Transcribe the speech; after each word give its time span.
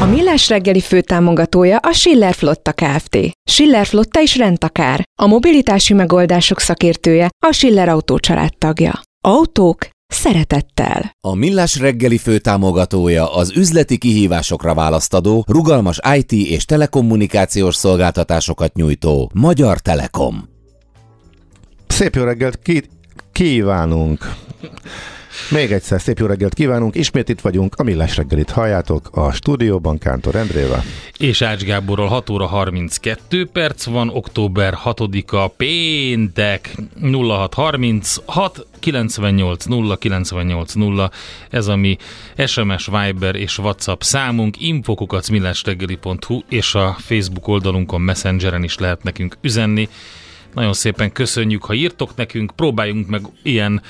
A 0.00 0.04
Millás 0.04 0.48
reggeli 0.48 0.80
főtámogatója 0.80 1.76
a 1.76 1.92
Schiller 1.92 2.34
Flotta 2.34 2.72
Kft. 2.72 3.18
Schiller 3.50 3.86
Flotta 3.86 4.20
is 4.20 4.36
rendtakár. 4.36 5.02
A 5.22 5.26
mobilitási 5.26 5.94
megoldások 5.94 6.60
szakértője 6.60 7.28
a 7.46 7.52
Schiller 7.52 7.88
Autó 7.88 8.18
tagja. 8.58 9.00
Autók 9.20 9.88
szeretettel. 10.06 11.10
A 11.26 11.34
Millás 11.34 11.78
reggeli 11.78 12.18
főtámogatója 12.18 13.34
az 13.34 13.56
üzleti 13.56 13.98
kihívásokra 13.98 14.74
választadó, 14.74 15.44
rugalmas 15.48 15.98
IT 16.16 16.32
és 16.32 16.64
telekommunikációs 16.64 17.74
szolgáltatásokat 17.74 18.74
nyújtó 18.74 19.30
Magyar 19.34 19.78
Telekom. 19.78 20.48
Szép 21.86 22.14
jó 22.14 22.22
reggelt 22.24 22.58
ki- 22.58 22.88
kívánunk! 23.32 24.34
Még 25.54 25.72
egyszer 25.72 26.00
szép 26.00 26.18
jó 26.18 26.26
reggelt 26.26 26.54
kívánunk, 26.54 26.94
ismét 26.94 27.28
itt 27.28 27.40
vagyunk, 27.40 27.74
a 27.74 27.82
Millás 27.82 28.16
reggelit 28.16 28.50
halljátok 28.50 29.08
a 29.12 29.32
stúdióban 29.32 29.98
Kántor 29.98 30.34
Endrével. 30.34 30.82
És 31.18 31.42
Ács 31.42 31.62
Gáborral 31.62 32.08
6 32.08 32.30
óra 32.30 32.46
32 32.46 33.46
perc 33.46 33.84
van, 33.84 34.08
október 34.08 34.78
6-a 34.84 35.48
péntek 35.48 36.76
0636 37.00 38.66
98 38.78 39.64
0 39.64 39.96
98 39.96 40.72
0 40.72 41.10
ez 41.50 41.66
a 41.66 41.76
mi 41.76 41.96
SMS, 42.46 42.86
Viber 42.86 43.34
és 43.34 43.58
WhatsApp 43.58 44.00
számunk, 44.00 44.60
infokukat 44.60 45.28
és 46.48 46.74
a 46.74 46.96
Facebook 46.98 47.48
oldalunkon 47.48 48.00
Messengeren 48.00 48.64
is 48.64 48.78
lehet 48.78 49.02
nekünk 49.02 49.36
üzenni. 49.40 49.88
Nagyon 50.54 50.72
szépen 50.72 51.12
köszönjük, 51.12 51.64
ha 51.64 51.74
írtok 51.74 52.16
nekünk, 52.16 52.52
próbáljunk 52.56 53.08
meg 53.08 53.22
ilyen 53.42 53.82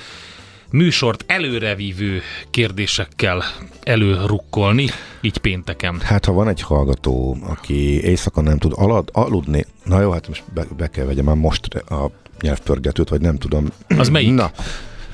műsort 0.74 1.24
előrevívő 1.26 2.20
kérdésekkel 2.50 3.44
előrukkolni, 3.82 4.88
így 5.20 5.38
pénteken. 5.38 6.00
Hát 6.00 6.24
ha 6.24 6.32
van 6.32 6.48
egy 6.48 6.60
hallgató, 6.60 7.36
aki 7.46 8.02
éjszaka 8.04 8.40
nem 8.40 8.58
tud 8.58 8.72
alad, 8.76 9.08
aludni, 9.12 9.66
na 9.84 10.00
jó, 10.00 10.10
hát 10.10 10.28
most 10.28 10.42
be, 10.54 10.64
be 10.76 10.86
kell 10.86 11.04
vegyem 11.04 11.24
már 11.24 11.36
most 11.36 11.74
a 11.74 12.10
nyelvpörgetőt, 12.40 13.08
vagy 13.08 13.20
nem 13.20 13.36
tudom. 13.38 13.68
Az 13.98 14.08
melyik? 14.08 14.34
Na, 14.34 14.50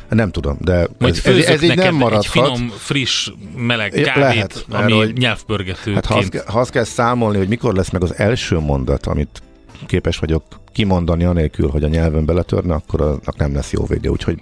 nem 0.08 0.30
tudom, 0.30 0.56
de 0.60 0.88
Majd 0.98 1.20
ez, 1.24 1.36
ez, 1.36 1.44
ez 1.44 1.62
így 1.62 1.76
nem 1.76 1.94
maradhat. 1.94 2.24
egy 2.24 2.30
finom, 2.30 2.68
friss, 2.68 3.30
meleg 3.56 3.90
kávét, 3.90 4.14
lehet, 4.16 4.64
ami 4.68 4.92
hogy- 4.92 5.12
nyelvpörgetőként. 5.12 5.94
Hát 5.94 6.06
ha 6.06 6.14
azt, 6.18 6.36
ha 6.46 6.60
azt 6.60 6.70
kell 6.70 6.84
számolni, 6.84 7.38
hogy 7.38 7.48
mikor 7.48 7.74
lesz 7.74 7.90
meg 7.90 8.02
az 8.02 8.14
első 8.16 8.58
mondat, 8.58 9.06
amit 9.06 9.42
képes 9.86 10.18
vagyok 10.18 10.42
kimondani 10.72 11.24
anélkül, 11.24 11.68
hogy 11.68 11.84
a 11.84 11.88
nyelven 11.88 12.24
beletörne, 12.24 12.74
akkor 12.74 13.00
annak 13.00 13.36
nem 13.36 13.54
lesz 13.54 13.72
jó 13.72 13.84
vége. 13.86 14.10
Úgyhogy 14.10 14.38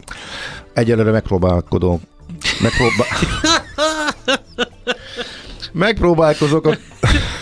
Egyelőre 0.78 1.10
megpróbálkodom. 1.10 2.00
Megpróbál... 2.60 3.08
Megpróbálkozok 5.72 6.66
a, 6.66 6.76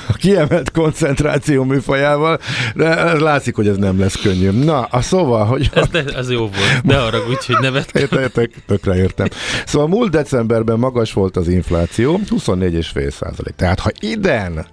a 0.08 0.12
kiemelt 0.12 0.70
koncentráció 0.70 1.64
műfajával, 1.64 2.38
de 2.74 3.18
látszik, 3.18 3.54
hogy 3.54 3.68
ez 3.68 3.76
nem 3.76 3.98
lesz 3.98 4.20
könnyű. 4.22 4.50
Na, 4.50 4.82
a 4.82 5.00
szóval, 5.00 5.44
hogy... 5.44 5.70
Ez, 5.74 5.86
ne, 5.92 6.04
ez 6.04 6.30
jó 6.30 6.38
volt, 6.38 6.82
ne 6.82 7.02
arra 7.02 7.18
úgy, 7.28 7.46
hogy 7.46 7.56
nevettem. 7.60 8.08
Értek, 8.20 8.62
tökre 8.66 8.96
értem. 8.96 9.26
Szóval 9.66 9.88
múlt 9.88 10.10
decemberben 10.10 10.78
magas 10.78 11.12
volt 11.12 11.36
az 11.36 11.48
infláció, 11.48 12.20
24,5 12.30 13.10
százalék. 13.10 13.54
Tehát 13.56 13.80
ha 13.80 13.90
idén, 14.00 14.66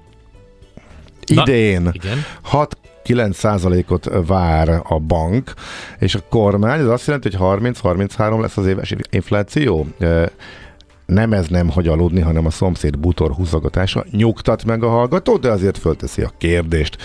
idén, 1.25 1.81
Na, 1.81 1.89
igen. 1.93 2.25
6 2.41 2.77
9%-ot 3.05 4.09
vár 4.27 4.81
a 4.83 4.99
bank, 4.99 5.53
és 5.99 6.15
a 6.15 6.23
kormány, 6.29 6.79
ez 6.79 6.87
azt 6.87 7.05
jelenti, 7.05 7.35
hogy 7.35 7.59
30-33 7.59 8.41
lesz 8.41 8.57
az 8.57 8.65
éves 8.65 8.95
infláció 9.09 9.87
nem 11.05 11.33
ez 11.33 11.47
nem 11.47 11.69
hagy 11.69 11.87
aludni, 11.87 12.21
hanem 12.21 12.45
a 12.45 12.49
szomszéd 12.49 12.99
butor 12.99 13.31
húzogatása 13.31 14.05
nyugtat 14.11 14.65
meg 14.65 14.83
a 14.83 14.89
hallgató. 14.89 15.37
de 15.37 15.49
azért 15.49 15.77
fölteszi 15.77 16.21
a 16.21 16.31
kérdést. 16.37 16.97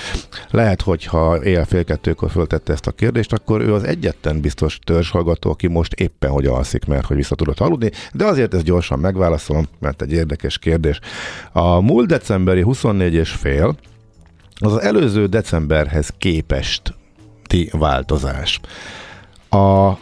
Lehet, 0.51 0.83
hogy 0.83 1.05
ha 1.05 1.45
éjjel 1.45 1.65
fél 1.65 1.85
kettőkor 1.85 2.31
föltette 2.31 2.73
ezt 2.73 2.87
a 2.87 2.93
kérdést, 2.93 3.33
akkor 3.33 3.61
ő 3.61 3.75
az 3.75 3.85
egyetlen 3.85 4.41
biztos 4.41 4.79
törzshallgató, 4.85 5.51
aki 5.51 5.67
most 5.67 5.93
éppen 5.93 6.31
hogy 6.31 6.47
alszik, 6.47 6.85
mert 6.87 7.07
hogy 7.07 7.17
vissza 7.17 7.35
tudott 7.35 7.61
aludni, 7.61 7.91
de 8.13 8.25
azért 8.25 8.55
ezt 8.55 8.65
gyorsan 8.65 8.99
megválaszolom, 8.99 9.67
mert 9.79 10.03
egy 10.03 10.13
érdekes 10.13 10.59
kérdés. 10.59 11.01
A 11.53 11.81
múlt 11.81 12.07
decemberi 12.09 12.63
24 12.63 13.15
és 13.15 13.31
fél, 13.31 13.77
az 14.59 14.81
előző 14.81 15.27
decemberhez 15.27 16.13
képest 16.19 16.95
ti 17.47 17.71
változás. 17.73 18.61
A 19.51 19.93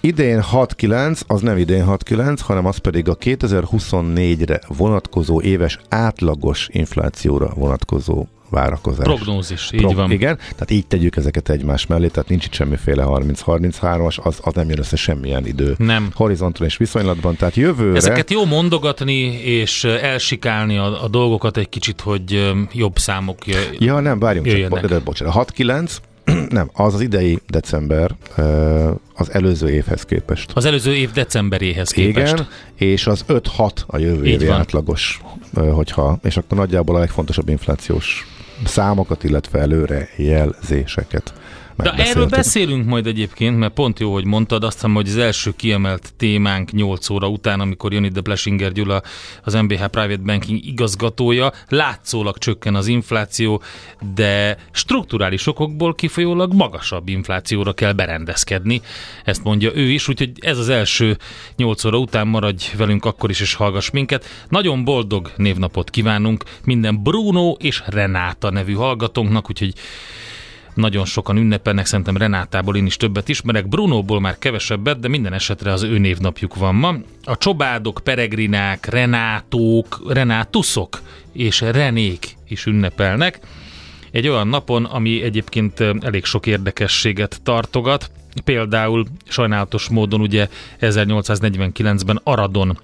idén 0.00 0.42
6-9, 0.52 1.26
az 1.26 1.40
nem 1.40 1.58
idén 1.58 1.84
6-9, 1.88 2.38
hanem 2.40 2.66
az 2.66 2.76
pedig 2.76 3.08
a 3.08 3.16
2024-re 3.16 4.60
vonatkozó 4.68 5.40
éves 5.40 5.78
átlagos 5.88 6.68
inflációra 6.72 7.52
vonatkozó 7.54 8.26
várakozás. 8.54 9.04
Prognózis, 9.04 9.70
így 9.72 9.94
van. 9.94 10.10
Igen, 10.10 10.36
tehát 10.36 10.70
így 10.70 10.86
tegyük 10.86 11.16
ezeket 11.16 11.48
egymás 11.48 11.86
mellé, 11.86 12.06
tehát 12.06 12.28
nincs 12.28 12.44
itt 12.44 12.52
semmiféle 12.52 13.04
30-33-as, 13.06 14.20
az, 14.22 14.38
az 14.42 14.54
nem 14.54 14.68
jön 14.68 14.78
össze 14.78 14.96
semmilyen 14.96 15.46
idő. 15.46 15.74
Nem. 15.78 16.10
Horizonton 16.14 16.66
és 16.66 16.76
viszonylatban, 16.76 17.36
tehát 17.36 17.54
jövőre... 17.54 17.96
Ezeket 17.96 18.30
jó 18.30 18.44
mondogatni, 18.44 19.20
és 19.42 19.84
elsikálni 19.84 20.76
a, 20.76 21.02
a 21.04 21.08
dolgokat 21.08 21.56
egy 21.56 21.68
kicsit, 21.68 22.00
hogy 22.00 22.52
jobb 22.72 22.98
számok 22.98 23.46
jö- 23.46 23.76
Ja, 23.78 24.00
nem, 24.00 24.18
várjunk 24.18 24.46
csak, 24.46 24.54
jöjjenek. 24.56 24.80
bo- 24.80 24.90
de, 24.90 24.98
bocsánat, 24.98 25.52
6-9, 25.56 25.90
nem, 26.48 26.70
az 26.72 26.94
az 26.94 27.00
idei 27.00 27.38
december 27.48 28.10
az 29.14 29.32
előző 29.32 29.68
évhez 29.70 30.02
képest. 30.02 30.50
Az 30.54 30.64
előző 30.64 30.94
év 30.94 31.10
decemberéhez 31.10 31.90
képest. 31.90 32.32
Igen, 32.32 32.46
és 32.74 33.06
az 33.06 33.24
5-6 33.28 33.70
a 33.86 33.98
jövő 33.98 34.24
évi 34.24 34.46
van. 34.46 34.58
átlagos, 34.58 35.20
hogyha, 35.54 36.18
és 36.22 36.36
akkor 36.36 36.58
nagyjából 36.58 36.96
a 36.96 36.98
legfontosabb 36.98 37.48
inflációs 37.48 38.26
számokat, 38.64 39.24
illetve 39.24 39.58
előre 39.58 40.08
jelzéseket 40.16 41.34
De 41.76 41.92
erről 41.92 42.26
beszélünk 42.26 42.86
majd 42.86 43.06
egyébként, 43.06 43.58
mert 43.58 43.72
pont 43.72 43.98
jó, 43.98 44.12
hogy 44.12 44.24
mondtad, 44.24 44.64
azt 44.64 44.74
hiszem, 44.74 44.94
hogy 44.94 45.08
az 45.08 45.16
első 45.16 45.52
kiemelt 45.56 46.12
témánk 46.16 46.70
8 46.70 47.10
óra 47.10 47.28
után, 47.28 47.60
amikor 47.60 47.92
jön 47.92 48.04
ide 48.04 48.20
Plesinger 48.20 48.72
Gyula, 48.72 49.02
az 49.42 49.54
MBH 49.54 49.84
Private 49.84 50.22
Banking 50.24 50.64
igazgatója, 50.64 51.52
látszólag 51.68 52.38
csökken 52.38 52.74
az 52.74 52.86
infláció, 52.86 53.62
de 54.14 54.56
strukturális 54.70 55.46
okokból 55.46 55.94
kifolyólag 55.94 56.52
magasabb 56.52 57.08
inflációra 57.08 57.72
kell 57.72 57.92
berendezkedni. 57.92 58.80
Ezt 59.24 59.44
mondja 59.44 59.70
ő 59.74 59.90
is, 59.90 60.08
úgyhogy 60.08 60.32
ez 60.40 60.58
az 60.58 60.68
első 60.68 61.18
8 61.56 61.84
óra 61.84 61.98
után 61.98 62.26
maradj 62.26 62.64
velünk 62.76 63.04
akkor 63.04 63.30
is, 63.30 63.40
és 63.40 63.54
hallgass 63.54 63.90
minket. 63.90 64.24
Nagyon 64.48 64.84
boldog 64.84 65.32
névnapot 65.36 65.90
kívánunk 65.90 66.44
minden 66.64 67.02
Bruno 67.02 67.50
és 67.50 67.82
Renáta 67.86 68.50
nevű 68.50 68.72
hallgatónknak, 68.72 69.50
úgyhogy 69.50 69.74
nagyon 70.74 71.04
sokan 71.04 71.36
ünnepelnek, 71.36 71.86
szerintem 71.86 72.16
Renátából 72.16 72.76
én 72.76 72.86
is 72.86 72.96
többet 72.96 73.28
ismerek, 73.28 73.68
Brunóból 73.68 74.20
már 74.20 74.38
kevesebbet, 74.38 75.00
de 75.00 75.08
minden 75.08 75.32
esetre 75.32 75.72
az 75.72 75.82
ő 75.82 75.98
névnapjuk 75.98 76.54
van 76.54 76.74
ma. 76.74 76.94
A 77.24 77.38
csobádok, 77.38 78.00
peregrinák, 78.04 78.86
renátók, 78.86 80.02
renátuszok 80.08 81.00
és 81.32 81.60
renék 81.60 82.36
is 82.48 82.66
ünnepelnek. 82.66 83.38
Egy 84.10 84.28
olyan 84.28 84.48
napon, 84.48 84.84
ami 84.84 85.22
egyébként 85.22 85.80
elég 85.80 86.24
sok 86.24 86.46
érdekességet 86.46 87.40
tartogat, 87.42 88.10
például 88.44 89.06
sajnálatos 89.28 89.88
módon 89.88 90.20
ugye 90.20 90.48
1849-ben 90.80 92.20
Aradon 92.24 92.78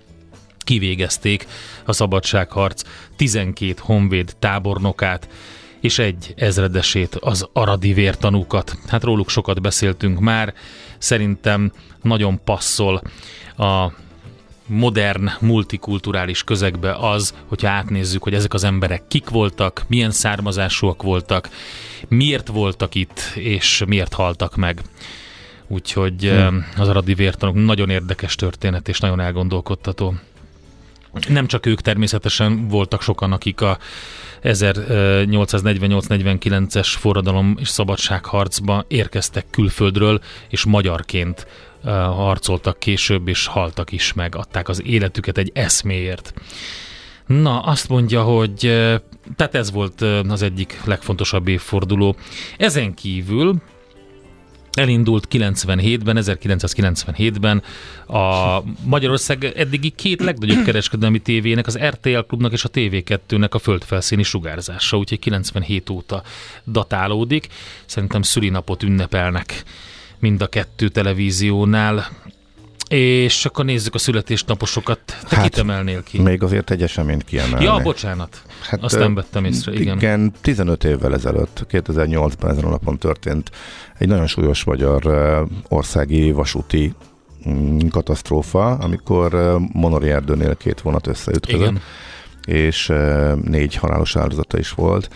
kivégezték 0.59 1.47
a 1.85 1.93
szabadságharc 1.93 2.83
12 3.17 3.75
honvéd 3.79 4.35
tábornokát, 4.39 5.29
és 5.81 5.99
egy 5.99 6.35
ezredesét, 6.37 7.15
az 7.15 7.49
aradi 7.53 7.93
vértanúkat. 7.93 8.77
Hát 8.87 9.05
róluk 9.05 9.29
sokat 9.31 9.61
beszéltünk 9.61 10.21
már, 10.21 10.55
szerintem 10.99 11.73
nagyon 12.03 12.41
passzol 12.45 13.03
a 13.57 13.93
modern, 14.67 15.31
multikulturális 15.41 16.45
közegbe 16.45 16.95
az, 16.95 17.35
hogyha 17.47 17.69
átnézzük, 17.69 18.23
hogy 18.23 18.35
ezek 18.35 18.55
az 18.55 18.65
emberek 18.65 19.03
kik 19.09 19.29
voltak, 19.29 19.85
milyen 19.89 20.11
származásúak 20.11 21.03
voltak, 21.03 21.49
miért 22.09 22.49
voltak 22.49 22.95
itt, 22.95 23.21
és 23.35 23.85
miért 23.87 24.13
haltak 24.13 24.57
meg. 24.57 24.83
Úgyhogy 25.67 26.23
hmm. 26.23 26.67
az 26.77 26.89
aradi 26.89 27.15
vértanúk 27.15 27.65
nagyon 27.65 27.91
érdekes 27.91 28.35
történet, 28.35 28.89
és 28.89 29.01
nagyon 29.01 29.21
elgondolkodtató. 29.21 30.15
Nem 31.29 31.47
csak 31.47 31.67
ők 31.67 31.81
természetesen 31.81 32.69
voltak 32.69 33.03
sokan, 33.03 33.33
akik 33.33 33.61
a 33.61 33.79
1848-49-es 34.43 36.95
forradalom 36.99 37.57
és 37.61 37.69
szabadságharcba 37.69 38.85
érkeztek 38.89 39.47
külföldről, 39.51 40.21
és 40.49 40.65
magyarként 40.65 41.47
harcoltak 42.15 42.79
később, 42.79 43.29
és 43.29 43.47
haltak 43.47 43.93
is 43.93 44.13
meg, 44.13 44.35
adták 44.35 44.69
az 44.69 44.83
életüket 44.85 45.39
egy 45.39 45.51
eszméért. 45.55 46.35
Na, 47.27 47.61
azt 47.61 47.89
mondja, 47.89 48.23
hogy 48.23 48.59
tehát 49.37 49.55
ez 49.55 49.71
volt 49.71 50.01
az 50.29 50.43
egyik 50.43 50.81
legfontosabb 50.85 51.49
évforduló. 51.49 52.17
Ezen 52.57 52.95
kívül 52.95 53.55
elindult 54.73 55.27
97-ben, 55.31 56.19
1997-ben 56.21 57.63
a 58.07 58.63
Magyarország 58.85 59.45
eddigi 59.45 59.91
két 59.91 60.21
legnagyobb 60.21 60.65
kereskedelmi 60.65 61.19
tévének, 61.19 61.67
az 61.67 61.79
RTL 61.79 62.19
klubnak 62.19 62.53
és 62.53 62.65
a 62.65 62.69
TV2-nek 62.69 63.51
a 63.51 63.59
földfelszíni 63.59 64.23
sugárzása, 64.23 64.97
úgyhogy 64.97 65.19
97 65.19 65.91
óta 65.91 66.23
datálódik. 66.67 67.47
Szerintem 67.87 68.23
szülinapot 68.23 68.83
ünnepelnek 68.83 69.63
mind 70.19 70.43
a 70.43 70.47
kettő 70.47 70.89
televíziónál. 70.89 72.09
És 72.97 73.45
akkor 73.45 73.65
nézzük 73.65 73.95
a 73.95 73.99
születésnaposokat. 73.99 75.01
Te 75.29 75.37
hát, 75.37 75.43
kit 75.43 75.59
emelnél 75.59 76.03
ki? 76.03 76.23
Még 76.23 76.43
azért 76.43 76.71
egy 76.71 76.83
eseményt 76.83 77.25
kiemelni. 77.25 77.65
Ja, 77.65 77.79
bocsánat. 77.83 78.43
Hát, 78.69 78.83
Azt 78.83 78.99
nem 78.99 79.15
vettem 79.15 79.45
észre, 79.45 79.73
igen. 79.73 79.97
Igen, 79.97 80.33
15 80.41 80.85
évvel 80.85 81.15
ezelőtt, 81.15 81.67
2008-ban 81.71 82.51
ezen 82.51 82.65
a 82.65 82.69
napon 82.69 82.99
történt 82.99 83.51
egy 83.99 84.09
nagyon 84.09 84.27
súlyos 84.27 84.65
magyar 84.65 85.03
országi 85.69 86.33
vasúti 86.33 86.95
mm, 87.49 87.79
katasztrófa, 87.91 88.71
amikor 88.71 89.59
Monori 89.73 90.11
erdőnél 90.11 90.57
két 90.57 90.81
vonat 90.81 91.07
összeütközött, 91.07 91.61
igen. 91.61 91.81
és 92.47 92.93
négy 93.43 93.75
halálos 93.75 94.17
áldozata 94.17 94.59
is 94.59 94.71
volt. 94.71 95.11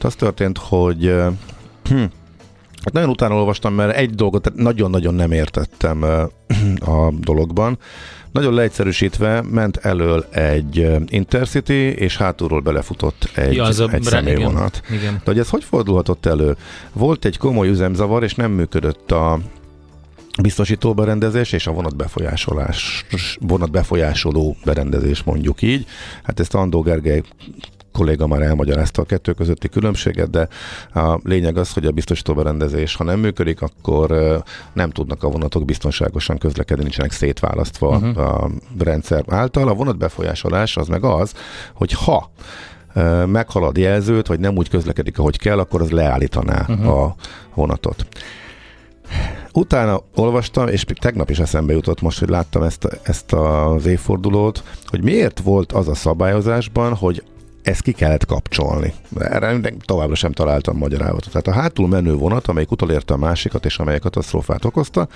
Az 0.00 0.14
történt, 0.14 0.58
hogy 0.58 1.14
hm, 1.84 2.04
Hát 2.84 2.92
nagyon 2.92 3.08
utána 3.08 3.34
olvastam, 3.34 3.74
mert 3.74 3.96
egy 3.96 4.10
dolgot 4.10 4.54
nagyon-nagyon 4.54 5.14
nem 5.14 5.32
értettem 5.32 6.02
a 6.94 7.10
dologban. 7.20 7.78
Nagyon 8.32 8.54
leegyszerűsítve 8.54 9.42
ment 9.42 9.76
elől 9.76 10.26
egy 10.30 10.86
Intercity, 11.08 11.94
és 11.96 12.16
hátulról 12.16 12.60
belefutott 12.60 13.30
egy, 13.34 13.54
ja, 13.54 13.64
az 13.64 13.80
egy 13.80 14.02
személyvonat. 14.02 14.82
Igen, 14.86 15.00
igen. 15.00 15.14
De 15.14 15.22
hogy 15.24 15.38
ez 15.38 15.48
hogy 15.48 15.64
fordulhatott 15.64 16.26
elő? 16.26 16.56
Volt 16.92 17.24
egy 17.24 17.36
komoly 17.36 17.68
üzemzavar, 17.68 18.22
és 18.22 18.34
nem 18.34 18.50
működött 18.50 19.10
a 19.10 19.38
biztosító 20.42 20.94
berendezés 20.94 21.52
és 21.52 21.66
a 21.66 21.72
vonat 21.72 21.96
befolyásolás, 21.96 23.04
vonat 23.40 23.70
befolyásoló 23.70 24.56
berendezés 24.64 25.22
mondjuk 25.22 25.62
így. 25.62 25.86
Hát 26.22 26.40
ezt 26.40 26.54
Andó 26.54 26.80
Gergely 26.80 27.22
kolléga 27.98 28.26
már 28.26 28.42
elmagyarázta 28.42 29.02
a 29.02 29.04
kettő 29.04 29.32
közötti 29.32 29.68
különbséget, 29.68 30.30
de 30.30 30.48
a 30.94 31.20
lényeg 31.22 31.56
az, 31.56 31.72
hogy 31.72 31.86
a 31.86 31.90
biztosító 31.90 32.34
berendezés, 32.34 32.94
ha 32.94 33.04
nem 33.04 33.18
működik, 33.18 33.62
akkor 33.62 34.40
nem 34.72 34.90
tudnak 34.90 35.22
a 35.22 35.28
vonatok 35.28 35.64
biztonságosan 35.64 36.38
közlekedni, 36.38 36.82
nincsenek 36.82 37.12
szétválasztva 37.12 37.88
uh-huh. 37.88 38.18
a 38.18 38.50
rendszer 38.78 39.24
által. 39.28 39.68
A 39.68 39.74
vonat 39.74 39.98
befolyásolás 39.98 40.76
az 40.76 40.88
meg 40.88 41.04
az, 41.04 41.32
hogy 41.74 41.92
ha 41.92 42.30
meghalad 43.26 43.76
jelzőt, 43.76 44.26
vagy 44.26 44.40
nem 44.40 44.56
úgy 44.56 44.68
közlekedik, 44.68 45.18
ahogy 45.18 45.38
kell, 45.38 45.58
akkor 45.58 45.80
az 45.80 45.90
leállítaná 45.90 46.60
uh-huh. 46.68 47.02
a 47.02 47.14
vonatot. 47.54 48.06
Utána 49.52 50.00
olvastam, 50.14 50.68
és 50.68 50.84
tegnap 51.00 51.30
is 51.30 51.38
eszembe 51.38 51.72
jutott 51.72 52.00
most, 52.00 52.18
hogy 52.18 52.28
láttam 52.28 52.62
ezt, 52.62 53.00
ezt 53.02 53.32
az 53.32 53.86
évfordulót, 53.86 54.62
hogy 54.86 55.02
miért 55.02 55.40
volt 55.40 55.72
az 55.72 55.88
a 55.88 55.94
szabályozásban, 55.94 56.94
hogy 56.94 57.22
ezt 57.62 57.82
ki 57.82 57.92
kellett 57.92 58.26
kapcsolni. 58.26 58.92
Erre 59.18 59.60
továbbra 59.84 60.14
sem 60.14 60.32
találtam 60.32 60.76
magyarázatot. 60.76 61.30
Tehát 61.30 61.46
a 61.46 61.60
hátul 61.60 61.88
menő 61.88 62.14
vonat, 62.14 62.46
amelyik 62.46 62.70
utolérte 62.70 63.14
a 63.14 63.16
másikat, 63.16 63.64
és 63.64 63.78
amely 63.78 63.98
katasztrófát 63.98 64.64
okozta, 64.64 65.08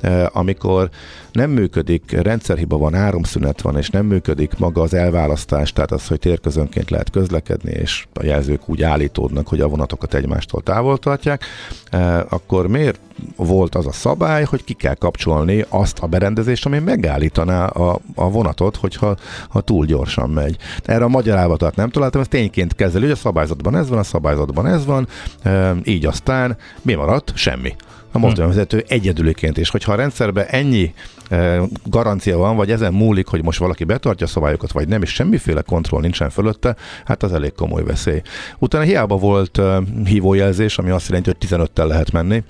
eh, 0.00 0.36
amikor 0.36 0.90
nem 1.32 1.50
működik, 1.50 2.10
rendszerhiba 2.10 2.78
van, 2.78 2.94
áramszünet 2.94 3.60
van, 3.60 3.76
és 3.76 3.90
nem 3.90 4.06
működik 4.06 4.58
maga 4.58 4.82
az 4.82 4.94
elválasztás, 4.94 5.72
tehát 5.72 5.92
az, 5.92 6.06
hogy 6.06 6.18
térközönként 6.18 6.90
lehet 6.90 7.10
közlekedni, 7.10 7.70
és 7.70 8.06
a 8.14 8.24
jelzők 8.24 8.68
úgy 8.68 8.82
állítódnak, 8.82 9.48
hogy 9.48 9.60
a 9.60 9.68
vonatokat 9.68 10.14
egymástól 10.14 10.62
távol 10.62 10.98
tartják, 10.98 11.44
eh, 11.90 12.32
akkor 12.32 12.66
miért 12.66 12.98
volt 13.36 13.74
az 13.74 13.86
a 13.86 13.92
szabály, 13.92 14.44
hogy 14.44 14.64
ki 14.64 14.72
kell 14.72 14.94
kapcsolni 14.94 15.64
azt 15.68 15.98
a 15.98 16.06
berendezést, 16.06 16.66
ami 16.66 16.78
megállítaná 16.78 17.66
a, 17.66 17.98
a 18.14 18.30
vonatot, 18.30 18.76
hogyha 18.76 19.16
ha 19.48 19.60
túl 19.60 19.86
gyorsan 19.86 20.30
megy. 20.30 20.56
Erre 20.84 21.04
a 21.04 21.08
magyarázatot 21.08 21.76
nem 21.76 21.90
találtam, 21.96 22.20
ez 22.20 22.28
tényként 22.28 22.74
kezeli, 22.74 23.02
hogy 23.02 23.12
a 23.12 23.16
szabályzatban 23.16 23.76
ez 23.76 23.88
van, 23.88 23.98
a 23.98 24.02
szabályzatban 24.02 24.66
ez 24.66 24.84
van, 24.84 25.08
e, 25.42 25.74
így 25.84 26.06
aztán 26.06 26.56
mi 26.82 26.94
maradt? 26.94 27.32
Semmi 27.34 27.74
a 28.12 28.18
mozdonyvezető 28.18 28.84
egyedüliként, 28.88 29.58
és 29.58 29.70
hogyha 29.70 29.92
a 29.92 29.96
rendszerben 29.96 30.46
ennyi 30.46 30.94
e, 31.28 31.60
garancia 31.84 32.36
van, 32.36 32.56
vagy 32.56 32.70
ezen 32.70 32.92
múlik, 32.92 33.26
hogy 33.26 33.42
most 33.42 33.58
valaki 33.58 33.84
betartja 33.84 34.26
a 34.26 34.28
szabályokat, 34.28 34.72
vagy 34.72 34.88
nem, 34.88 35.02
és 35.02 35.10
semmiféle 35.10 35.62
kontroll 35.62 36.00
nincsen 36.00 36.30
fölötte, 36.30 36.76
hát 37.04 37.22
az 37.22 37.32
elég 37.32 37.52
komoly 37.52 37.82
veszély. 37.82 38.22
Utána 38.58 38.84
hiába 38.84 39.16
volt 39.16 39.58
e, 39.58 39.82
hívójelzés, 40.04 40.78
ami 40.78 40.90
azt 40.90 41.08
jelenti, 41.08 41.30
hogy 41.30 41.48
15-tel 41.50 41.86
lehet 41.86 42.12
menni, 42.12 42.42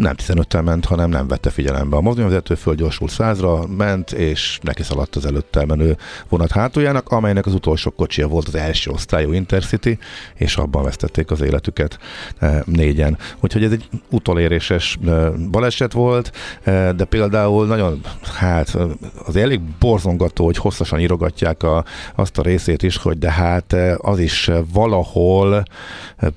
nem 0.00 0.14
15-tel 0.16 0.64
ment, 0.64 0.84
hanem 0.84 1.10
nem 1.10 1.28
vette 1.28 1.50
figyelembe. 1.50 1.96
A 1.96 2.00
mozdonyvezető 2.00 2.54
fölgyorsult 2.54 3.10
százra, 3.10 3.66
ment, 3.66 4.12
és 4.12 4.58
neki 4.62 4.82
szaladt 4.82 5.16
az 5.16 5.26
előttel 5.26 5.64
menő 5.64 5.96
vonat 6.28 6.50
hátuljának, 6.50 7.08
amelynek 7.08 7.46
az 7.46 7.54
utolsó 7.54 7.90
kocsia 7.90 8.28
volt 8.28 8.48
az 8.48 8.54
első 8.54 8.90
osztályú 8.90 9.32
Intercity, 9.32 9.98
és 10.34 10.56
abban 10.56 10.82
vesztették 10.82 11.30
az 11.30 11.40
életüket 11.40 11.98
e, 12.38 12.62
négyen. 12.66 13.18
Úgyhogy 13.40 13.64
ez 13.64 13.72
egy 13.72 13.88
utoléréses 14.10 14.98
e, 15.06 15.30
baleset 15.50 15.92
volt, 15.92 16.32
e, 16.62 16.92
de 16.92 17.04
például 17.04 17.66
nagyon, 17.66 18.00
hát 18.38 18.76
az 19.26 19.36
elég 19.36 19.60
borzongató, 19.78 20.44
hogy 20.44 20.56
hosszasan 20.56 21.00
írogatják 21.00 21.62
a, 21.62 21.84
azt 22.14 22.38
a 22.38 22.42
részét 22.42 22.82
is, 22.82 22.96
hogy 22.96 23.18
de 23.18 23.30
hát 23.30 23.76
az 23.96 24.18
is 24.18 24.50
valahol 24.72 25.62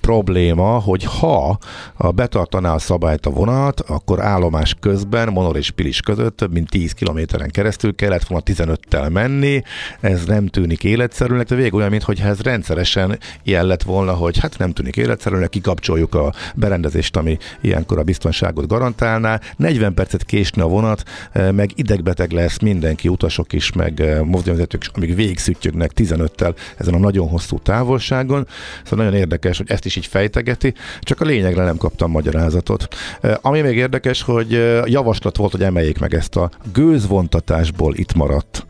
probléma, 0.01 0.79
hogy 0.79 1.03
ha 1.03 1.57
a 1.93 2.11
betartaná 2.11 2.73
a 2.73 2.79
szabályt 2.79 3.25
a 3.25 3.29
vonat, 3.29 3.51
vonat, 3.53 3.79
akkor 3.79 4.21
állomás 4.21 4.75
közben 4.79 5.29
Monor 5.29 5.57
és 5.57 5.71
Pilis 5.71 5.99
között 5.99 6.37
több 6.37 6.53
mint 6.53 6.69
10 6.69 6.91
kilométeren 6.91 7.49
keresztül 7.49 7.95
kellett 7.95 8.23
volna 8.23 8.43
15-tel 8.47 9.11
menni, 9.11 9.61
ez 9.99 10.25
nem 10.25 10.47
tűnik 10.47 10.83
életszerűnek, 10.83 11.47
de 11.47 11.55
végül 11.55 11.77
olyan, 11.77 11.89
mintha 11.89 12.13
ez 12.13 12.39
rendszeresen 12.41 13.19
ilyen 13.43 13.65
lett 13.65 13.83
volna, 13.83 14.13
hogy 14.13 14.39
hát 14.39 14.57
nem 14.57 14.71
tűnik 14.71 14.97
életszerűnek, 14.97 15.49
kikapcsoljuk 15.49 16.15
a 16.15 16.33
berendezést, 16.55 17.15
ami 17.17 17.37
ilyenkor 17.61 17.99
a 17.99 18.03
biztonságot 18.03 18.67
garantálná, 18.67 19.39
40 19.57 19.93
percet 19.93 20.23
késni 20.23 20.61
a 20.61 20.67
vonat, 20.67 21.03
eh, 21.31 21.51
meg 21.51 21.71
idegbeteg 21.75 22.31
lesz 22.31 22.59
mindenki, 22.59 23.07
utasok 23.07 23.53
is, 23.53 23.71
meg 23.71 23.99
eh, 23.99 24.21
mozdonyvezetők 24.21 24.81
is, 24.81 24.89
amíg 24.93 25.15
végigszüttyögnek 25.15 25.91
15-tel 25.95 26.55
ezen 26.77 26.93
a 26.93 26.97
nagyon 26.97 27.27
hosszú 27.27 27.59
távolságon. 27.59 28.47
Szóval 28.83 29.05
nagyon 29.05 29.19
érdekes, 29.19 29.57
hogy 29.57 29.69
ezt 29.69 29.85
is 29.85 29.95
így 29.95 30.05
fejtegeti, 30.05 30.73
csak 31.01 31.21
a 31.21 31.25
lényegre 31.25 31.63
nem 31.63 31.77
kaptam 31.77 32.11
magyarázatot. 32.11 32.87
Eh, 33.33 33.39
ami 33.41 33.61
még 33.61 33.77
érdekes, 33.77 34.21
hogy 34.21 34.51
javaslat 34.85 35.37
volt, 35.37 35.51
hogy 35.51 35.63
emeljék 35.63 35.99
meg 35.99 36.13
ezt 36.13 36.35
a 36.35 36.49
gőzvontatásból 36.73 37.95
itt 37.95 38.13
maradt 38.13 38.65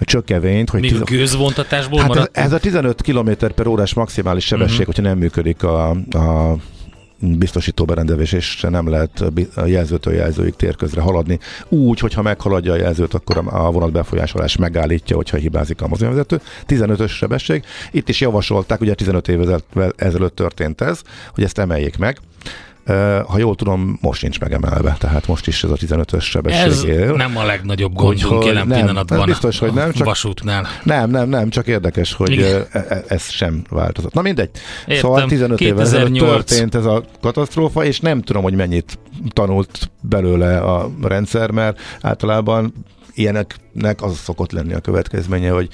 a 0.00 0.04
csökevényt, 0.04 0.70
hogy... 0.70 0.80
Még 0.80 1.00
a 1.00 1.04
gőzvontatásból 1.04 2.00
hát 2.00 2.10
ez, 2.10 2.16
maradt? 2.16 2.36
ez, 2.36 2.52
a 2.52 2.58
15 2.58 3.02
km 3.02 3.30
per 3.54 3.66
órás 3.66 3.94
maximális 3.94 4.44
sebesség, 4.44 4.78
Mhm. 4.78 4.80
uh-huh. 4.80 4.94
hogyha 4.94 5.10
nem 5.10 5.18
működik 5.18 5.62
a, 5.62 5.90
a 6.10 6.56
biztosító 7.20 7.84
berendezés, 7.84 8.32
és 8.32 8.60
nem 8.60 8.88
lehet 8.88 9.24
jelzőtől 9.66 10.14
jelzőig 10.14 10.54
térközre 10.56 11.00
haladni. 11.00 11.38
Úgy, 11.68 11.98
hogyha 11.98 12.22
meghaladja 12.22 12.72
a 12.72 12.76
jelzőt, 12.76 13.14
akkor 13.14 13.42
a 13.44 13.70
vonat 13.70 13.92
befolyásolás 13.92 14.56
megállítja, 14.56 15.16
hogyha 15.16 15.36
hibázik 15.36 15.82
a 15.82 15.88
mozdonyvezető. 15.88 16.40
15-ös 16.66 17.08
sebesség. 17.10 17.64
Itt 17.90 18.08
is 18.08 18.20
javasolták, 18.20 18.80
ugye 18.80 18.94
15 18.94 19.28
évvel 19.28 19.60
ezelőtt 19.96 20.34
történt 20.34 20.80
ez, 20.80 21.02
hogy 21.34 21.44
ezt 21.44 21.58
emeljék 21.58 21.98
meg. 21.98 22.18
Ha 23.26 23.38
jól 23.38 23.54
tudom, 23.54 23.98
most 24.00 24.22
nincs 24.22 24.40
megemelve, 24.40 24.96
tehát 24.98 25.26
most 25.26 25.46
is 25.46 25.64
ez 25.64 25.70
a 25.70 25.74
15-ös 25.74 26.20
sebesség 26.22 26.66
Ez 26.66 26.84
él. 26.84 27.12
nem 27.12 27.36
a 27.36 27.44
legnagyobb 27.44 27.92
gondunk 27.94 28.44
jelen 28.44 28.66
nem, 28.66 28.78
pillanatban 28.78 29.24
biztos, 29.26 29.58
hogy 29.58 29.72
nem, 29.72 29.88
a 29.88 29.92
csak- 29.92 30.06
vasútnál. 30.06 30.66
Nem, 30.82 31.10
nem, 31.10 31.28
nem, 31.28 31.48
csak 31.48 31.66
érdekes, 31.66 32.12
hogy 32.12 32.30
Igen. 32.30 32.66
e- 32.72 32.84
e- 32.88 33.04
ez 33.08 33.28
sem 33.30 33.62
változott. 33.70 34.12
Na 34.12 34.22
mindegy. 34.22 34.50
Értem. 34.86 34.96
Szóval 34.96 35.26
15 35.26 35.60
évvel 35.60 35.80
ezelőtt 35.80 36.12
2008. 36.12 36.44
történt 36.46 36.74
ez 36.74 36.84
a 36.84 37.04
katasztrófa, 37.20 37.84
és 37.84 38.00
nem 38.00 38.22
tudom, 38.22 38.42
hogy 38.42 38.54
mennyit 38.54 38.98
tanult 39.32 39.90
belőle 40.00 40.58
a 40.58 40.90
rendszer, 41.02 41.50
mert 41.50 41.80
általában 42.00 42.72
ilyeneknek 43.14 44.02
az 44.02 44.18
szokott 44.18 44.52
lenni 44.52 44.74
a 44.74 44.80
következménye, 44.80 45.50
hogy 45.50 45.68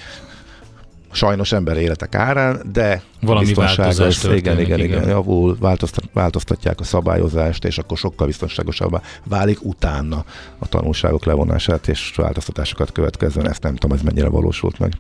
sajnos 1.13 1.53
ember 1.53 1.77
életek 1.77 2.15
árán, 2.15 2.61
de 2.73 3.03
Valami 3.25 3.47
biztonságos, 3.47 4.25
igen, 4.25 4.37
igen, 4.37 4.61
igen, 4.61 4.79
igen. 4.81 5.09
javul, 5.09 5.57
változtat, 5.61 6.05
változtatják 6.13 6.81
a 6.81 6.85
szabályozást, 6.85 7.65
és 7.65 7.79
akkor 7.79 7.99
sokkal 7.99 8.27
biztonságosabbá 8.27 9.01
válik 9.25 9.65
utána 9.65 10.25
a 10.59 10.69
tanulságok 10.69 11.25
levonását 11.25 11.89
és 11.89 12.13
változtatásokat 12.17 12.93
következően. 12.93 13.49
Ezt 13.49 13.63
nem 13.63 13.77
tudom, 13.77 13.97
ez 13.97 14.03
mennyire 14.03 14.29
valósult 14.29 14.79
meg. 14.79 14.93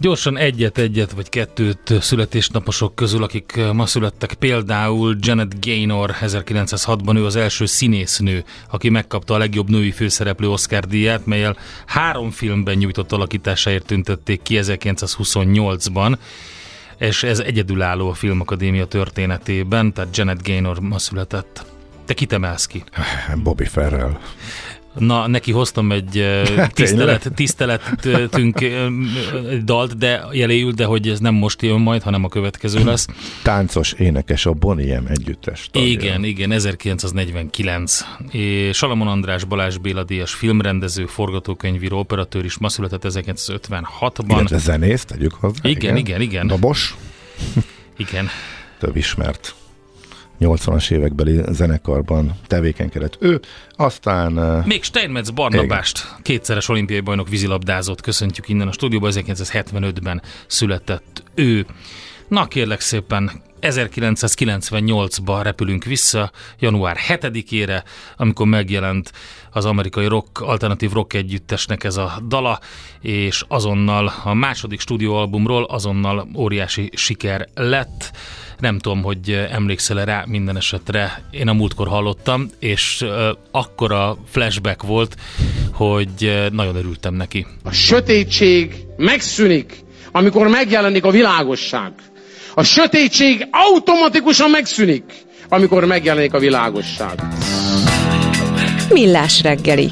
Gyorsan 0.00 0.36
egyet-egyet 0.36 1.12
vagy 1.12 1.28
kettőt 1.28 1.94
születésnaposok 2.00 2.94
közül, 2.94 3.22
akik 3.22 3.60
ma 3.72 3.86
születtek. 3.86 4.34
Például 4.34 5.16
Janet 5.20 5.66
Gaynor 5.66 6.14
1906-ban 6.20 7.16
ő 7.16 7.24
az 7.24 7.36
első 7.36 7.66
színésznő, 7.66 8.44
aki 8.70 8.88
megkapta 8.88 9.34
a 9.34 9.38
legjobb 9.38 9.68
női 9.68 9.90
főszereplő 9.90 10.48
Oscar 10.48 10.84
díját, 10.86 11.26
melyel 11.26 11.56
három 11.86 12.30
filmben 12.30 12.76
nyújtott 12.76 13.12
alakításáért 13.12 13.86
tüntették 13.86 14.42
ki 14.42 14.58
1928-ban 14.62 16.16
és 16.98 17.22
ez 17.22 17.38
egyedülálló 17.38 18.08
a 18.08 18.14
Filmakadémia 18.14 18.86
történetében, 18.86 19.92
tehát 19.92 20.16
Janet 20.16 20.42
Gaynor 20.46 20.80
ma 20.80 20.98
született. 20.98 21.66
Te 22.04 22.14
kit 22.14 22.32
emelsz 22.32 22.66
ki? 22.66 22.84
Bobby 23.42 23.64
Ferrell. 23.64 24.18
Na, 24.98 25.26
neki 25.26 25.52
hoztam 25.52 25.92
egy 25.92 26.24
tisztelet, 26.72 27.30
tiszteletünk 27.34 28.64
dalt, 29.64 29.98
de 29.98 30.24
jeléül, 30.32 30.72
de 30.72 30.84
hogy 30.84 31.08
ez 31.08 31.18
nem 31.18 31.34
most 31.34 31.62
jön 31.62 31.80
majd, 31.80 32.02
hanem 32.02 32.24
a 32.24 32.28
következő 32.28 32.84
lesz. 32.84 33.06
Táncos 33.42 33.92
énekes 33.92 34.46
a 34.46 34.52
Boniem 34.52 35.06
együttes 35.06 35.68
tagja. 35.72 35.88
Igen, 35.88 36.24
igen, 36.24 36.52
1949. 36.52 38.04
És 38.30 38.76
Salamon 38.76 39.08
András 39.08 39.44
Balázs 39.44 39.76
Béla 39.76 40.04
Díjas 40.04 40.34
filmrendező, 40.34 41.06
forgatókönyvíró, 41.06 41.98
operatőr 41.98 42.44
is 42.44 42.58
ma 42.58 42.68
született 42.68 43.02
1956-ban. 43.04 44.24
Illetve 44.28 44.58
zenész, 44.58 45.04
tegyük 45.04 45.34
hozzá. 45.34 45.68
Igen, 45.68 45.96
igen, 45.96 46.20
igen. 46.20 46.46
Dobos, 46.46 46.96
Igen. 47.96 48.28
több 48.78 48.96
ismert 48.96 49.54
80-as 50.40 50.90
évekbeli 50.90 51.40
zenekarban 51.48 52.34
tevékenykedett 52.46 53.16
ő, 53.20 53.40
aztán 53.76 54.32
Még 54.66 54.82
Steinmetz 54.82 55.30
Barnabást, 55.30 56.16
kétszeres 56.22 56.68
olimpiai 56.68 57.00
bajnok 57.00 57.28
vízilabdázott, 57.28 58.00
köszöntjük 58.00 58.48
innen 58.48 58.68
a 58.68 58.72
stúdióba, 58.72 59.08
1975-ben 59.10 60.22
született 60.46 61.22
ő. 61.34 61.66
Na 62.28 62.46
kérlek 62.46 62.80
szépen, 62.80 63.30
1998-ba 63.60 65.40
repülünk 65.42 65.84
vissza, 65.84 66.30
január 66.58 66.96
7-ére, 67.08 67.82
amikor 68.16 68.46
megjelent 68.46 69.12
az 69.50 69.64
amerikai 69.64 70.06
rock, 70.06 70.40
alternatív 70.40 70.92
rock 70.92 71.12
együttesnek 71.12 71.84
ez 71.84 71.96
a 71.96 72.22
dala, 72.26 72.60
és 73.00 73.44
azonnal 73.48 74.12
a 74.24 74.34
második 74.34 74.80
stúdióalbumról 74.80 75.64
azonnal 75.64 76.28
óriási 76.36 76.90
siker 76.94 77.48
lett. 77.54 78.12
Nem 78.58 78.78
tudom, 78.78 79.02
hogy 79.02 79.46
emlékszel 79.50 80.04
rá 80.04 80.24
minden 80.26 80.56
esetre. 80.56 81.22
Én 81.30 81.48
a 81.48 81.52
múltkor 81.52 81.88
hallottam, 81.88 82.50
és 82.58 83.04
akkora 83.50 84.16
flashback 84.30 84.82
volt, 84.82 85.16
hogy 85.72 86.48
nagyon 86.52 86.76
örültem 86.76 87.14
neki. 87.14 87.46
A 87.64 87.72
sötétség 87.72 88.74
megszűnik, 88.96 89.84
amikor 90.12 90.48
megjelenik 90.48 91.04
a 91.04 91.10
világosság. 91.10 91.92
A 92.54 92.62
sötétség 92.62 93.48
automatikusan 93.50 94.50
megszűnik, 94.50 95.04
amikor 95.48 95.84
megjelenik 95.84 96.34
a 96.34 96.38
világosság. 96.38 97.22
Millás 98.90 99.42
reggeli. 99.42 99.90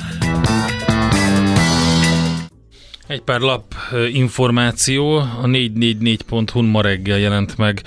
Egy 3.06 3.20
pár 3.20 3.40
lap 3.40 3.74
információ, 4.12 5.16
a 5.16 5.44
444.hu 5.44 6.62
ma 6.62 6.80
reggel 6.80 7.18
jelent 7.18 7.56
meg 7.56 7.82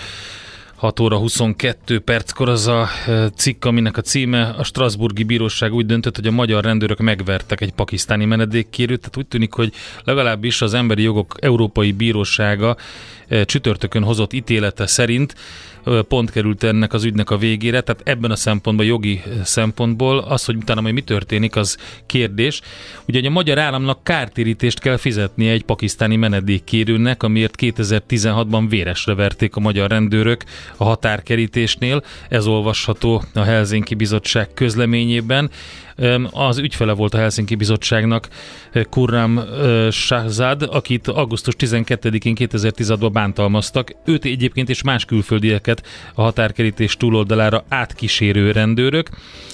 6 0.80 1.00
óra 1.00 1.18
22 1.18 2.00
perckor 2.00 2.50
az 2.50 2.68
a 2.68 2.88
ö, 3.08 3.26
cikk, 3.36 3.66
aminek 3.66 3.98
a 3.98 4.02
címe. 4.02 4.44
A 4.58 4.64
Strasburgi 4.64 5.24
Bíróság 5.24 5.74
úgy 5.74 5.86
döntött, 5.86 6.16
hogy 6.16 6.28
a 6.28 6.32
magyar 6.32 6.64
rendőrök 6.64 7.00
megvertek 7.00 7.62
egy 7.62 7.72
pakisztáni 7.72 8.26
menedékkérőt, 8.26 9.00
tehát 9.00 9.18
úgy 9.18 9.28
tűnik, 9.28 9.54
hogy 9.54 9.74
legalábbis 10.04 10.62
az 10.62 10.74
Emberi 10.74 11.02
Jogok 11.02 11.38
Európai 11.42 11.92
Bírósága 11.92 12.78
ö, 13.28 13.46
csütörtökön 13.46 14.04
hozott 14.04 14.34
ítélete 14.34 14.88
szerint 14.88 15.36
pont 16.08 16.32
került 16.32 16.64
ennek 16.64 16.94
az 16.94 17.04
ügynek 17.04 17.30
a 17.30 17.38
végére, 17.38 17.82
tehát 17.82 18.02
ebben 18.06 18.32
a 18.32 18.36
szempontból, 18.36 18.86
jogi 18.86 19.22
szempontból 19.44 20.18
az, 20.18 20.46
hogy 20.46 20.56
utána 20.56 20.82
majd 20.82 20.94
mi 20.94 21.02
történik, 21.02 21.56
az 21.56 21.78
kérdés. 22.06 22.62
Ugye 23.08 23.28
a 23.28 23.30
magyar 23.30 23.58
államnak 23.58 24.04
kártérítést 24.04 24.80
kell 24.80 24.98
fizetnie 24.98 25.52
egy 25.52 25.64
pakisztáni 25.64 26.16
menedékkérőnek, 26.16 27.24
amiért 27.24 27.56
2016-ban 27.60 28.66
véresre 28.70 29.14
verték 29.14 29.56
a 29.56 29.60
magyar 29.60 29.90
rendőrök 29.90 30.44
a 30.78 30.84
határkerítésnél. 30.84 32.04
Ez 32.30 32.48
olvasható 32.48 33.24
a 33.34 33.42
Helsinki 33.42 33.96
Bizottság 33.96 34.54
közleményében. 34.54 35.50
Az 36.32 36.58
ügyfele 36.58 36.94
volt 36.94 37.14
a 37.14 37.18
Helsinki 37.18 37.56
Bizottságnak 37.56 38.28
eh, 38.72 38.84
Kurram 38.84 39.38
eh, 39.38 39.92
Shahzad, 39.92 40.68
akit 40.72 41.08
augusztus 41.08 41.54
12-én 41.58 42.36
2016-ban 42.40 43.10
bántalmaztak. 43.14 43.96
Őt 44.06 44.26
egyébként 44.26 44.70
és 44.70 44.84
más 44.84 45.06
külföldieket 45.06 45.88
a 46.14 46.22
határkerítés 46.22 46.98
túloldalára 46.98 47.64
átkísérő 47.70 48.52
rendőrök. 48.52 49.10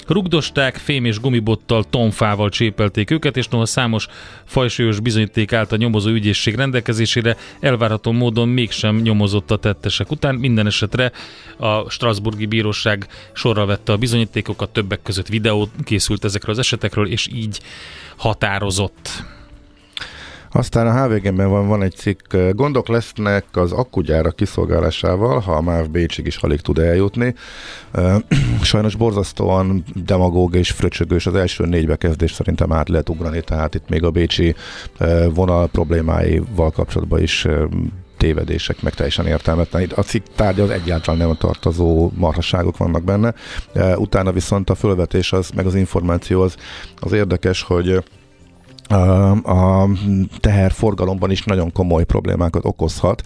Rugdosták, 0.07 0.75
fém 0.75 1.05
és 1.05 1.19
gumibottal, 1.19 1.83
tonfával 1.89 2.49
csépelték 2.49 3.11
őket, 3.11 3.37
és 3.37 3.47
noha 3.47 3.65
számos 3.65 4.07
fajsúlyos 4.45 4.99
bizonyíték 4.99 5.53
állt 5.53 5.71
a 5.71 5.75
nyomozó 5.75 6.09
ügyészség 6.09 6.55
rendelkezésére, 6.55 7.37
elvárható 7.59 8.11
módon 8.11 8.47
mégsem 8.49 8.95
nyomozott 8.95 9.51
a 9.51 9.57
tettesek 9.57 10.11
után. 10.11 10.35
Minden 10.35 10.65
esetre 10.65 11.11
a 11.57 11.89
Strasburgi 11.89 12.45
Bíróság 12.45 13.07
sorra 13.33 13.65
vette 13.65 13.91
a 13.91 13.97
bizonyítékokat, 13.97 14.69
többek 14.69 15.01
között 15.01 15.27
videó 15.27 15.69
készült 15.83 16.23
ezekről 16.35 16.55
az 16.55 16.61
esetekről, 16.61 17.07
és 17.07 17.27
így 17.33 17.59
határozott. 18.17 19.09
Aztán 20.51 20.87
a 20.87 21.03
HVG-ben 21.03 21.49
van, 21.49 21.67
van 21.67 21.81
egy 21.81 21.95
cikk, 21.95 22.35
gondok 22.51 22.87
lesznek 22.87 23.45
az 23.51 23.71
akkugyára 23.71 24.31
kiszolgálásával, 24.31 25.39
ha 25.39 25.53
a 25.53 25.61
MÁV 25.61 25.89
Bécsig 25.89 26.25
is 26.25 26.37
alig 26.37 26.61
tud 26.61 26.77
eljutni. 26.77 27.35
Sajnos 28.61 28.95
borzasztóan 28.95 29.83
demagóg 29.93 30.55
és 30.55 30.71
fröcsögős 30.71 31.25
az 31.25 31.35
első 31.35 31.65
négy 31.65 31.87
bekezdés 31.87 32.31
szerintem 32.31 32.71
át 32.71 32.89
lehet 32.89 33.09
ugrani, 33.09 33.41
tehát 33.41 33.75
itt 33.75 33.89
még 33.89 34.03
a 34.03 34.11
bécsi 34.11 34.55
vonal 35.33 35.67
problémáival 35.67 36.71
kapcsolatban 36.71 37.21
is 37.21 37.47
tévedések, 38.17 38.81
meg 38.81 38.93
teljesen 38.93 39.25
értelmetlen. 39.25 39.89
A 39.95 40.01
cikk 40.01 40.25
tárgya 40.35 40.63
az 40.63 40.69
egyáltalán 40.69 41.19
nem 41.19 41.35
tartozó 41.35 42.11
marhasságok 42.15 42.77
vannak 42.77 43.03
benne. 43.03 43.33
Utána 43.95 44.31
viszont 44.31 44.69
a 44.69 44.75
fölvetés 44.75 45.33
az, 45.33 45.49
meg 45.49 45.65
az 45.65 45.75
információ 45.75 46.41
az, 46.41 46.55
az 46.99 47.11
érdekes, 47.11 47.61
hogy 47.61 48.03
a 48.87 49.87
teherforgalomban 50.39 51.31
is 51.31 51.43
nagyon 51.43 51.71
komoly 51.71 52.03
problémákat 52.03 52.65
okozhat 52.65 53.21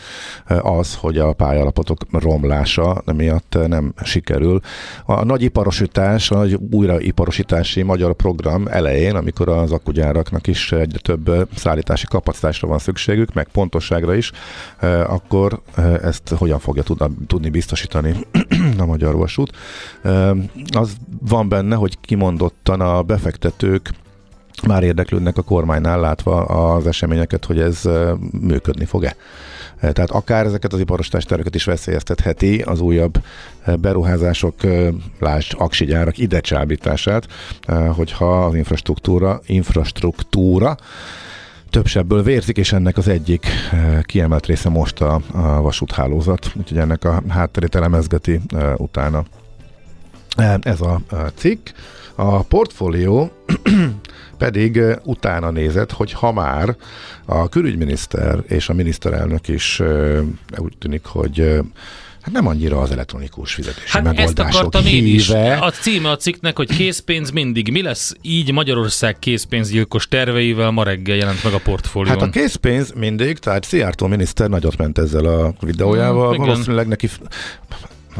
az, 0.62 0.96
hogy 0.96 1.18
a 1.18 1.34
pályállapotok 1.34 1.98
romlása 2.12 3.02
miatt 3.16 3.58
nem 3.68 3.94
sikerül. 4.04 4.60
A 5.06 5.24
nagy 5.24 5.42
iparosítás, 5.42 6.32
a 6.32 6.36
nagy 6.36 6.60
újraiparosítási 6.72 7.82
magyar 7.82 8.14
program 8.14 8.68
elején, 8.68 9.16
amikor 9.16 9.50
az 9.50 9.72
akkugyáraknak 9.72 10.48
is 10.48 10.72
egyre 10.72 11.00
több 11.00 11.48
szállítási 11.56 12.06
kapacitásra 12.08 12.68
van 12.68 12.80
szükségük, 12.80 13.34
meg 13.34 13.48
pontosságra 13.48 14.16
is, 14.16 14.32
akkor 15.08 15.62
ezt 16.04 16.30
hogyan 16.30 16.60
fogja 16.60 16.84
tudni 17.28 17.50
biztosítani 17.50 18.16
a 18.78 18.86
magyar 18.86 19.16
vasút. 19.16 19.52
Az 20.70 20.96
van 21.22 21.50
benne, 21.50 21.76
hogy 21.76 21.98
kimondottan 22.02 22.82
a 22.82 23.02
befektetők 23.02 23.92
már 24.66 24.84
érdeklődnek 24.84 25.38
a 25.38 25.42
kormánynál 25.42 26.00
látva 26.00 26.46
az 26.46 26.88
eseményeket, 26.88 27.46
hogy 27.46 27.60
ez 27.60 27.82
működni 28.42 28.86
fog-e. 28.86 29.16
Tehát 29.80 30.10
akár 30.10 30.46
ezeket 30.46 30.74
az 30.74 30.80
iparos 30.80 31.08
testterveket 31.08 31.56
is 31.56 31.64
veszélyeztetheti 31.64 32.62
az 32.62 32.80
újabb 32.80 33.24
beruházások, 33.80 34.56
lásd, 35.20 35.56
aksi 35.58 35.86
gyárak 35.86 36.18
ide 36.18 36.40
csábítását, 36.40 37.28
hogyha 37.96 38.46
az 38.46 38.56
infrastruktúra, 38.56 39.42
infrastruktúra 39.46 40.78
több 41.70 41.86
sebből 41.86 42.24
vérzik, 42.24 42.58
és 42.58 42.74
ennek 42.74 42.98
az 42.98 43.08
egyik 43.08 43.46
kiemelt 44.04 44.46
része 44.46 44.70
most 44.70 45.02
a, 45.02 45.22
a 45.34 45.62
vasúthálózat, 45.62 46.52
úgyhogy 46.56 46.78
ennek 46.78 47.04
a 47.04 47.24
hátterét 47.28 47.76
elemezgeti 47.76 48.42
utána. 48.78 49.24
Ez 50.62 50.82
a 50.82 51.02
cikk. 51.36 51.70
A 52.20 52.44
portfólió 52.44 53.32
pedig 54.38 54.82
utána 55.04 55.50
nézett, 55.52 55.92
hogy 55.92 56.12
ha 56.12 56.32
már 56.32 56.76
a 57.26 57.50
külügyminiszter 57.50 58.44
és 58.48 58.70
a 58.70 58.74
miniszterelnök 58.74 59.48
is 59.48 59.82
úgy 60.58 60.78
tűnik, 60.80 61.06
hogy 61.06 61.40
hát 62.22 62.32
nem 62.34 62.48
annyira 62.48 62.80
az 62.80 62.92
elektronikus 62.92 63.54
fizetési 63.54 63.88
Hát 63.88 64.06
ezt 64.06 64.16
megoldások 64.16 64.60
akartam 64.60 64.86
én 64.86 65.06
is. 65.06 65.28
híve. 65.28 65.58
A 65.58 65.72
címe 65.72 66.10
a 66.10 66.18
cikknek, 66.18 66.56
hogy 66.56 66.76
készpénz 66.76 67.32
mindig. 67.32 67.72
Mi 67.72 67.82
lesz 67.82 68.16
így 68.22 68.52
Magyarország 68.52 69.20
készpénzgyilkos 69.20 70.08
terveivel? 70.08 70.72
Ma 70.72 70.84
reggel 70.84 71.16
jelent 71.16 71.44
meg 71.44 71.54
a 71.54 71.60
portfólión. 71.60 72.20
Hát 72.20 72.28
a 72.28 72.30
készpénz 72.30 72.92
mindig, 72.96 73.38
tehát 73.38 73.64
Szijjártó 73.64 74.08
miniszter 74.08 74.50
nagyot 74.50 74.78
ment 74.78 74.98
ezzel 74.98 75.26
a 75.26 75.54
videójával, 75.60 76.30
Mm, 76.30 76.34
igen. 76.34 76.46
valószínűleg 76.46 76.88
neki 76.88 77.10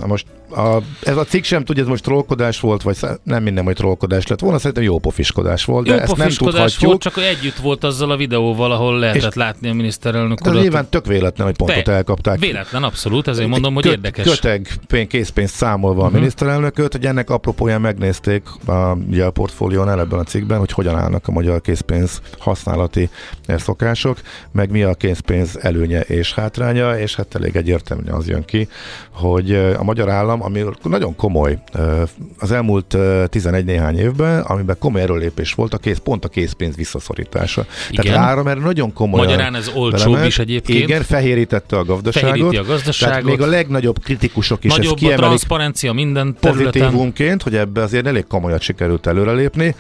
most 0.06 0.26
a, 0.52 0.82
ez 1.04 1.18
a 1.18 1.24
cikk 1.24 1.44
sem 1.44 1.64
tudja, 1.64 1.84
ez 1.84 1.90
most 1.90 2.04
trollkodás 2.04 2.60
volt, 2.60 2.82
vagy 2.82 2.98
nem 3.24 3.44
minden, 3.44 3.64
hogy 3.64 3.76
trollkodás 3.76 4.28
lett 4.28 4.40
volna, 4.40 4.58
szerintem 4.58 4.84
jó 4.84 5.00
pofiskodás 5.00 5.66
volt, 5.66 5.86
de 5.88 5.94
Jó 5.94 6.00
ezt 6.00 6.16
nem 6.18 6.30
tudhatjuk. 6.30 6.90
volt, 6.90 7.02
csak 7.02 7.18
együtt 7.18 7.56
volt 7.56 7.84
azzal 7.84 8.12
a 8.12 8.16
videóval, 8.18 8.72
ahol 8.72 9.00
lehetett 9.00 9.34
látni 9.34 9.70
a 9.70 9.74
miniszterelnök 9.74 10.42
urat. 10.46 10.62
nyilván 10.62 10.90
tök 10.90 11.06
véletlen, 11.06 11.48
hogy 11.48 11.56
pontot 11.56 11.84
Te- 11.84 11.92
elkapták. 11.92 12.40
Véletlen, 12.40 12.84
abszolút, 12.84 13.28
ezért 13.28 13.48
mondom, 13.50 13.74
hogy 13.74 13.84
Köt- 13.84 13.92
érdekes. 13.92 14.26
Köteg 14.26 14.68
pén- 14.88 15.08
készpénzt 15.08 15.56
számolva 15.56 16.04
a 16.04 16.08
Mhm. 16.08 16.16
miniszterelnököt, 16.16 16.92
hogy 16.92 17.06
ennek 17.06 17.30
apropóján 17.30 17.82
megnézték 17.82 18.44
a, 18.66 18.96
ugye 19.10 19.26
a 19.26 19.32
portfólión 19.32 19.90
ebben 19.90 20.20
a 20.20 20.24
cikkben, 20.24 20.60
hogy 20.60 20.72
hogyan 20.72 20.96
állnak 20.96 21.28
a 21.28 21.32
magyar 21.32 21.62
készpénz 21.62 22.22
használati 22.40 23.10
szokások, 23.48 24.18
meg 24.52 24.72
mi 24.72 24.84
a 24.84 24.94
készpénz 24.94 25.58
előnye 25.62 26.02
és 26.02 26.34
hátránya, 26.34 26.98
és 27.00 27.16
hát 27.16 27.36
elég 27.36 27.56
egyértelműen 27.56 28.16
az 28.16 28.28
jön 28.28 28.46
ki, 28.46 28.68
hogy 29.12 29.54
a 29.56 29.84
magyar 29.84 30.10
állam, 30.10 30.39
ami 30.42 30.64
nagyon 30.84 31.16
komoly 31.16 31.58
az 32.40 32.52
elmúlt 32.52 32.94
eh, 32.94 33.28
11 33.28 33.66
néhány 33.66 34.00
évben, 34.00 34.42
amiben 34.42 34.76
komoly 34.80 35.02
erőlépés 35.02 35.54
volt, 35.54 35.74
a 35.74 35.78
kész, 35.78 35.98
pont 35.98 36.26
a 36.26 36.28
készpénz 36.28 36.76
visszaszorítása. 36.76 37.66
Igen. 37.90 38.06
Tehát 38.06 38.28
áram 38.28 38.48
erre 38.48 38.60
nagyon 38.60 38.94
komoly. 38.94 39.20
Magyarán 39.20 39.56
ez 39.56 39.72
olcsóbb 39.76 40.24
is 40.26 40.40
egyébként. 40.40 40.80
Igen, 40.80 41.02
fehérítette 41.02 41.78
a 41.78 41.84
gazdaságot. 41.84 42.30
Fehéríti 42.30 42.58
a 42.58 42.64
gazdaságot. 42.64 43.16
Tehát 43.16 43.38
még 43.38 43.42
a 43.42 43.50
legnagyobb 43.50 44.00
kritikusok 44.04 44.64
is 44.64 44.72
Nagyobb 44.72 44.84
ezt 44.84 44.94
a 44.94 44.96
kiemelik 44.96 45.26
transzparencia 45.26 45.94
minden 45.94 46.36
területen. 46.40 46.72
pozitívumként, 46.72 47.44
hogy 47.44 47.56
ebbe 47.56 47.82
azért 47.82 48.06
elég 48.06 48.28
komolyat 48.28 48.62
sikerült 48.62 49.08
előrelépni. 49.08 49.76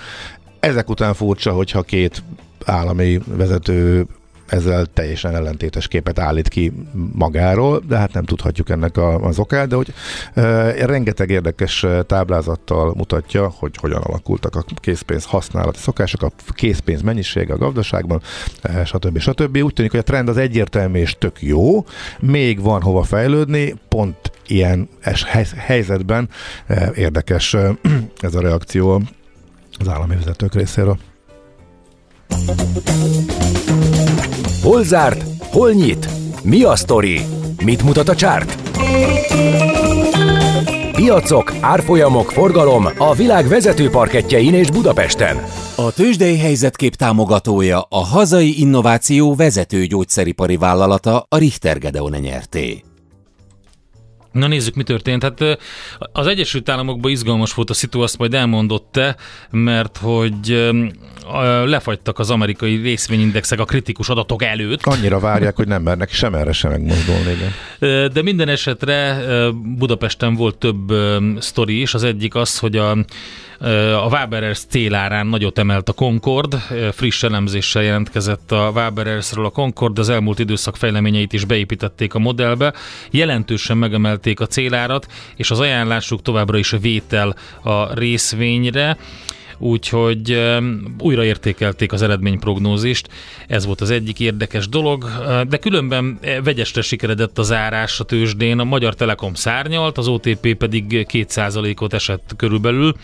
Ezek 0.60 0.90
után 0.90 1.14
furcsa, 1.14 1.52
hogyha 1.52 1.82
két 1.82 2.24
állami 2.66 3.20
vezető 3.26 4.06
ezzel 4.50 4.86
teljesen 4.86 5.36
ellentétes 5.36 5.88
képet 5.88 6.20
állít 6.20 6.48
ki 6.48 6.74
magáról, 7.14 7.82
de 7.88 7.98
hát 7.98 8.14
nem 8.14 8.24
tudhatjuk 8.24 8.70
ennek 8.70 8.98
a, 8.98 9.16
az 9.16 9.40
okát, 9.40 9.68
de 9.68 9.76
hogy 9.76 9.94
e, 10.34 10.42
rengeteg 10.86 11.30
érdekes 11.30 11.86
táblázattal 12.06 12.94
mutatja, 12.98 13.54
hogy 13.58 13.78
hogyan 13.78 14.02
alakultak 14.02 14.56
a 14.56 14.64
készpénz 14.76 15.26
használati 15.26 15.80
szokások, 15.80 16.22
a 16.22 16.32
készpénz 16.54 17.02
mennyisége 17.02 17.54
a 17.54 17.58
gazdaságban, 17.58 18.22
e, 18.62 18.86
stb. 18.86 19.20
stb. 19.20 19.58
Úgy 19.58 19.74
tűnik, 19.74 19.92
hogy 19.92 20.00
a 20.00 20.04
trend 20.04 20.30
az 20.30 20.38
egyértelmű 20.38 21.00
és 21.00 21.16
tök 21.20 21.42
jó, 21.42 21.86
még 22.20 22.62
van 22.62 22.82
hova 22.82 23.04
fejlődni, 23.04 23.76
pont 23.88 24.32
ilyen 24.48 24.90
es- 25.02 25.26
hely- 25.26 25.56
helyzetben 25.56 26.30
e, 26.68 26.92
érdekes 26.96 27.54
e, 27.54 27.72
ez 28.20 28.36
a 28.36 28.42
reakció 28.42 29.02
az 29.80 29.88
állami 29.88 30.16
vezetők 30.16 30.54
részéről. 30.54 30.98
Hol 34.62 34.84
zárt? 34.84 35.24
Hol 35.40 35.72
nyit? 35.72 36.10
Mi 36.44 36.64
a 36.64 36.76
sztori? 36.76 37.22
Mit 37.64 37.84
mutat 37.84 38.10
a 38.10 38.16
csárt? 38.16 38.62
Piacok, 40.92 41.54
árfolyamok, 41.60 42.32
forgalom 42.32 42.86
a 42.98 43.16
világ 43.16 43.48
vezető 43.48 43.90
parketjein 43.90 44.54
és 44.54 44.72
Budapesten. 44.72 45.38
A 45.76 45.92
tőzsdei 45.92 46.38
helyzetkép 46.38 46.96
támogatója 46.96 47.82
a 47.90 48.06
hazai 48.06 48.60
innováció 48.60 49.36
vezető 49.36 49.86
gyógyszeripari 49.86 50.58
vállalata 50.58 51.26
a 51.30 51.38
Richter 51.38 51.78
Gedeon 51.78 52.12
nyerté. 52.12 52.84
Na 54.32 54.48
nézzük, 54.48 54.76
mi 54.76 54.84
történt. 54.84 55.24
Hát 55.24 55.58
az 56.12 56.28
Egyesült 56.28 56.70
Államokban 56.70 57.12
izgalmas 57.12 57.54
volt 57.54 57.70
a 57.70 57.74
szitu, 57.74 58.02
azt 58.02 58.18
majd 58.18 58.34
elmondott 58.34 58.88
te, 58.92 59.16
mert 59.50 59.98
hogy 59.98 60.70
lefagytak 61.66 62.20
az 62.20 62.30
amerikai 62.30 62.76
részvényindexek 62.76 63.60
a 63.60 63.66
kritikus 63.66 64.10
adatok 64.10 64.44
előtt. 64.44 64.86
Annyira 64.86 65.20
várják, 65.20 65.56
hogy 65.56 65.68
nem 65.68 65.82
mernek 65.82 66.14
sem 66.14 66.36
erre 66.36 66.52
sem 66.52 66.72
megmozdulni. 66.72 67.32
Igen. 67.32 68.12
De 68.14 68.22
minden 68.22 68.48
esetre 68.48 69.18
Budapesten 69.78 70.36
volt 70.36 70.58
több 70.58 70.94
sztori 71.40 71.82
is. 71.82 71.94
Az 71.94 72.04
egyik 72.04 72.36
az, 72.36 72.60
hogy 72.60 72.78
a, 72.78 72.92
a 74.04 74.08
Waberers 74.10 74.60
célárán 74.70 75.28
nagyot 75.28 75.58
emelt 75.58 75.90
a 75.90 75.94
Concord. 75.94 76.56
Friss 76.92 77.24
elemzéssel 77.24 77.84
jelentkezett 77.84 78.52
a 78.52 78.72
Waberersről 78.76 79.46
a 79.46 79.50
Concord, 79.50 80.00
az 80.00 80.10
elmúlt 80.10 80.40
időszak 80.40 80.76
fejleményeit 80.76 81.34
is 81.34 81.46
beépítették 81.46 82.14
a 82.14 82.20
modellbe. 82.20 82.74
Jelentősen 83.12 83.78
megemelték 83.78 84.40
a 84.40 84.46
célárat, 84.46 85.08
és 85.36 85.52
az 85.52 85.60
ajánlásuk 85.60 86.22
továbbra 86.22 86.58
is 86.58 86.74
a 86.74 86.78
vétel 86.78 87.36
a 87.62 87.94
részvényre 87.94 88.98
úgyhogy 89.60 90.42
újra 91.00 91.24
értékelték 91.24 91.92
az 91.92 92.02
eredményprognózist. 92.02 93.10
Ez 93.48 93.66
volt 93.66 93.82
az 93.82 93.90
egyik 93.90 94.20
érdekes 94.20 94.70
dolog, 94.70 95.06
de 95.48 95.58
különben 95.58 96.18
eh, 96.22 96.38
vegyesre 96.44 96.82
sikeredett 96.82 97.38
a 97.38 97.44
zárás 97.44 98.00
a 98.00 98.04
tőzsdén. 98.04 98.60
A 98.60 98.64
Magyar 98.64 98.96
Telekom 98.96 99.34
szárnyalt, 99.34 99.98
az 99.98 100.08
OTP 100.08 100.56
pedig 100.56 101.08
2%-ot 101.12 101.94
esett 101.94 102.34
körülbelül. 102.38 102.96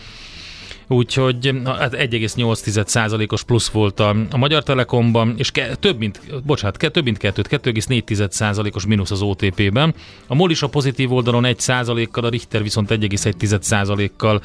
Úgyhogy 0.88 1.52
hát 1.64 1.94
1,8%-os 1.94 3.42
plusz 3.42 3.68
volt 3.68 4.00
a, 4.00 4.16
Magyar 4.36 4.62
Telekomban, 4.62 5.34
és 5.36 5.50
ke, 5.50 5.74
több 5.74 5.98
mint, 5.98 6.20
bocsánat, 6.44 6.76
ke, 6.76 6.88
több 6.88 7.04
mint 7.04 7.18
kettőt, 7.18 7.48
2,4%-os 7.50 8.86
mínusz 8.86 9.10
az 9.10 9.22
OTP-ben. 9.22 9.94
A 10.26 10.34
MOL 10.34 10.50
is 10.50 10.62
a 10.62 10.68
pozitív 10.68 11.12
oldalon 11.12 11.44
1%-kal, 11.46 12.24
a 12.24 12.28
Richter 12.28 12.62
viszont 12.62 12.90
1,1%-kal 12.90 14.42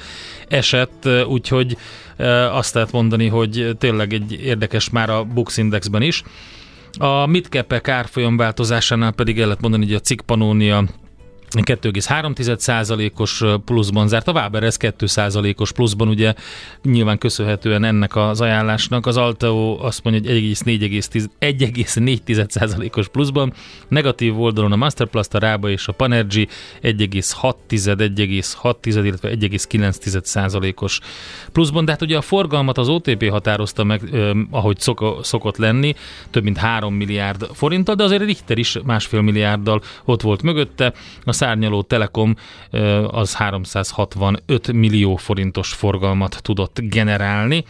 esett, 0.48 1.08
úgyhogy 1.28 1.78
e, 2.18 2.54
azt 2.54 2.74
lehet 2.74 2.92
mondani, 2.92 3.28
hogy 3.28 3.76
tényleg 3.78 4.14
egy 4.14 4.32
érdekes 4.44 4.90
már 4.90 5.10
a 5.10 5.24
Bux 5.24 5.58
Indexben 5.58 6.02
is. 6.02 6.24
A 7.00 7.26
midcap 7.26 7.88
árfolyam 7.90 8.38
változásánál 8.38 9.12
pedig 9.12 9.40
el 9.40 9.46
lehet 9.46 9.62
mondani, 9.62 9.86
hogy 9.86 9.94
a 9.94 10.00
cikk 10.00 10.22
Pannonia 10.22 10.84
2,3%-os 11.60 13.44
pluszban 13.66 14.08
zárt, 14.08 14.28
a 14.28 14.32
Waber 14.32 14.64
ez 14.64 14.78
2%-os 14.80 15.72
pluszban, 15.72 16.08
ugye 16.08 16.34
nyilván 16.84 17.18
köszönhetően 17.18 17.84
ennek 17.84 18.16
az 18.16 18.42
ajánlásnak, 18.42 19.06
az 19.06 19.18
Alteo 19.18 19.78
azt 19.82 20.04
mondja, 20.04 20.32
hogy 20.32 20.42
1,4%-os 20.42 23.08
pluszban, 23.08 23.54
negatív 23.88 24.42
oldalon 24.42 24.72
a 24.72 24.76
Masterplast, 24.76 25.34
a 25.34 25.40
Rába 25.40 25.70
és 25.70 25.88
a 25.88 25.92
Panergy 25.92 26.48
1,6, 26.84 27.54
1,6, 27.70 29.02
illetve 29.04 29.30
1,9%-os 29.30 31.00
pluszban, 31.52 31.86
de 31.86 31.92
hát 31.92 32.02
ugye 32.02 32.18
a 32.18 32.22
forgalmat 32.22 32.78
az 32.78 32.90
OTP 32.90 33.30
határozta 33.30 33.84
meg, 33.84 34.02
ahogy 34.50 34.80
szok, 34.80 35.20
szokott 35.22 35.58
lenni, 35.58 35.96
több 36.30 36.44
mint 36.44 36.58
3 36.58 36.94
milliárd 36.94 37.48
forinttal, 37.54 37.96
de 37.96 38.04
azért 38.04 38.24
Richter 38.24 38.58
is 38.58 38.78
másfél 38.84 39.22
milliárddal 39.22 39.82
ott 40.06 40.22
volt 40.22 40.42
mögötte, 40.42 40.94
a 41.24 41.34
szárnyaló 41.42 41.82
Telekom 41.82 42.36
az 43.08 43.36
365 43.36 44.72
millió 44.72 45.16
forintos 45.16 45.74
forgalmat 45.74 46.40
tudott 46.42 46.80
generálni. 46.82 47.64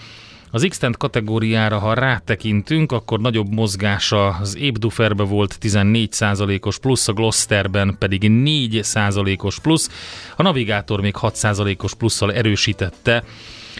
Az 0.51 0.65
x 0.69 0.79
kategóriára, 0.97 1.79
ha 1.79 1.93
rátekintünk, 1.93 2.91
akkor 2.91 3.19
nagyobb 3.19 3.53
mozgása 3.53 4.27
az 4.27 4.57
Ébduferbe 4.57 5.23
volt 5.23 5.57
14%-os 5.61 6.79
plusz, 6.79 7.07
a 7.07 7.13
Glosterben 7.13 7.95
pedig 7.99 8.21
4%-os 8.23 9.59
plusz. 9.59 9.89
A 10.35 10.41
Navigátor 10.41 11.01
még 11.01 11.15
6%-os 11.21 11.93
plusszal 11.93 12.33
erősítette 12.33 13.23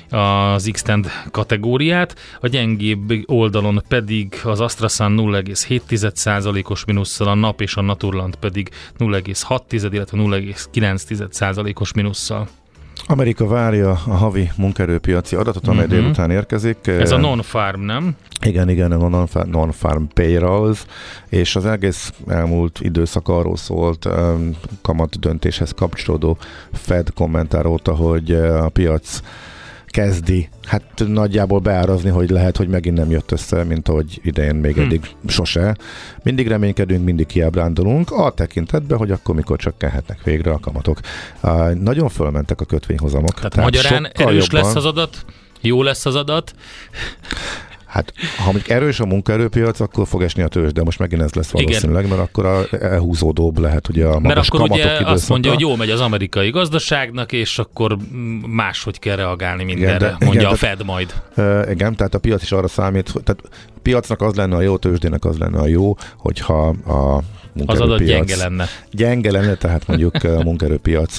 az 0.09 0.69
x 0.71 0.83
kategóriát, 1.31 2.15
a 2.39 2.47
gyengébb 2.47 3.13
oldalon 3.25 3.83
pedig 3.87 4.39
az 4.43 4.59
AstraZan 4.59 5.15
0,7%-os 5.17 6.85
minusszal, 6.85 7.27
a 7.27 7.33
NAP 7.33 7.61
és 7.61 7.75
a 7.75 7.81
Naturland 7.81 8.35
pedig 8.35 8.69
0,6, 8.99 9.59
illetve 9.93 10.17
0,9%-os 10.17 11.93
minusszal. 11.93 12.47
Amerika 13.07 13.47
várja 13.47 13.89
a 13.89 13.93
havi 14.11 14.51
munkaerőpiaci 14.57 15.35
adatot, 15.35 15.67
amely 15.67 15.85
Mhm. 15.85 15.93
délután 15.95 16.31
érkezik. 16.31 16.87
Ez 16.87 17.11
a 17.11 17.15
Eh, 17.15 17.21
non-farm, 17.21 17.81
nem? 17.81 18.15
Igen, 18.45 18.69
igen, 18.69 18.91
a 18.91 19.07
non-fa- 19.07 19.45
non-farm 19.47 20.03
payrolls, 20.13 20.85
és 21.29 21.55
az 21.55 21.65
egész 21.65 22.13
elmúlt 22.27 22.79
időszak 22.81 23.27
arról 23.27 23.57
szólt 23.57 24.05
um, 24.05 24.55
kamat 24.81 25.19
döntéshez 25.19 25.71
kapcsolódó 25.71 26.37
Fed 26.73 27.13
kommentár 27.13 27.65
óta, 27.65 27.95
hogy 27.95 28.31
uh, 28.31 28.63
a 28.63 28.69
piac 28.69 29.19
kezdi 29.91 30.49
hát 30.63 30.83
nagyjából 31.07 31.59
beárazni, 31.59 32.09
hogy 32.09 32.29
lehet, 32.29 32.57
hogy 32.57 32.67
megint 32.67 32.97
nem 32.97 33.11
jött 33.11 33.31
össze, 33.31 33.63
mint 33.63 33.87
ahogy 33.89 34.19
idején 34.23 34.55
még 34.55 34.75
Hm. 34.75 34.81
eddig 34.81 35.01
sose. 35.27 35.75
Mindig 36.23 36.47
reménykedünk, 36.47 37.03
mindig 37.05 37.25
kiábrándulunk, 37.25 38.11
a 38.11 38.31
tekintetben, 38.31 38.97
hogy 38.97 39.11
akkor 39.11 39.35
mikor 39.35 39.57
csökkenhetnek 39.57 40.23
végre 40.23 40.51
a 40.51 40.59
kamatok. 40.59 40.99
Uh, 41.43 41.73
nagyon 41.73 42.09
fölmentek 42.09 42.61
a 42.61 42.65
kötvényhozamok. 42.65 43.33
Tehát, 43.33 43.51
Tehát 43.51 43.71
magyarán 43.73 44.05
erős 44.13 44.47
jobban- 44.51 44.63
lesz 44.63 44.75
az 44.75 44.85
adat, 44.85 45.25
jó 45.61 45.83
lesz 45.83 46.05
az 46.05 46.15
adat. 46.15 46.53
Hát, 47.91 48.13
ha 48.37 48.43
mondjuk 48.43 48.69
erős 48.69 48.99
a 48.99 49.05
munkaerőpiac, 49.05 49.79
akkor 49.79 50.07
fog 50.07 50.21
esni 50.23 50.43
a 50.43 50.47
tőzs, 50.47 50.71
de 50.71 50.83
most 50.83 50.99
megint 50.99 51.21
ez 51.21 51.33
lesz 51.33 51.49
valószínűleg, 51.49 52.07
mert 52.07 52.21
akkor 52.21 52.45
a 52.45 52.63
elhúzódóbb 52.81 53.57
lehet 53.57 53.89
ugye 53.89 54.05
a 54.05 54.19
magas 54.19 54.33
Mert 54.35 54.47
akkor 54.47 54.61
ugye 54.61 54.83
időszaka. 54.83 55.09
azt 55.09 55.29
mondja, 55.29 55.51
hogy 55.51 55.59
jó 55.59 55.75
megy 55.75 55.89
az 55.89 55.99
amerikai 55.99 56.49
gazdaságnak, 56.49 57.31
és 57.31 57.59
akkor 57.59 57.97
máshogy 58.47 58.99
kell 58.99 59.15
reagálni 59.15 59.63
mindenre, 59.63 59.97
de- 59.97 60.15
mondja 60.19 60.31
igen, 60.39 60.45
a 60.45 60.49
de- 60.49 60.55
Fed 60.57 60.85
majd. 60.85 61.13
Uh, 61.37 61.61
igen, 61.71 61.95
tehát 61.95 62.13
a 62.15 62.19
piac 62.19 62.41
is 62.41 62.51
arra 62.51 62.67
számít, 62.67 63.09
hogy- 63.09 63.23
tehát 63.23 63.41
a 63.75 63.79
piacnak 63.81 64.21
az 64.21 64.35
lenne 64.35 64.55
a 64.55 64.61
jó, 64.61 64.77
tőzsdének 64.77 65.25
az 65.25 65.37
lenne 65.37 65.59
a 65.59 65.67
jó, 65.67 65.95
hogyha 66.17 66.67
a 66.67 67.17
Az 67.17 67.23
adat 67.65 67.87
munkaerőpiac 67.87 68.07
gyenge 68.27 68.35
lenne. 68.35 68.65
gyenge 68.91 69.31
lenne, 69.31 69.53
tehát 69.55 69.87
mondjuk 69.87 70.23
a 70.23 70.43
munkaerőpiac 70.43 71.17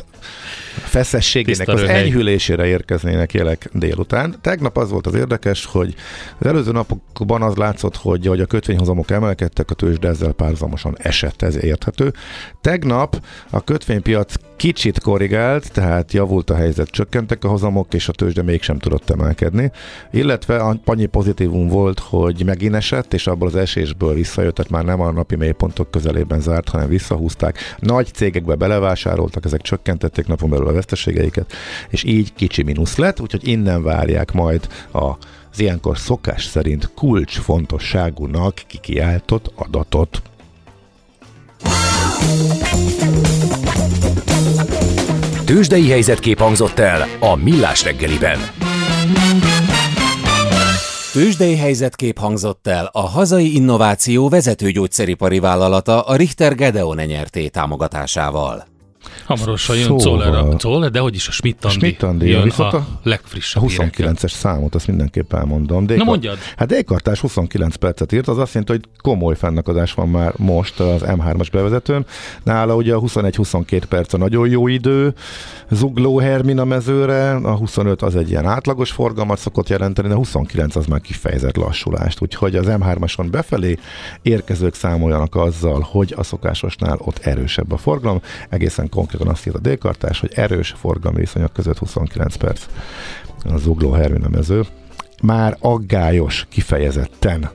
feszességének 0.92 1.56
Tiszta 1.56 1.72
az 1.72 1.80
röhely. 1.80 2.02
enyhülésére 2.02 2.66
érkeznének 2.66 3.32
jelek 3.32 3.68
délután. 3.72 4.34
Tegnap 4.40 4.76
az 4.76 4.90
volt 4.90 5.06
az 5.06 5.14
érdekes, 5.14 5.64
hogy 5.64 5.94
az 6.38 6.46
előző 6.46 6.72
napokban 6.72 7.42
az 7.42 7.56
látszott, 7.56 7.96
hogy, 7.96 8.26
hogy 8.26 8.40
a 8.40 8.46
kötvényhozamok 8.46 9.10
emelkedtek, 9.10 9.70
a 9.70 9.74
tőzsde 9.74 10.08
ezzel 10.08 10.32
párhuzamosan 10.32 10.96
esett, 10.98 11.42
ez 11.42 11.64
érthető. 11.64 12.12
Tegnap 12.60 13.24
a 13.50 13.64
kötvénypiac 13.64 14.34
kicsit 14.62 15.00
korrigált, 15.00 15.72
tehát 15.72 16.12
javult 16.12 16.50
a 16.50 16.54
helyzet, 16.54 16.88
csökkentek 16.88 17.44
a 17.44 17.48
hozamok, 17.48 17.94
és 17.94 18.08
a 18.08 18.12
tőzsde 18.12 18.42
mégsem 18.42 18.78
tudott 18.78 19.10
emelkedni. 19.10 19.70
Illetve 20.10 20.56
annyi 20.84 21.06
pozitívum 21.06 21.68
volt, 21.68 21.98
hogy 21.98 22.42
megint 22.44 22.74
esett, 22.74 23.14
és 23.14 23.26
abból 23.26 23.48
az 23.48 23.56
esésből 23.56 24.14
visszajött, 24.14 24.54
tehát 24.54 24.70
már 24.70 24.84
nem 24.84 25.00
a 25.00 25.10
napi 25.10 25.36
mélypontok 25.36 25.90
közelében 25.90 26.40
zárt, 26.40 26.68
hanem 26.68 26.88
visszahúzták. 26.88 27.58
Nagy 27.78 28.08
cégekbe 28.12 28.54
belevásároltak, 28.54 29.44
ezek 29.44 29.60
csökkentették 29.60 30.26
napon 30.26 30.50
belül 30.50 30.66
a 30.66 30.72
veszteségeiket, 30.72 31.52
és 31.88 32.04
így 32.04 32.34
kicsi 32.34 32.62
mínusz 32.62 32.96
lett, 32.96 33.20
úgyhogy 33.20 33.48
innen 33.48 33.82
várják 33.82 34.32
majd 34.32 34.68
a 34.92 35.12
az 35.52 35.60
ilyenkor 35.60 35.98
szokás 35.98 36.44
szerint 36.44 36.90
kulcsfontosságúnak 36.94 38.54
kikiáltott 38.66 39.52
adatot. 39.54 40.22
Tőzsdei 45.52 45.90
helyzetkép 45.90 46.38
hangzott 46.38 46.78
el 46.78 47.08
a 47.20 47.34
Millás 47.36 47.84
reggeliben. 47.84 48.38
Tőzsdei 51.12 51.56
helyzetkép 51.56 52.18
hangzott 52.18 52.66
el 52.66 52.88
a 52.92 53.00
hazai 53.00 53.54
innováció 53.54 54.28
vezető 54.28 54.70
gyógyszeripari 54.70 55.38
vállalata 55.38 56.02
a 56.02 56.16
Richter 56.16 56.54
Gedeon 56.54 56.96
nyerté 56.96 57.48
támogatásával. 57.48 58.71
Hamarosan 59.26 59.76
jön 59.76 59.98
Szóval- 59.98 60.58
Zoller, 60.58 60.90
de 60.90 60.98
hogy 60.98 61.14
is 61.14 61.28
a 61.28 61.30
Schmidt-Andi, 61.32 61.76
Schmidt-Andi, 61.78 62.28
jön 62.28 62.42
viszont 62.42 62.72
a, 62.72 62.76
a- 62.76 62.86
legfrissebb 63.02 63.62
A 63.62 63.66
hírekkel. 63.66 64.12
29-es 64.14 64.30
számot, 64.32 64.74
azt 64.74 64.86
mindenképp 64.86 65.32
elmondom. 65.32 65.86
D- 65.86 65.96
Na 65.96 66.04
mondjad. 66.04 66.38
Hát 66.56 66.68
D-kartás 66.68 67.20
29 67.20 67.74
percet 67.76 68.12
írt, 68.12 68.28
az 68.28 68.38
azt 68.38 68.52
jelenti, 68.54 68.72
hogy 68.72 68.84
komoly 69.02 69.36
fennakadás 69.36 69.92
van 69.94 70.08
már 70.08 70.32
most 70.36 70.80
az 70.80 71.00
M3-as 71.04 71.46
bevezetőn. 71.52 72.06
Nála 72.42 72.74
ugye 72.74 72.94
a 72.94 73.00
21-22 73.00 73.82
perc 73.88 74.12
a 74.12 74.16
nagyon 74.16 74.48
jó 74.48 74.66
idő, 74.66 75.14
zugló 75.70 76.18
Hermina 76.18 76.64
mezőre, 76.64 77.34
a 77.34 77.54
25 77.56 78.02
az 78.02 78.16
egy 78.16 78.30
ilyen 78.30 78.46
átlagos 78.46 78.90
forgalmat 78.90 79.38
szokott 79.38 79.68
jelenteni, 79.68 80.08
de 80.08 80.14
a 80.14 80.16
29 80.16 80.76
az 80.76 80.86
már 80.86 81.00
kifejezett 81.00 81.56
lassulást, 81.56 82.22
úgyhogy 82.22 82.56
az 82.56 82.66
M3-ason 82.68 83.26
befelé 83.30 83.78
érkezők 84.22 84.74
számoljanak 84.74 85.34
azzal, 85.34 85.80
hogy 85.90 86.14
a 86.16 86.22
szokásosnál 86.22 86.96
ott 87.00 87.18
erősebb 87.18 87.72
a 87.72 87.76
forgalom. 87.76 88.20
Egészen 88.48 88.88
konkrétan 88.94 89.28
azt 89.28 89.46
írt 89.46 89.56
a 89.56 89.58
D-kartás, 89.58 90.20
hogy 90.20 90.32
erős 90.34 90.74
forgalmi 90.78 91.18
viszonyok 91.18 91.52
között 91.52 91.78
29 91.78 92.36
perc 92.36 92.66
a 93.44 93.56
zugló 93.56 93.92
Hermina 93.92 94.28
mező. 94.28 94.64
Már 95.22 95.56
aggályos 95.60 96.46
kifejezetten 96.48 97.50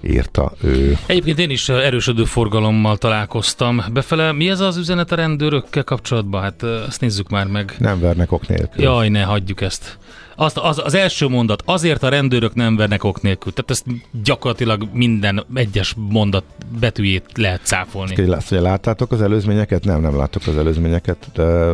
írta 0.00 0.52
ő. 0.62 0.98
Egyébként 1.06 1.38
én 1.38 1.50
is 1.50 1.68
erősödő 1.68 2.24
forgalommal 2.24 2.96
találkoztam 2.96 3.82
befele. 3.92 4.32
Mi 4.32 4.50
ez 4.50 4.60
az 4.60 4.76
üzenet 4.76 5.12
a 5.12 5.16
rendőrökkel 5.16 5.84
kapcsolatban? 5.84 6.42
Hát 6.42 6.62
ezt 6.62 7.00
nézzük 7.00 7.28
már 7.28 7.46
meg. 7.46 7.74
Nem 7.78 8.00
vernek 8.00 8.32
ok 8.32 8.48
nélkül. 8.48 8.82
Jaj, 8.82 9.08
ne, 9.08 9.22
hagyjuk 9.22 9.60
ezt. 9.60 9.98
Azt, 10.40 10.56
az, 10.56 10.80
az 10.84 10.94
első 10.94 11.28
mondat, 11.28 11.62
azért 11.64 12.02
a 12.02 12.08
rendőrök 12.08 12.54
nem 12.54 12.76
vernek 12.76 13.04
ok 13.04 13.22
nélkül. 13.22 13.52
Tehát 13.52 13.70
ezt 13.70 13.84
gyakorlatilag 14.24 14.88
minden 14.92 15.44
egyes 15.54 15.94
mondat 15.96 16.44
betűjét 16.80 17.24
lehet 17.34 17.60
cáfolni. 17.64 18.30
Azt, 18.30 18.48
hogy 18.48 18.60
láttátok 18.60 19.12
az 19.12 19.22
előzményeket? 19.22 19.84
Nem, 19.84 20.00
nem 20.00 20.16
láttok 20.16 20.46
az 20.46 20.56
előzményeket, 20.56 21.30
de 21.34 21.72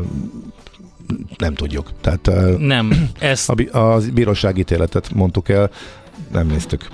nem 1.36 1.54
tudjuk. 1.54 1.90
Tehát 2.00 2.58
Nem, 2.58 2.92
ez 3.18 3.44
a, 3.48 3.54
bí- 3.54 3.70
a 3.70 4.00
bíróság 4.14 4.58
ítéletet 4.58 5.10
mondtuk 5.14 5.48
el, 5.48 5.70
nem 6.32 6.46
néztük. 6.46 6.88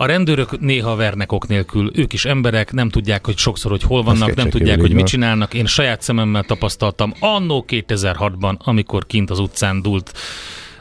A 0.00 0.06
rendőrök 0.06 0.60
néha 0.60 0.96
vernek 0.96 1.32
ok 1.32 1.48
nélkül, 1.48 1.90
ők 1.94 2.12
is 2.12 2.24
emberek, 2.24 2.72
nem 2.72 2.88
tudják, 2.88 3.26
hogy 3.26 3.36
sokszor, 3.36 3.70
hogy 3.70 3.82
hol 3.82 4.02
vannak, 4.02 4.34
nem 4.34 4.50
tudják, 4.50 4.80
hogy 4.80 4.92
mit 4.92 5.06
csinálnak. 5.06 5.54
Én 5.54 5.66
saját 5.66 6.02
szememmel 6.02 6.42
tapasztaltam 6.42 7.12
annó 7.18 7.64
2006-ban, 7.68 8.56
amikor 8.58 9.06
kint 9.06 9.30
az 9.30 9.38
utcán 9.38 9.82
dúlt 9.82 10.12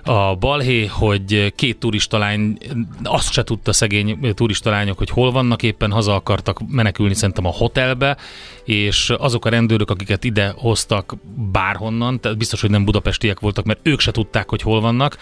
a 0.03 0.35
balhé, 0.35 0.85
hogy 0.85 1.53
két 1.55 1.77
turistalány, 1.77 2.57
azt 3.03 3.31
se 3.31 3.43
tudta 3.43 3.73
szegény 3.73 4.33
turistalányok, 4.33 4.97
hogy 4.97 5.09
hol 5.09 5.31
vannak, 5.31 5.63
éppen 5.63 5.91
haza 5.91 6.15
akartak 6.15 6.59
menekülni 6.67 7.13
szerintem 7.13 7.45
a 7.45 7.51
hotelbe, 7.51 8.17
és 8.63 9.13
azok 9.17 9.45
a 9.45 9.49
rendőrök, 9.49 9.89
akiket 9.89 10.23
ide 10.23 10.53
hoztak 10.55 11.15
bárhonnan, 11.51 12.19
tehát 12.19 12.37
biztos, 12.37 12.61
hogy 12.61 12.69
nem 12.69 12.85
budapestiek 12.85 13.39
voltak, 13.39 13.65
mert 13.65 13.79
ők 13.83 13.99
se 13.99 14.11
tudták, 14.11 14.49
hogy 14.49 14.61
hol 14.61 14.81
vannak, 14.81 15.17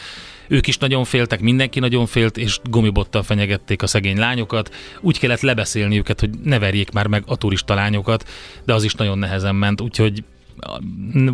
ők 0.48 0.68
is 0.68 0.78
nagyon 0.78 1.04
féltek, 1.04 1.40
mindenki 1.40 1.80
nagyon 1.80 2.06
félt, 2.06 2.38
és 2.38 2.60
gumibottal 2.70 3.24
fenyegették 3.24 3.82
a 3.82 3.88
szegény 3.88 4.18
lányokat. 4.18 4.74
Úgy 5.02 5.20
kellett 5.20 5.42
lebeszélni 5.42 5.98
őket, 5.98 6.20
hogy 6.20 6.30
ne 6.44 6.60
verjék 6.60 6.92
már 6.92 7.08
meg 7.08 7.24
a 7.26 7.36
turista 7.36 7.74
lányokat, 7.74 8.30
de 8.66 8.74
az 8.74 8.84
is 8.84 8.94
nagyon 8.94 9.18
nehezen 9.18 9.56
ment, 9.56 9.82
úgyhogy 9.82 10.24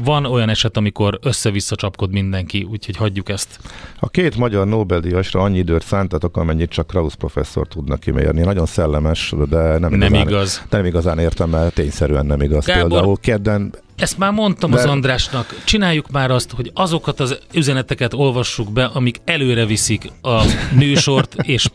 van 0.04 0.26
olyan 0.26 0.50
eset, 0.50 0.78
amikor 0.78 1.20
össze-vissza 1.22 1.76
csapkod 1.76 2.12
mindenki, 2.12 2.68
úgyhogy 2.72 2.96
hagyjuk 2.96 3.30
ezt. 3.30 3.60
A 4.00 4.10
két 4.10 4.38
magyar 4.38 4.68
Nobel-díjasra 4.68 5.42
annyi 5.42 5.58
időt 5.58 5.84
szántatok, 5.84 6.38
amennyit 6.38 6.70
csak 6.70 6.88
Krausz 6.88 7.14
professzor 7.14 7.68
tudnak 7.68 8.00
kimérni. 8.00 8.42
Nagyon 8.42 8.66
szellemes, 8.66 9.34
de 9.50 9.78
nem, 9.78 9.94
Nem 9.94 10.14
igazán, 10.14 10.28
igaz. 10.28 10.66
Nem 10.70 10.86
igazán 10.86 11.20
értem, 11.20 11.50
mert 11.50 11.74
tényszerűen 11.74 12.26
nem 12.26 12.42
igaz. 12.42 12.66
Gábor, 12.66 12.90
Például 12.90 13.18
kedden 13.22 13.74
Ezt 13.96 14.18
már 14.18 14.32
mondtam 14.32 14.72
De- 14.72 14.78
az 14.78 14.86
Andrásnak, 14.86 15.62
csináljuk 15.66 16.12
már 16.12 16.32
azt, 16.32 16.52
hogy 16.52 16.72
azokat 16.74 17.20
az 17.20 17.40
üzeneteket 17.54 18.14
olvassuk 18.14 18.72
be, 18.72 18.86
amik 18.86 19.22
előre 19.26 19.66
viszik 19.66 20.12
a 20.22 20.44
nősort, 20.76 21.36
és 21.42 21.68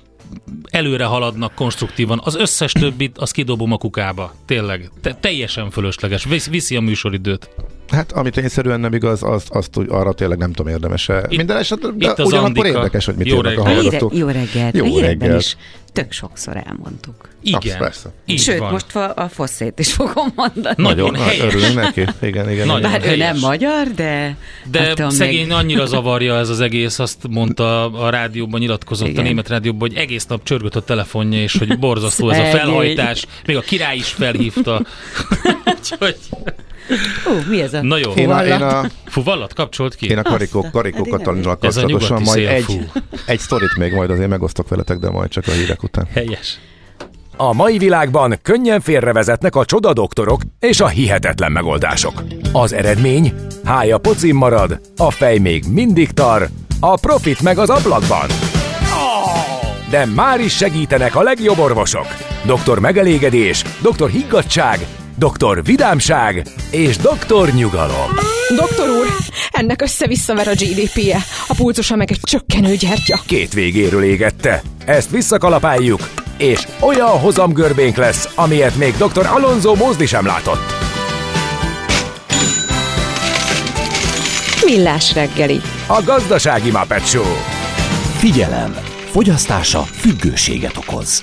előre 0.71 1.05
haladnak 1.05 1.55
konstruktívan. 1.55 2.21
Az 2.25 2.35
összes 2.35 2.73
többit, 2.73 3.19
az 3.19 3.31
kidobom 3.31 3.73
a 3.73 3.77
kukába. 3.77 4.35
Tényleg. 4.47 4.91
Te- 5.03 5.15
teljesen 5.15 5.71
fölösleges. 5.71 6.25
Visz- 6.25 6.49
viszi 6.49 6.77
a 6.77 6.81
műsoridőt. 6.81 7.51
Hát, 7.89 8.13
amit 8.13 8.33
tényszerűen 8.35 8.81
nem 8.81 8.95
igaz, 8.95 9.23
azt, 9.23 9.49
azt 9.51 9.77
úgy, 9.77 9.87
arra 9.91 10.13
tényleg 10.13 10.39
nem 10.39 10.53
tudom 10.53 10.73
érdemese. 10.73 11.23
Itt- 11.29 11.37
Minden 11.37 11.57
esetben, 11.57 11.99
de 11.99 12.07
itt 12.07 12.19
az 12.19 12.27
ugyanakkor 12.27 12.57
Andika. 12.59 12.69
érdekes, 12.79 13.05
hogy 13.05 13.15
mit 13.15 13.27
Jó 13.27 13.37
írnak 13.37 13.59
a 13.59 13.63
hallgatók. 13.69 14.13
Híre, 14.13 14.25
jó 14.25 14.31
reggelt. 14.31 14.77
Jó 14.77 14.97
a 14.97 15.01
reggelt. 15.01 15.41
is 15.41 15.57
tök 15.93 16.13
sokszor 16.13 16.57
elmondtuk. 16.67 17.29
Igen. 17.43 17.61
Azt 17.65 17.77
persze. 17.79 18.13
Így 18.27 18.41
Sőt, 18.41 18.59
van. 18.59 18.71
most 18.73 18.97
a, 18.97 19.13
a 19.17 19.29
fosszét 19.29 19.79
is 19.79 19.93
fogom 19.93 20.33
mondani. 20.35 20.75
Nagyon 20.83 21.11
Na, 21.11 21.23
helyes. 21.23 21.45
örülünk 21.45 21.75
neki. 21.75 22.05
Igen, 22.23 22.51
igen. 22.51 22.67
Nagyon. 22.67 22.91
Bár 22.91 23.01
ő 23.03 23.07
helyes. 23.07 23.19
nem 23.31 23.39
magyar, 23.39 23.87
de... 23.95 24.37
De 24.71 24.81
attól 24.91 25.11
szegény 25.11 25.43
még- 25.47 25.53
annyira 25.53 25.87
zavarja 25.87 26.37
ez 26.39 26.49
az 26.49 26.61
egész, 26.61 26.99
azt 26.99 27.29
mondta 27.31 27.85
a 27.93 28.11
rádióban, 28.11 28.61
nyilatkozott 28.61 29.09
Igen. 29.09 29.21
a 29.25 29.27
német 29.27 29.49
rádióban, 29.49 29.89
hogy 29.89 29.99
egész 29.99 30.27
nap 30.27 30.43
csörgött 30.45 30.77
a 30.77 30.83
telefonja, 30.85 31.43
és 31.43 31.57
hogy 31.59 31.79
borzasztó 31.79 32.31
ez 32.31 32.39
a 32.39 32.57
felhajtás. 32.57 33.27
Még 33.47 33.57
a 33.57 33.61
király 33.61 33.97
is 33.97 34.09
felhívta. 34.09 34.83
Úgyhogy, 35.79 36.17
Ú, 37.27 37.51
mi 37.51 37.61
ez 37.61 37.75
a 37.75 37.83
na 37.83 37.97
jó. 37.97 38.11
Én 38.11 38.31
a, 38.31 38.45
én 38.45 38.63
a, 38.63 38.85
Fuvallat 39.05 39.55
kapcsolt 39.55 39.95
ki? 39.95 40.07
én 40.07 40.19
a 40.19 40.23
karikó, 40.23 40.67
karikó 40.73 41.05
Ez 41.05 41.37
a 41.47 41.57
kapcsolatosan 41.57 42.23
majd 42.23 42.39
szél, 42.39 42.49
egy, 42.49 42.63
fú. 42.63 42.81
egy 43.27 43.39
sztorit 43.39 43.77
még 43.77 43.93
majd 43.93 44.11
azért 44.11 44.29
megosztok 44.29 44.69
veletek, 44.69 44.99
de 44.99 45.11
majd 45.11 45.31
csak 45.31 45.47
a 45.47 45.51
hírek 45.51 45.83
után. 45.83 46.09
Helyes. 46.15 46.59
A 47.37 47.53
mai 47.53 47.79
világban 47.79 48.39
könnyen 48.43 48.81
félrevezetnek 48.81 49.57
a 49.57 49.65
csoda 49.65 49.93
doktorok 49.93 50.41
és 50.61 50.81
a 50.81 50.89
hihetetlen 50.89 51.53
megoldások. 51.53 52.23
Az 52.53 52.73
eredmény? 52.73 53.33
Hája 53.65 53.99
pocim 53.99 54.37
marad, 54.37 54.81
a 54.97 55.11
fej 55.11 55.39
még 55.39 55.65
mindig 55.73 56.11
tar, 56.11 56.49
a 56.81 56.99
profit 57.01 57.43
meg 57.43 57.59
az 57.59 57.71
ablakban. 57.71 58.27
De 59.91 60.05
már 60.07 60.41
is 60.41 60.57
segítenek 60.57 61.17
a 61.17 61.23
legjobb 61.23 61.59
orvosok. 61.59 62.07
Doktor 62.47 62.79
megelégedés, 62.79 63.65
doktor 63.83 64.11
higgadság, 64.11 64.87
doktor 65.19 65.65
vidámság 65.65 66.47
és 66.71 66.97
doktor 66.97 67.53
nyugalom. 67.53 68.11
Doktor 68.57 68.89
úr, 68.89 69.07
ennek 69.51 69.83
össze-visszaver 69.83 70.49
a 70.49 70.53
GDP-je, 70.53 71.19
a 71.49 71.55
pulcosa 71.55 71.97
meg 71.97 72.11
egy 72.11 72.21
csökkenő 72.23 72.75
gyertya. 72.75 73.21
Két 73.27 73.53
végéről 73.53 74.03
égette. 74.03 74.63
Ezt 74.85 75.11
visszakalapáljuk, 75.11 76.11
és 76.37 76.67
olyan 76.81 77.09
hozamgörbénk 77.09 77.97
lesz, 77.97 78.29
amilyet 78.35 78.77
még 78.77 78.95
dr. 78.97 79.27
Alonso 79.27 79.75
Mózdi 79.75 80.07
sem 80.07 80.27
látott. 80.27 80.73
Millás 84.65 85.15
reggeli. 85.15 85.61
A 85.87 86.03
gazdasági 86.05 86.71
Muppet 86.71 87.07
Show. 87.07 87.35
Figyelem! 88.19 88.77
Fogyasztása 89.11 89.83
függőséget 89.83 90.77
okoz. 90.77 91.23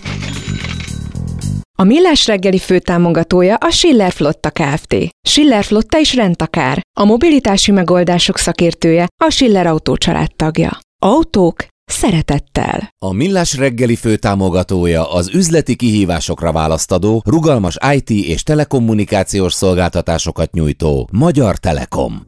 A 1.78 1.84
Millás 1.84 2.28
reggeli 2.28 2.58
főtámogatója 2.58 3.56
a 3.56 3.70
Schiller 3.70 4.12
Flotta 4.12 4.50
Kft. 4.50 4.96
Schiller 5.28 5.64
Flotta 5.64 6.00
is 6.00 6.16
rendtakár. 6.16 6.82
A 7.00 7.06
mobilitási 7.06 7.72
megoldások 7.72 8.38
szakértője 8.38 9.08
a 9.24 9.30
Schiller 9.30 9.68
Autó 9.68 9.98
tagja. 10.36 10.80
Autók 11.02 11.66
szeretettel. 11.86 12.90
A 13.06 13.14
Millás 13.14 13.58
reggeli 13.58 13.96
főtámogatója 13.96 15.12
az 15.12 15.30
üzleti 15.34 15.76
kihívásokra 15.76 16.52
választadó, 16.52 17.22
rugalmas 17.26 17.78
IT 17.94 18.10
és 18.10 18.44
telekommunikációs 18.44 19.54
szolgáltatásokat 19.54 20.52
nyújtó 20.52 21.10
Magyar 21.12 21.58
Telekom. 21.58 22.28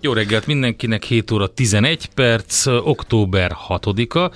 Jó 0.00 0.12
reggelt 0.12 0.46
mindenkinek, 0.46 1.02
7 1.02 1.30
óra 1.30 1.46
11 1.46 2.06
perc, 2.06 2.66
október 2.66 3.56
6-a, 3.68 4.34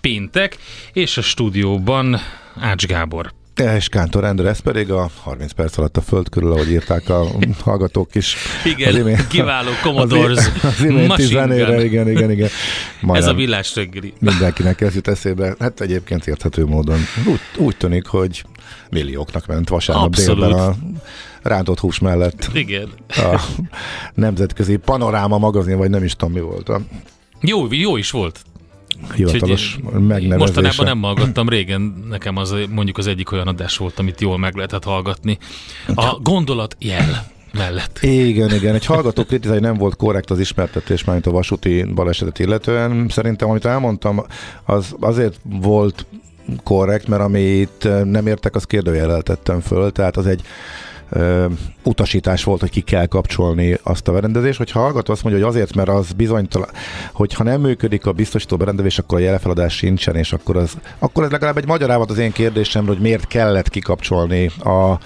péntek, 0.00 0.56
és 0.92 1.16
a 1.16 1.22
stúdióban 1.22 2.16
Ács 2.60 2.86
Gábor. 2.86 3.44
És 3.56 3.88
Kántor 3.88 4.24
Endre, 4.24 4.48
ez 4.48 4.58
pedig 4.58 4.90
a 4.90 5.10
30 5.22 5.52
perc 5.52 5.78
alatt 5.78 5.96
a 5.96 6.00
föld 6.00 6.28
körül, 6.28 6.52
ahogy 6.52 6.70
írták 6.70 7.08
a 7.08 7.26
hallgatók 7.62 8.14
is. 8.14 8.36
Igen, 8.64 8.88
az 8.88 8.98
imént, 8.98 9.26
kiváló 9.26 9.70
Commodores 9.82 10.38
az, 10.38 10.50
az 10.62 10.84
iménti 10.84 11.22
zenére, 11.22 11.84
igen, 11.84 12.10
igen, 12.10 12.30
igen. 12.30 12.48
Ez 13.08 13.26
a 13.26 13.34
villás 13.34 13.74
reggeli. 13.74 14.12
Mindenkinek 14.18 14.80
ez 14.80 14.94
jut 14.94 15.08
eszébe. 15.08 15.54
Hát 15.58 15.80
egyébként 15.80 16.26
érthető 16.26 16.64
módon. 16.64 16.98
Úgy, 17.26 17.40
úgy 17.56 17.76
tűnik, 17.76 18.06
hogy 18.06 18.44
millióknak 18.90 19.46
ment 19.46 19.68
vasárnap 19.68 20.04
Abszolút. 20.04 20.44
délben 20.44 20.58
a 20.68 20.74
rántott 21.42 21.78
hús 21.78 21.98
mellett. 21.98 22.50
Igen. 22.52 22.88
A 23.08 23.40
nemzetközi 24.14 24.76
panoráma 24.76 25.38
magazin, 25.38 25.76
vagy 25.76 25.90
nem 25.90 26.04
is 26.04 26.16
tudom 26.16 26.34
mi 26.34 26.40
volt 26.40 26.68
a 26.68 26.80
Jó, 27.40 27.66
jó 27.70 27.96
is 27.96 28.10
volt. 28.10 28.40
Hivatalos 29.14 29.78
megnevezése. 29.92 30.36
Mostanában 30.36 30.86
nem 30.86 31.02
hallgattam, 31.02 31.48
régen 31.48 32.04
nekem 32.08 32.36
az 32.36 32.54
mondjuk 32.70 32.98
az 32.98 33.06
egyik 33.06 33.32
olyan 33.32 33.46
adás 33.46 33.76
volt, 33.76 33.98
amit 33.98 34.20
jól 34.20 34.38
meg 34.38 34.54
lehetett 34.54 34.84
hallgatni. 34.84 35.38
A 35.94 36.18
gondolat 36.22 36.76
jel 36.78 37.34
mellett. 37.52 37.98
Igen, 38.02 38.54
igen. 38.54 38.74
Egy 38.74 38.86
hallgató 38.86 39.22
hogy 39.28 39.60
nem 39.60 39.76
volt 39.76 39.96
korrekt 39.96 40.30
az 40.30 40.38
ismertetés, 40.38 41.04
mint 41.04 41.26
a 41.26 41.30
vasúti 41.30 41.84
balesetet 41.94 42.38
illetően. 42.38 43.08
Szerintem, 43.08 43.50
amit 43.50 43.64
elmondtam, 43.64 44.24
az 44.64 44.94
azért 45.00 45.40
volt 45.42 46.06
korrekt, 46.62 47.08
mert 47.08 47.22
amit 47.22 47.88
nem 48.04 48.26
értek, 48.26 48.54
az 48.54 48.64
kérdőjelel 48.64 49.22
tettem 49.22 49.60
föl, 49.60 49.92
tehát 49.92 50.16
az 50.16 50.26
egy 50.26 50.40
utasítás 51.82 52.44
volt, 52.44 52.60
hogy 52.60 52.70
ki 52.70 52.80
kell 52.80 53.06
kapcsolni 53.06 53.78
azt 53.82 54.08
a 54.08 54.12
berendezést, 54.12 54.58
hogyha 54.58 54.80
hallgató 54.80 55.12
azt 55.12 55.22
mondja, 55.22 55.44
hogy 55.44 55.54
azért, 55.54 55.74
mert 55.74 55.88
az 55.88 56.12
bizonytalan, 56.12 56.68
hogy 57.12 57.34
ha 57.34 57.44
nem 57.44 57.60
működik 57.60 58.06
a 58.06 58.12
biztosító 58.12 58.56
berendezés, 58.56 58.98
akkor 58.98 59.18
a 59.18 59.22
jelefeladás 59.22 59.76
sincsen, 59.76 60.16
és 60.16 60.32
akkor, 60.32 60.56
az, 60.56 60.76
akkor 60.98 61.24
ez 61.24 61.30
legalább 61.30 61.56
egy 61.56 61.66
magyarávat 61.66 62.10
az 62.10 62.18
én 62.18 62.32
kérdésemről, 62.32 62.94
hogy 62.94 63.02
miért 63.02 63.26
kellett 63.26 63.68
kikapcsolni 63.68 64.46
a 64.46 64.98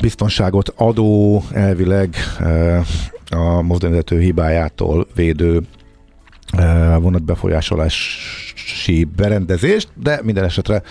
biztonságot 0.00 0.72
adó 0.76 1.42
elvileg 1.52 2.16
a 3.30 3.62
mozdonyvezető 3.62 4.20
hibájától 4.20 5.06
védő 5.14 5.62
eh, 6.52 7.00
vonatbefolyásolási 8.62 9.04
berendezést, 9.16 9.88
de 9.94 10.20
minden 10.22 10.44
esetre 10.44 10.82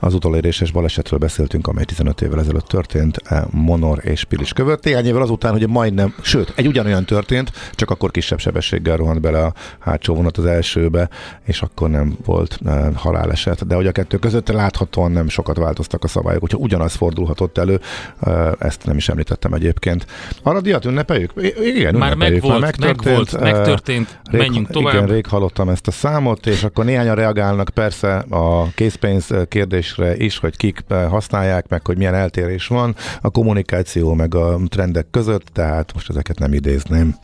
az 0.00 0.14
utoléréses 0.14 0.70
balesetről 0.70 1.18
beszéltünk, 1.18 1.66
amely 1.66 1.84
15 1.84 2.20
évvel 2.20 2.40
ezelőtt 2.40 2.66
történt 2.66 3.16
eh, 3.24 3.42
Monor 3.50 4.00
és 4.02 4.24
Pilis 4.24 4.52
között. 4.52 4.84
Néhány 4.84 5.06
évvel 5.06 5.22
azután, 5.22 5.52
hogy 5.52 5.68
majdnem, 5.68 6.14
sőt, 6.22 6.52
egy 6.56 6.66
ugyanolyan 6.66 7.04
történt, 7.04 7.52
csak 7.72 7.90
akkor 7.90 8.10
kisebb 8.10 8.38
sebességgel 8.38 8.96
rohant 8.96 9.20
bele 9.20 9.44
a 9.44 9.52
hátsó 9.78 10.14
vonat 10.14 10.36
az 10.36 10.44
elsőbe, 10.44 11.08
és 11.44 11.62
akkor 11.62 11.90
nem 11.90 12.16
volt 12.24 12.58
eh, 12.64 12.86
haláleset. 12.94 13.66
De 13.66 13.74
hogy 13.74 13.86
a 13.86 13.92
kettő 13.92 14.16
között 14.16 14.48
láthatóan 14.48 15.10
nem 15.10 15.28
sokat 15.28 15.56
változtak 15.56 16.04
a 16.04 16.08
szabályok, 16.08 16.40
hogyha 16.40 16.58
ugyanaz 16.58 16.94
fordulhatott 16.94 17.58
elő, 17.58 17.80
eh, 18.20 18.50
ezt 18.58 18.84
nem 18.84 18.96
is 18.96 19.08
említettem 19.08 19.52
egyébként. 19.52 20.06
Arra 20.42 20.60
diat 20.60 20.84
ünnepeljük? 20.84 21.32
Igen, 21.62 21.94
Már 21.94 22.14
megvolt, 22.14 22.78
megvolt, 22.78 23.34
eh, 23.34 23.40
megtörtént, 23.40 24.20
Rég, 24.30 24.40
menjünk 24.40 24.68
tovább. 24.70 24.94
Igen, 24.94 25.06
rég 25.06 25.26
hallottam 25.26 25.68
ezt 25.68 25.86
a 25.86 25.90
számot, 25.90 26.46
és 26.46 26.64
akkor 26.64 26.84
néhányan 26.84 27.14
reagálnak 27.18 27.70
persze 27.74 28.16
a 28.16 28.68
készpénz 28.74 29.26
kérdésre 29.48 30.16
is, 30.16 30.38
hogy 30.38 30.56
kik 30.56 30.84
használják, 30.88 31.68
meg 31.68 31.86
hogy 31.86 31.96
milyen 31.96 32.14
eltérés 32.14 32.66
van 32.66 32.94
a 33.20 33.30
kommunikáció 33.30 34.14
meg 34.14 34.34
a 34.34 34.58
trendek 34.68 35.06
között, 35.10 35.46
tehát 35.52 35.92
most 35.94 36.10
ezeket 36.10 36.38
nem 36.38 36.52
idézném. 36.52 37.14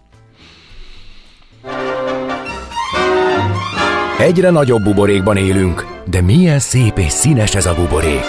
Egyre 4.18 4.50
nagyobb 4.50 4.82
buborékban 4.82 5.36
élünk, 5.36 5.86
de 6.06 6.20
milyen 6.20 6.58
szép 6.58 6.98
és 6.98 7.12
színes 7.12 7.54
ez 7.54 7.66
a 7.66 7.74
buborék. 7.74 8.24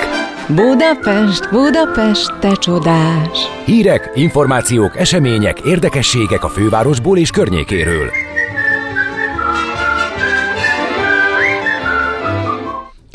Budapest, 0.47 1.49
Budapest, 1.51 2.39
te 2.39 2.51
csodás! 2.51 3.39
Hírek, 3.65 4.11
információk, 4.15 4.97
események, 4.97 5.59
érdekességek 5.59 6.43
a 6.43 6.49
fővárosból 6.49 7.17
és 7.17 7.29
környékéről. 7.29 8.24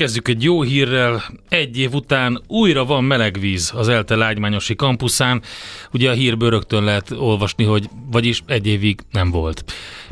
Kezdjük 0.01 0.29
egy 0.29 0.43
jó 0.43 0.63
hírrel. 0.63 1.23
Egy 1.49 1.79
év 1.79 1.95
után 1.95 2.43
újra 2.47 2.85
van 2.85 3.05
meleg 3.05 3.37
víz 3.41 3.73
az 3.75 3.89
ELTE 3.89 4.17
lágymányosi 4.17 4.75
kampuszán. 4.77 5.43
Ugye 5.93 6.11
a 6.11 6.13
hírből 6.13 6.51
rögtön 6.51 6.85
lehet 6.85 7.11
olvasni, 7.11 7.65
hogy 7.65 7.89
vagyis 8.11 8.43
egy 8.47 8.67
évig 8.67 9.01
nem 9.13 9.31
volt. 9.31 9.65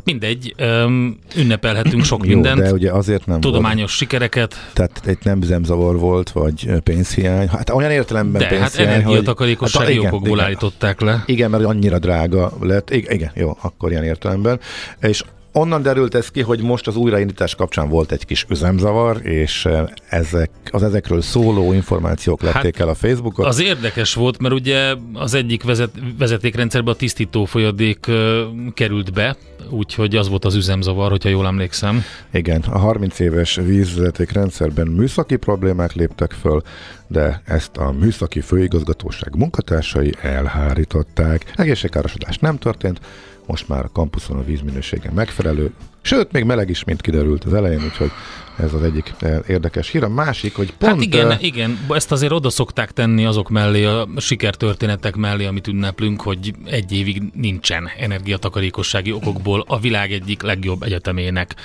Mindegy, 0.03 0.55
um, 0.59 1.19
ünnepelhetünk 1.35 2.03
sok 2.03 2.25
Jó, 2.25 2.33
mindent, 2.33 2.61
de 2.61 2.71
ugye 2.71 2.91
azért 2.91 3.25
nem 3.25 3.39
tudományos 3.39 3.79
volt. 3.79 3.91
sikereket, 3.91 4.69
Tehát 4.73 5.01
egy 5.05 5.17
nem 5.23 5.41
üzemzavar 5.41 5.97
volt, 5.99 6.29
vagy 6.29 6.69
pénzhiány. 6.83 7.47
Hát 7.47 7.69
olyan 7.69 7.91
értelemben 7.91 8.41
de 8.41 8.47
hát 8.47 8.57
pénzhiány, 8.57 8.87
energiatakarékossági 8.93 9.85
Hát, 9.85 9.93
igen, 9.93 10.07
okokból 10.07 10.37
igen. 10.37 10.45
állították 10.45 11.01
le. 11.01 11.23
Igen, 11.25 11.49
mert 11.49 11.63
annyira 11.63 11.99
drága 11.99 12.51
lett. 12.61 12.89
Igen, 12.89 13.13
igen, 13.13 13.31
jó, 13.35 13.57
akkor 13.61 13.91
ilyen 13.91 14.03
értelemben. 14.03 14.59
És 15.01 15.23
onnan 15.51 15.81
derült 15.81 16.15
ez 16.15 16.29
ki, 16.29 16.41
hogy 16.41 16.61
most 16.61 16.87
az 16.87 16.95
újraindítás 16.95 17.55
kapcsán 17.55 17.89
volt 17.89 18.11
egy 18.11 18.25
kis 18.25 18.45
üzemzavar, 18.49 19.25
és 19.25 19.65
eh, 19.65 19.83
ezek, 20.09 20.49
az 20.71 20.83
ezekről 20.83 21.21
szóló 21.21 21.73
információk 21.73 22.41
lették 22.41 22.77
Hát, 22.77 22.79
el 22.79 22.89
a 22.89 22.95
Facebookot. 22.95 23.45
Az 23.45 23.61
érdekes 23.61 24.13
volt, 24.13 24.39
mert 24.39 24.53
ugye 24.53 24.95
az 25.13 25.33
egyik 25.33 25.63
vezet, 25.63 25.91
vezetékrendszerbe 26.17 26.91
a 26.91 26.95
tisztító 26.95 27.45
folyadék 27.45 28.07
ö, 28.07 28.43
került 28.73 29.13
be, 29.13 29.37
úgyhogy 29.69 30.15
az 30.15 30.29
volt 30.29 30.45
az 30.45 30.55
üzemzavar, 30.55 31.09
hogyha 31.09 31.29
jól 31.29 31.45
emlékszem. 31.45 32.03
Igen, 32.31 32.61
a 32.61 32.77
30 32.77 33.19
éves 33.19 33.55
vízvezeték 33.55 34.31
rendszerben 34.31 34.87
műszaki 34.87 35.35
problémák 35.35 35.93
léptek 35.93 36.31
föl, 36.31 36.61
de 37.07 37.41
ezt 37.45 37.77
a 37.77 37.91
műszaki 37.91 38.41
főigazgatóság 38.41 39.35
munkatársai 39.35 40.13
elhárították. 40.21 41.51
Egészségkárosodás 41.55 42.37
nem 42.37 42.57
történt, 42.57 42.99
most 43.49 43.67
már 43.67 43.83
a 43.83 43.89
kampuszon 43.93 44.37
a 44.37 44.43
vízminősége 44.43 45.11
megfelelő, 45.11 45.73
sőt, 46.01 46.31
még 46.31 46.43
meleg 46.43 46.69
is, 46.69 46.83
mint 46.83 47.01
kiderült 47.01 47.43
az 47.43 47.53
elején, 47.53 47.83
úgyhogy 47.83 48.11
ez 48.57 48.73
az 48.73 48.83
egyik 48.83 49.13
eh, 49.19 49.39
érdekes 49.47 49.89
hír. 49.89 50.03
A 50.03 50.09
másik, 50.09 50.55
hogy 50.55 50.73
pont... 50.73 50.91
hát 50.91 51.01
igen, 51.01 51.31
eh, 51.31 51.43
igen, 51.43 51.79
ezt 51.89 52.11
azért 52.11 52.31
oda 52.31 52.49
szokták 52.49 52.91
tenni 52.91 53.25
azok 53.25 53.49
mellé, 53.49 53.83
a 53.83 54.07
sikertörténetek 54.17 55.15
mellé, 55.15 55.45
amit 55.45 55.67
ünneplünk, 55.67 56.21
hogy 56.21 56.53
egy 56.65 56.91
évig 56.91 57.23
nincsen 57.33 57.89
energiatakarékossági 57.99 59.11
okokból 59.11 59.63
a 59.67 59.79
világ 59.79 60.11
egyik 60.11 60.41
legjobb 60.41 60.83
egyetemének 60.83 61.55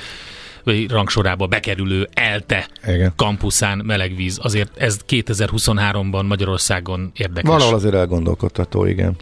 vagy 0.65 0.91
rangsorába 0.91 1.47
bekerülő 1.47 2.09
ELTE 2.15 2.69
Igen. 2.87 3.13
kampuszán 3.17 3.79
melegvíz. 3.85 4.39
Azért 4.43 4.77
ez 4.77 4.99
2023-ban 5.09 6.27
Magyarországon 6.27 7.13
érdekes. 7.17 7.51
Valahol 7.51 7.75
azért 7.75 7.95
elgondolkodtató, 7.95 8.85
igen, 8.85 9.17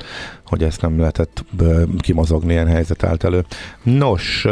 hogy 0.46 0.62
ezt 0.62 0.80
nem 0.80 0.98
lehetett 0.98 1.44
kimozogni, 1.98 2.52
ilyen 2.52 2.66
helyzet 2.66 3.04
állt 3.04 3.24
elő. 3.24 3.44
Nos, 3.82 4.46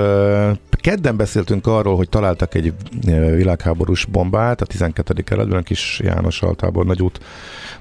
kedden 0.81 1.17
beszéltünk 1.17 1.67
arról, 1.67 1.97
hogy 1.97 2.09
találtak 2.09 2.55
egy 2.55 2.73
ö, 3.07 3.35
világháborús 3.35 4.05
bombát 4.05 4.61
a 4.61 4.67
12. 4.67 5.23
kerületben, 5.23 5.63
kis 5.63 6.01
János 6.05 6.43
Altábor 6.43 6.87
nagy 6.87 7.03
út, 7.03 7.21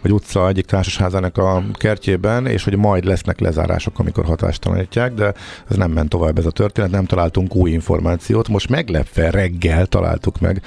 vagy 0.01 0.11
utca 0.11 0.47
egyik 0.47 0.65
társasházának 0.65 1.37
a 1.37 1.63
kertjében, 1.73 2.45
és 2.45 2.63
hogy 2.63 2.75
majd 2.75 3.03
lesznek 3.03 3.39
lezárások, 3.39 3.99
amikor 3.99 4.25
hatástalanítják, 4.25 5.13
de 5.13 5.33
ez 5.69 5.75
nem 5.75 5.91
ment 5.91 6.09
tovább 6.09 6.37
ez 6.37 6.45
a 6.45 6.51
történet, 6.51 6.91
nem 6.91 7.05
találtunk 7.05 7.55
új 7.55 7.71
információt. 7.71 8.47
Most 8.47 8.69
meglepve 8.69 9.29
reggel 9.29 9.85
találtuk 9.85 10.39
meg. 10.39 10.61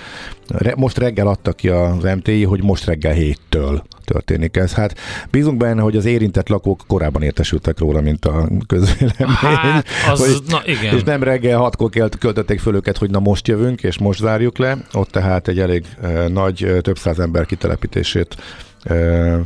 Most 0.76 0.98
reggel 0.98 1.26
adta 1.26 1.52
ki 1.52 1.68
az 1.68 2.02
MTI, 2.02 2.44
hogy 2.44 2.62
most 2.62 2.84
reggel 2.84 3.12
héttől 3.12 3.82
történik 4.12 4.56
ez. 4.56 4.72
Hát 4.72 4.98
bízunk 5.30 5.56
benne, 5.56 5.80
hogy 5.80 5.96
az 5.96 6.04
érintett 6.04 6.48
lakók 6.48 6.84
korábban 6.86 7.22
értesültek 7.22 7.78
róla, 7.78 8.00
mint 8.00 8.24
a 8.24 8.48
közvélemény. 8.66 9.36
Hát, 9.36 9.86
az, 10.10 10.20
Hogy- 10.20 10.42
na 10.48 10.62
igen. 10.64 10.94
és 10.96 11.02
nem 11.02 11.22
reggel 11.22 11.58
hatkor 11.58 11.90
költötték 12.18 12.60
föl 12.60 12.74
őket, 12.74 12.98
hogy 12.98 13.10
na 13.10 13.18
most 13.20 13.48
jövünk, 13.48 13.82
és 13.82 13.98
most 13.98 14.20
zárjuk 14.20 14.58
le. 14.58 14.76
Ott 14.92 15.10
tehát 15.10 15.48
egy 15.48 15.58
elég 15.58 15.84
eh, 16.02 16.28
nagy, 16.28 16.76
több 16.80 16.98
száz 16.98 17.18
ember 17.18 17.46
kitelepítését 17.46 18.36
eh, 18.82 19.38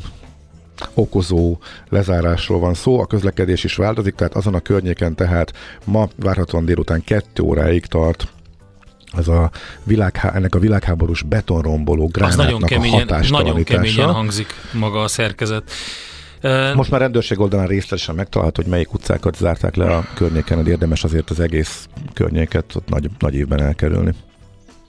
okozó 0.94 1.58
lezárásról 1.88 2.58
van 2.58 2.74
szó, 2.74 3.00
a 3.00 3.06
közlekedés 3.06 3.64
is 3.64 3.76
változik, 3.76 4.14
tehát 4.14 4.34
azon 4.34 4.54
a 4.54 4.60
környéken 4.60 5.14
tehát 5.14 5.52
ma 5.84 6.08
várhatóan 6.16 6.64
délután 6.64 7.04
kettő 7.04 7.42
óráig 7.42 7.86
tart 7.86 8.28
ez 9.12 9.28
a 9.28 9.50
világhá, 9.82 10.32
ennek 10.32 10.54
a 10.54 10.58
világháborús 10.58 11.22
betonromboló 11.22 12.04
Az 12.04 12.10
gránátnak 12.10 12.46
nagyon 12.46 12.62
a 12.62 12.66
keményen, 12.66 12.90
nagyon 12.90 13.08
hatástalanítása. 13.08 13.80
keményen 13.80 14.14
hangzik 14.14 14.54
maga 14.72 15.02
a 15.02 15.08
szerkezet. 15.08 15.70
Most 16.74 16.90
már 16.90 17.00
rendőrség 17.00 17.40
oldalán 17.40 17.66
részletesen 17.66 18.14
megtalálható, 18.14 18.62
hogy 18.62 18.70
melyik 18.70 18.94
utcákat 18.94 19.36
zárták 19.36 19.74
le 19.74 19.96
a 19.96 20.04
környéken, 20.14 20.64
de 20.64 20.70
érdemes 20.70 21.04
azért 21.04 21.30
az 21.30 21.40
egész 21.40 21.88
környéket 22.14 22.74
ott 22.74 22.88
nagy, 22.88 23.10
nagy 23.18 23.34
évben 23.34 23.60
elkerülni. 23.60 24.12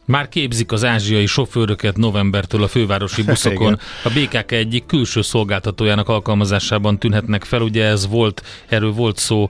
Már 0.06 0.30
képzik 0.30 0.72
az 0.72 0.84
ázsiai 0.84 1.26
sofőröket 1.26 1.98
novembertől 1.98 2.64
a 2.64 2.68
fővárosi 2.68 3.24
buszokon. 3.32 3.80
A 4.04 4.10
BKK 4.10 4.52
egyik 4.52 4.86
külső 4.86 5.22
szolgáltatójának 5.22 6.10
alkalmazásában 6.10 7.00
tűnhetnek 7.00 7.44
fel. 7.44 7.62
Ugye 7.62 7.86
ez 7.86 8.08
volt, 8.08 8.42
erről 8.68 8.92
volt 8.92 9.18
szó 9.18 9.50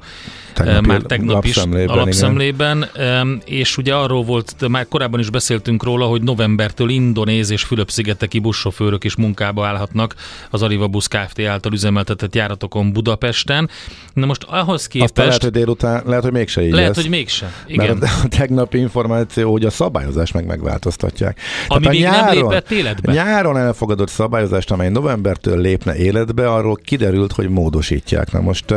Már 0.65 1.01
tegnap 1.01 1.45
is 1.45 1.55
lapszemlében, 1.55 1.97
a 1.97 1.99
lapszemlében, 1.99 2.89
em, 2.95 3.41
és 3.45 3.77
ugye 3.77 3.95
arról 3.95 4.23
volt, 4.23 4.67
már 4.67 4.87
korábban 4.87 5.19
is 5.19 5.29
beszéltünk 5.29 5.83
róla, 5.83 6.05
hogy 6.05 6.21
novembertől 6.21 6.89
indonéz 6.89 7.49
és 7.49 7.63
Fülöp-szigeteki 7.63 8.39
buszsofőrök 8.39 9.03
is 9.03 9.15
munkába 9.15 9.65
állhatnak 9.65 10.15
az 10.49 10.61
Arriva 10.61 10.87
Busz 10.87 11.07
Kft. 11.07 11.41
által 11.41 11.73
üzemeltetett 11.73 12.35
járatokon 12.35 12.91
Budapesten. 12.93 13.69
Na 14.13 14.25
most 14.25 14.43
ahhoz 14.43 14.81
Aztán 14.81 15.01
képest 15.01 15.15
lehet, 15.15 15.41
hogy 15.41 15.51
délután, 15.51 16.03
lehet, 16.05 16.23
hogy 16.23 16.31
mégse 16.31 16.65
így 16.65 16.71
lehet, 16.71 16.87
lesz. 16.87 16.97
hogy 16.97 17.09
mégsem. 17.09 17.49
Igen. 17.67 17.97
Mert 17.97 18.13
a 18.23 18.27
tegnapi 18.37 18.77
információ, 18.77 19.51
hogy 19.51 19.65
a 19.65 19.69
szabályozást 19.69 20.33
meg 20.33 20.45
megváltoztatják. 20.45 21.39
Ami 21.67 21.85
Tehát 21.85 21.97
még 21.97 22.35
nem 22.35 22.49
lépett 22.49 22.71
életbe. 22.71 23.13
Nyáron 23.13 23.57
elfogadott 23.57 24.09
szabályozást, 24.09 24.71
amely 24.71 24.89
novembertől 24.89 25.61
lépne 25.61 25.95
életbe, 25.95 26.51
arról 26.51 26.75
kiderült, 26.75 27.31
hogy 27.31 27.49
módosítják. 27.49 28.31
Na 28.31 28.39
most 28.39 28.73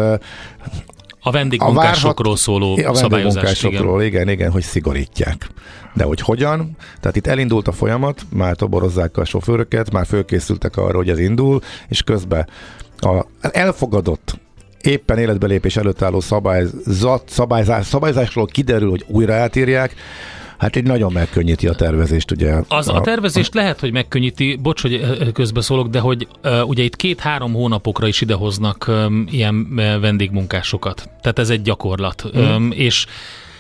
A 1.21 1.31
vendégmunkásokról 1.31 2.37
szóló 2.37 2.79
a 2.87 2.93
vendégmunkásokról, 2.93 4.03
igen. 4.03 4.23
igen, 4.23 4.29
igen, 4.29 4.51
hogy 4.51 4.63
szigorítják. 4.63 5.49
De 5.95 6.05
hogy 6.05 6.21
hogyan? 6.21 6.77
Tehát 7.01 7.17
itt 7.17 7.27
elindult 7.27 7.69
a 7.69 7.73
folyamat, 7.73 8.23
már 8.29 8.57
toborozzák 8.57 9.17
a 9.17 9.25
sofőröket, 9.25 9.93
már 9.93 10.07
fölkészültek 10.07 10.77
arra, 10.77 10.97
hogy 10.97 11.09
ez 11.09 11.19
indul, 11.19 11.61
és 11.89 12.03
közben 12.03 12.49
a 12.97 13.27
elfogadott 13.41 14.39
éppen 14.81 15.19
életbelépés 15.19 15.77
előtt 15.77 16.03
álló 16.03 16.21
szabályzat, 16.21 17.23
szabályzás, 17.29 17.87
szabályzásról 17.87 18.47
kiderül, 18.47 18.91
hogy 18.91 19.05
újra 19.09 19.35
átírják, 19.35 19.95
hát 20.61 20.77
így 20.77 20.85
nagyon 20.85 21.13
megkönnyíti 21.13 21.67
a 21.67 21.75
tervezést, 21.75 22.31
ugye. 22.31 22.55
Az 22.69 22.89
a 22.89 23.01
tervezést 23.01 23.55
lehet, 23.55 23.81
hogy 23.81 23.93
megkönnyíti, 23.93 24.59
bocs, 24.63 24.83
hogy 24.83 25.33
közbeszólok, 25.33 25.89
de 25.89 25.99
hogy 25.99 26.29
uh, 26.45 26.69
ugye 26.69 26.83
itt 26.83 26.97
két-három 26.97 27.53
hónapokra 27.53 28.07
is 28.07 28.21
idehoznak 28.21 28.85
um, 28.89 29.27
ilyen 29.31 29.75
vendégmunkásokat. 30.01 31.09
Tehát 31.21 31.39
ez 31.39 31.51
egy 31.51 31.63
gyakorlat. 31.63 32.25
Mm. 32.37 32.41
Um, 32.41 32.71
és 32.73 33.07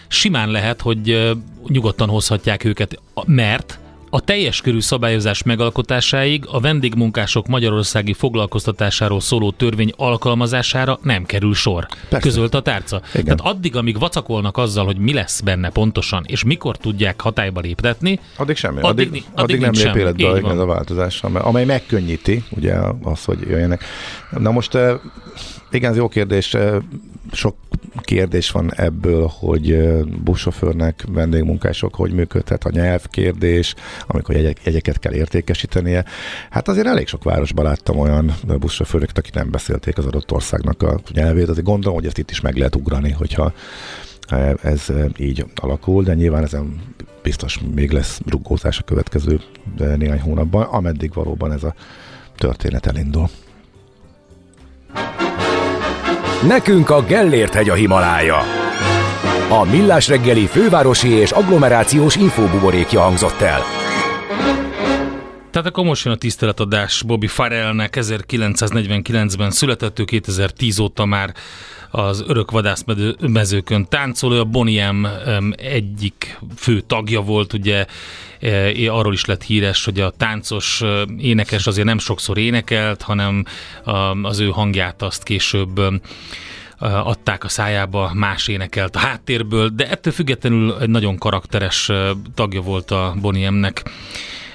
simán 0.08 0.50
lehet, 0.50 0.80
hogy 0.80 1.10
uh, 1.10 1.30
nyugodtan 1.68 2.08
hozhatják 2.08 2.64
őket, 2.64 2.98
a- 3.14 3.30
mert 3.30 3.78
a 4.10 4.20
teljes 4.20 4.60
körű 4.60 4.80
szabályozás 4.80 5.42
megalkotásáig 5.42 6.44
a 6.46 6.60
vendégmunkások 6.60 7.46
magyarországi 7.46 8.12
foglalkoztatásáról 8.12 9.20
szóló 9.20 9.50
törvény 9.50 9.92
alkalmazására 9.96 10.98
nem 11.02 11.24
kerül 11.24 11.54
sor. 11.54 11.86
Persze. 12.08 12.28
Közölt 12.28 12.54
a 12.54 12.62
tárca. 12.62 13.00
Igen. 13.14 13.36
Tehát 13.36 13.54
addig, 13.54 13.76
amíg 13.76 13.98
vacakolnak 13.98 14.56
azzal, 14.56 14.84
hogy 14.84 14.98
mi 14.98 15.12
lesz 15.12 15.40
benne 15.40 15.70
pontosan, 15.70 16.24
és 16.26 16.44
mikor 16.44 16.76
tudják 16.76 17.20
hatályba 17.20 17.60
léptetni, 17.60 18.20
Addig 18.36 18.56
semmi. 18.56 18.80
Addig 18.80 19.08
Addig, 19.08 19.24
addig, 19.34 19.64
addig 19.64 19.80
nem 19.80 19.94
lép 19.94 20.18
életbe 20.18 20.50
ez 20.50 20.58
a 20.58 20.66
változás, 20.66 21.22
amely, 21.22 21.42
amely 21.44 21.64
megkönnyíti 21.64 22.44
ugye 22.50 22.74
az, 23.02 23.24
hogy 23.24 23.40
jöjjenek. 23.40 23.84
Na 24.30 24.50
most 24.50 24.74
eh, 24.74 24.94
igen, 25.70 25.90
ez 25.90 25.96
jó 25.96 26.08
kérdés. 26.08 26.56
Sok 27.32 27.56
kérdés 28.00 28.50
van 28.50 28.74
ebből, 28.74 29.30
hogy 29.38 29.76
buszsofőrnek, 30.22 31.04
vendégmunkások 31.08 31.94
hogy 31.94 32.12
működhet 32.12 32.64
a 32.64 32.70
nyelvkérdés, 32.70 33.74
amikor 34.06 34.34
jegyek, 34.34 34.64
jegyeket 34.64 34.98
kell 34.98 35.12
értékesítenie. 35.12 36.04
Hát 36.50 36.68
azért 36.68 36.86
elég 36.86 37.06
sok 37.06 37.24
városban 37.24 37.64
láttam 37.64 37.98
olyan 37.98 38.32
buszsofőröket, 38.58 39.18
akik 39.18 39.34
nem 39.34 39.50
beszélték 39.50 39.98
az 39.98 40.06
adott 40.06 40.32
országnak 40.32 40.82
a 40.82 41.00
nyelvét. 41.12 41.48
Azért 41.48 41.66
gondolom, 41.66 41.96
hogy 41.96 42.06
ezt 42.06 42.18
itt 42.18 42.30
is 42.30 42.40
meg 42.40 42.56
lehet 42.56 42.76
ugrani, 42.76 43.10
hogyha 43.10 43.52
ez 44.62 44.86
így 45.18 45.44
alakul, 45.54 46.02
de 46.02 46.14
nyilván 46.14 46.42
ezen 46.42 46.80
biztos 47.22 47.60
még 47.74 47.90
lesz 47.90 48.20
rugózás 48.26 48.78
a 48.78 48.82
következő 48.82 49.40
néhány 49.96 50.20
hónapban, 50.20 50.62
ameddig 50.62 51.12
valóban 51.14 51.52
ez 51.52 51.64
a 51.64 51.74
történet 52.36 52.86
elindul. 52.86 53.28
Nekünk 56.48 56.90
a 56.90 57.02
Gellért 57.02 57.54
hegy 57.54 57.68
a 57.68 57.74
Himalája. 57.74 58.38
A 59.48 59.64
Millás 59.70 60.08
reggeli 60.08 60.46
fővárosi 60.46 61.08
és 61.08 61.30
agglomerációs 61.30 62.16
infóbuborékja 62.16 63.00
hangzott 63.00 63.40
el. 63.40 63.79
Tehát 65.50 65.68
akkor 65.68 65.84
most 65.84 66.04
jön 66.04 66.14
a 66.14 66.16
tiszteletadás 66.16 67.02
Bobby 67.02 67.26
Farrellnek 67.26 67.96
1949-ben 68.00 69.50
született, 69.50 69.98
ő 69.98 70.04
2010 70.04 70.78
óta 70.78 71.04
már 71.04 71.34
az 71.90 72.24
örök 72.26 72.50
vadászmezőkön 72.50 73.86
táncoló, 73.88 74.38
a 74.38 74.44
Bonnie 74.44 74.90
M 74.90 75.04
em, 75.04 75.54
egyik 75.56 76.38
fő 76.56 76.80
tagja 76.80 77.20
volt, 77.20 77.52
ugye 77.52 77.86
e, 78.40 78.92
arról 78.92 79.12
is 79.12 79.24
lett 79.24 79.42
híres, 79.42 79.84
hogy 79.84 80.00
a 80.00 80.10
táncos 80.10 80.82
e, 80.82 81.04
énekes 81.18 81.66
azért 81.66 81.86
nem 81.86 81.98
sokszor 81.98 82.38
énekelt, 82.38 83.02
hanem 83.02 83.44
a, 83.84 83.90
az 84.22 84.38
ő 84.38 84.48
hangját 84.48 85.02
azt 85.02 85.22
később 85.22 85.80
adták 86.78 87.44
a 87.44 87.48
szájába, 87.48 88.10
más 88.14 88.48
énekelt 88.48 88.96
a 88.96 88.98
háttérből, 88.98 89.68
de 89.68 89.88
ettől 89.88 90.12
függetlenül 90.12 90.76
egy 90.80 90.88
nagyon 90.88 91.18
karakteres 91.18 91.90
tagja 92.34 92.60
volt 92.60 92.90
a 92.90 93.14
Bonnie 93.20 93.50
M-nek. 93.50 93.82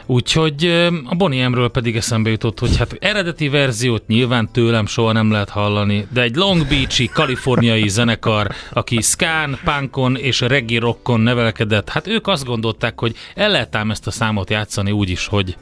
Úgyhogy 0.05 0.65
a 1.05 1.15
Bonnie 1.15 1.47
M-ről 1.47 1.69
pedig 1.69 1.95
eszembe 1.95 2.29
jutott, 2.29 2.59
hogy 2.59 2.77
hát 2.77 2.97
eredeti 2.99 3.49
verziót 3.49 4.07
nyilván 4.07 4.49
tőlem 4.51 4.85
soha 4.85 5.11
nem 5.11 5.31
lehet 5.31 5.49
hallani, 5.49 6.07
de 6.13 6.21
egy 6.21 6.35
Long 6.35 6.67
Beach-i 6.67 7.07
kaliforniai 7.07 7.87
zenekar, 7.87 8.51
aki 8.73 9.01
skán, 9.01 9.59
punkon 9.63 10.15
és 10.15 10.41
reggae 10.41 10.79
rockon 10.79 11.19
nevelkedett, 11.19 11.89
hát 11.89 12.07
ők 12.07 12.27
azt 12.27 12.45
gondolták, 12.45 12.99
hogy 12.99 13.15
el 13.35 13.49
lehet 13.49 13.75
ám 13.75 13.91
ezt 13.91 14.07
a 14.07 14.11
számot 14.11 14.49
játszani 14.49 14.91
úgy 14.91 15.09
is, 15.09 15.27
hogy 15.27 15.57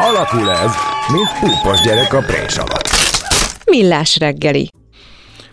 Alakul 0.00 0.50
ez, 0.50 0.72
mint 1.12 1.38
pumpos 1.40 1.80
gyerek 1.80 2.12
a 2.12 2.18
prés 2.18 2.56
alatt. 2.56 2.88
Millás 3.64 4.16
reggeli. 4.16 4.70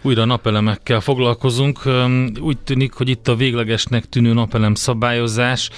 Újra 0.01 0.25
napelemekkel 0.25 0.99
foglalkozunk. 0.99 1.79
Úgy 2.39 2.57
tűnik, 2.57 2.93
hogy 2.93 3.09
itt 3.09 3.27
a 3.27 3.35
véglegesnek 3.35 4.05
tűnő 4.05 4.33
napelem 4.33 4.73
szabályozás. 4.73 5.69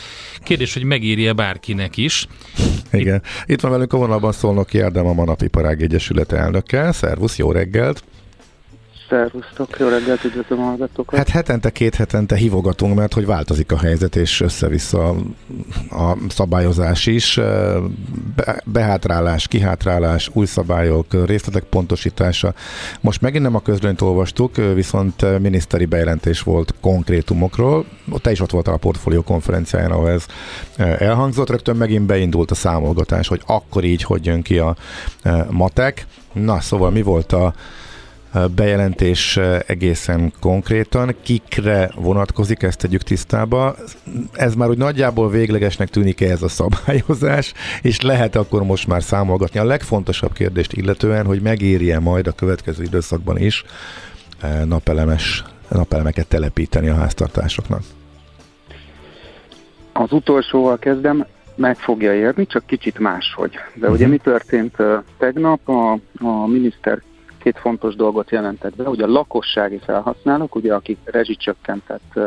Kérdés, 0.44 0.74
hogy 0.74 0.84
megéri-e 0.84 1.34
bárkinek 1.34 1.98
is. 1.98 2.28
Igen. 2.92 3.22
Itt 3.46 3.62
van 3.62 3.72
velünk 3.72 3.94
a 3.94 3.98
vonalban 3.98 4.32
Szolnoki 4.32 4.80
Ádám, 4.80 5.06
a 5.06 5.14
Manapiparág 5.14 5.82
Egyesület 5.82 6.32
elnöke. 6.32 6.92
Szervusz, 6.92 7.38
jó 7.38 7.52
reggelt! 7.52 8.04
Szervusztok, 9.14 9.80
jó 9.80 9.88
reggelt, 9.88 10.24
üdvözlöm 10.24 10.60
a 10.60 10.64
hallgatókat. 10.64 11.18
Hát 11.18 11.30
hetente, 11.30 11.70
két 11.70 11.96
hetente 11.96 12.36
hívogatunk, 12.36 12.96
mert 12.96 13.14
hogy 13.14 13.26
változik 13.26 13.72
a 13.72 13.78
helyzet, 13.78 14.16
és 14.16 14.42
össze-vissza 14.42 15.10
a 15.90 16.18
szabályozás 16.30 17.06
is. 17.06 17.40
Be, 18.36 18.62
behátrálás, 18.66 19.48
kihátrálás, 19.48 20.30
új 20.34 20.46
szabályok, 20.46 21.26
részletek 21.26 21.64
pontosítása. 21.64 22.54
Most 23.02 23.22
megint 23.22 23.44
nem 23.44 23.56
a 23.56 23.62
közlönyt 23.62 24.02
olvastuk, 24.02 24.56
viszont 24.56 25.40
miniszteri 25.40 25.86
bejelentés 25.86 26.42
volt 26.42 26.74
konkrétumokról. 26.82 27.86
Te 28.22 28.32
is 28.32 28.40
ott 28.40 28.52
voltál 28.52 28.74
a 28.74 28.78
portfólió 28.78 29.22
konferenciáján, 29.22 29.92
ahol 29.92 30.10
ez 30.10 30.26
elhangzott. 30.78 31.50
Rögtön 31.50 31.76
megint 31.76 32.06
beindult 32.06 32.52
a 32.52 32.56
számolgatás, 32.56 33.28
hogy 33.28 33.42
akkor 33.46 33.84
így 33.84 34.04
hogy 34.04 34.26
jön 34.26 34.42
ki 34.42 34.58
a 34.58 34.76
matek. 35.50 36.06
Na, 36.34 36.60
szóval 36.60 36.92
mi 36.92 37.02
volt 37.02 37.32
a 37.32 37.54
bejelentés 38.56 39.40
egészen 39.68 40.34
konkrétan. 40.40 41.16
Kikre 41.22 41.92
vonatkozik, 41.96 42.64
ezt 42.64 42.80
tegyük 42.80 43.02
tisztába. 43.02 43.76
Ez 44.34 44.56
már 44.56 44.70
úgy 44.70 44.78
nagyjából 44.78 45.30
véglegesnek 45.30 45.90
tűnik 45.90 46.22
-e 46.22 46.30
ez 46.30 46.42
a 46.42 46.48
szabályozás, 46.48 47.54
és 47.82 48.02
lehet 48.02 48.36
akkor 48.36 48.64
most 48.64 48.88
már 48.88 49.04
számolgatni 49.04 49.60
a 49.60 49.66
legfontosabb 49.66 50.34
kérdést 50.34 50.74
illetően, 50.74 51.26
hogy 51.26 51.42
megéri-e 51.42 52.00
majd 52.00 52.28
a 52.28 52.32
következő 52.32 52.84
időszakban 52.84 53.38
is 53.38 53.64
napelemes, 54.66 55.44
napelemeket 55.70 56.28
telepíteni 56.28 56.90
a 56.90 56.96
háztartásoknak. 56.96 57.82
Az 59.94 60.12
utolsóval 60.12 60.80
kezdem, 60.80 61.26
meg 61.56 61.78
fogja 61.78 62.14
érni, 62.14 62.46
csak 62.46 62.66
kicsit 62.66 63.00
máshogy. 63.00 63.52
De 63.52 63.60
uh-huh. 63.76 63.94
ugye 63.94 64.08
mi 64.08 64.18
történt 64.18 64.76
tegnap? 65.18 65.70
A, 65.70 65.92
a 66.20 66.48
miniszter 66.48 67.02
két 67.44 67.60
fontos 67.60 67.96
dolgot 67.96 68.32
jelentett 68.32 68.76
be, 68.76 68.84
hogy 68.84 69.02
a 69.02 69.08
lakossági 69.08 69.78
felhasználók, 69.78 70.56
ugye 70.56 70.74
akik 70.74 70.98
rezsicsökkentett 71.04 72.20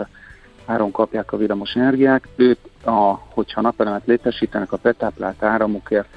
áron 0.67 0.91
kapják 0.91 1.33
a 1.33 1.37
villamos 1.37 1.75
energiák, 1.75 2.29
ők, 2.37 2.59
a, 2.85 3.21
hogyha 3.29 3.61
napelemet 3.61 4.07
létesítenek 4.07 4.73
a 4.73 4.79
betáplált 4.83 5.43
áramukért, 5.43 6.09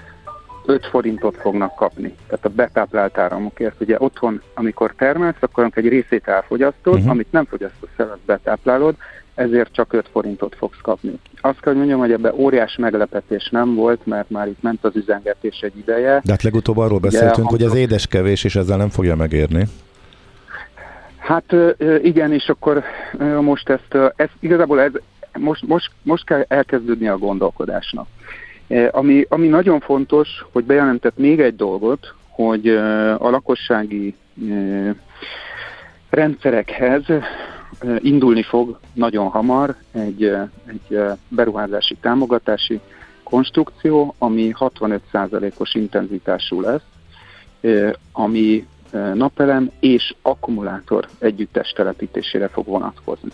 5 0.66 0.86
forintot 0.86 1.38
fognak 1.38 1.76
kapni. 1.76 2.16
Tehát 2.28 2.46
a 2.46 2.50
betáplált 2.50 3.18
áramokért. 3.18 3.82
Ugye 3.82 3.96
otthon, 4.00 4.42
amikor 4.54 4.94
termelsz, 4.98 5.36
akkor 5.40 5.70
egy 5.74 5.88
részét 5.88 6.28
elfogyasztod, 6.28 6.94
uh-huh. 6.94 7.10
amit 7.10 7.32
nem 7.32 7.46
fogyasztasz 7.46 7.90
el, 7.98 8.18
betáplálod, 8.26 8.96
ezért 9.40 9.74
csak 9.74 9.94
5 9.94 10.08
forintot 10.12 10.56
fogsz 10.56 10.78
kapni. 10.82 11.20
Azt 11.42 11.60
kell, 11.60 11.74
hogy 11.74 11.76
mondjam, 11.76 12.00
hogy 12.00 12.12
ebbe 12.12 12.34
óriás 12.34 12.76
meglepetés 12.76 13.50
nem 13.50 13.76
volt, 13.76 14.06
mert 14.06 14.30
már 14.30 14.48
itt 14.48 14.62
ment 14.62 14.84
az 14.84 14.96
üzengetés 14.96 15.60
egy 15.60 15.78
ideje. 15.78 16.22
De 16.24 16.32
hát 16.32 16.44
legutóbb 16.44 16.78
arról 16.78 17.00
beszéltünk, 17.00 17.52
Ugye, 17.52 17.66
hogy 17.66 17.74
az 17.74 17.82
édeskevés 17.82 18.44
és 18.44 18.56
ezzel 18.56 18.78
nem 18.78 18.90
fogja 18.90 19.16
megérni. 19.16 19.64
Hát 21.18 21.56
igen, 22.04 22.34
és 22.34 22.50
akkor 22.50 22.84
most 23.42 23.70
ezt, 23.70 24.14
ez, 24.16 24.30
igazából 24.40 24.82
ez, 24.82 24.92
most, 25.38 25.68
most, 25.68 25.92
most 26.02 26.26
kell 26.26 26.46
elkezdődni 26.48 27.08
a 27.08 27.18
gondolkodásnak. 27.18 28.08
Ami, 28.92 29.26
ami 29.30 29.48
nagyon 29.48 29.80
fontos, 29.80 30.46
hogy 30.52 30.64
bejelentett 30.64 31.18
még 31.18 31.40
egy 31.40 31.56
dolgot, 31.56 32.14
hogy 32.30 32.68
a 33.18 33.30
lakossági 33.30 34.16
rendszerekhez 36.10 37.04
indulni 38.00 38.44
fog 38.44 38.80
nagyon 38.94 39.28
hamar 39.28 39.76
egy, 39.92 40.24
egy 40.66 41.00
beruházási 41.28 41.96
támogatási 42.02 42.80
konstrukció, 43.24 44.16
ami 44.18 44.54
65%-os 44.60 45.74
intenzitású 45.76 46.62
lesz, 46.62 46.82
ami 48.12 48.68
napelem 49.14 49.72
és 49.80 50.16
akkumulátor 50.22 51.08
együttes 51.20 51.72
telepítésére 51.72 52.48
fog 52.48 52.66
vonatkozni. 52.66 53.30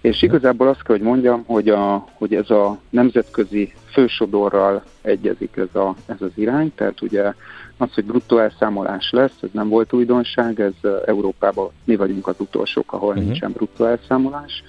És 0.00 0.22
igazából 0.22 0.68
azt 0.68 0.82
kell, 0.82 0.96
hogy 0.96 1.04
mondjam, 1.04 1.44
hogy, 1.46 1.68
a, 1.68 2.06
hogy 2.12 2.34
ez 2.34 2.50
a 2.50 2.78
nemzetközi 2.90 3.72
fősodorral 3.92 4.82
egyezik 5.02 5.56
ez, 5.56 5.80
a, 5.80 5.94
ez 6.06 6.20
az 6.20 6.30
irány, 6.34 6.72
tehát 6.74 7.02
ugye 7.02 7.32
az, 7.76 7.94
hogy 7.94 8.04
bruttó 8.04 8.38
elszámolás 8.38 9.10
lesz, 9.10 9.36
ez 9.42 9.48
nem 9.52 9.68
volt 9.68 9.92
újdonság, 9.92 10.60
ez 10.60 10.90
Európában 11.06 11.70
mi 11.84 11.96
vagyunk 11.96 12.26
az 12.26 12.34
utolsók, 12.38 12.92
ahol 12.92 13.08
uh-huh. 13.08 13.24
nincsen 13.24 13.52
bruttó 13.52 13.84
elszámolás. 13.84 14.62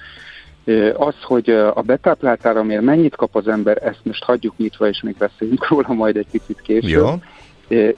Az, 0.94 1.16
hogy 1.22 1.50
a 1.50 1.82
betáplált 1.82 2.46
áramért 2.46 2.82
mennyit 2.82 3.16
kap 3.16 3.36
az 3.36 3.48
ember, 3.48 3.78
ezt 3.84 4.00
most 4.04 4.24
hagyjuk 4.24 4.58
nyitva, 4.58 4.88
és 4.88 5.02
még 5.02 5.16
beszéljünk 5.18 5.68
róla 5.68 5.94
majd 5.94 6.18
egy 6.18 6.28
picit 6.32 6.62
később. 6.62 6.90
Jó. 6.90 7.10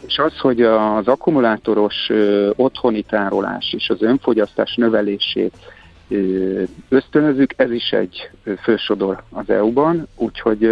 És 0.08 0.18
az, 0.18 0.38
hogy 0.38 0.62
az 0.62 1.08
akkumulátoros 1.08 2.10
otthoni 2.56 3.02
tárolás 3.02 3.74
és 3.78 3.90
az 3.90 4.02
önfogyasztás 4.02 4.76
növelését 4.76 5.54
ösztönözük, 6.90 7.54
ez 7.56 7.72
is 7.72 7.90
egy 7.90 8.30
fősodor 8.62 9.24
az 9.32 9.50
EU-ban, 9.50 10.08
úgyhogy 10.16 10.70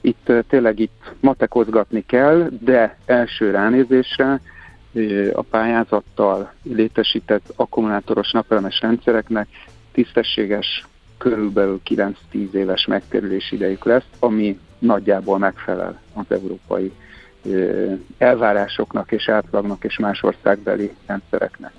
itt 0.00 0.32
tényleg 0.48 0.78
itt 0.78 1.14
matekozgatni 1.20 2.04
kell, 2.06 2.48
de 2.60 2.98
első 3.06 3.50
ránézésre 3.50 4.40
a 5.32 5.42
pályázattal 5.42 6.52
létesített 6.62 7.52
akkumulátoros 7.56 8.32
napelemes 8.32 8.80
rendszereknek 8.80 9.48
tisztességes 9.92 10.86
körülbelül 11.18 11.80
9-10 11.90 12.52
éves 12.52 12.86
megtérülési 12.86 13.54
idejük 13.54 13.84
lesz, 13.84 14.06
ami 14.18 14.58
nagyjából 14.78 15.38
megfelel 15.38 16.00
az 16.14 16.24
európai 16.28 16.92
elvárásoknak 18.18 19.12
és 19.12 19.28
átlagnak 19.28 19.84
és 19.84 19.98
más 19.98 20.22
országbeli 20.22 20.94
rendszereknek. 21.06 21.72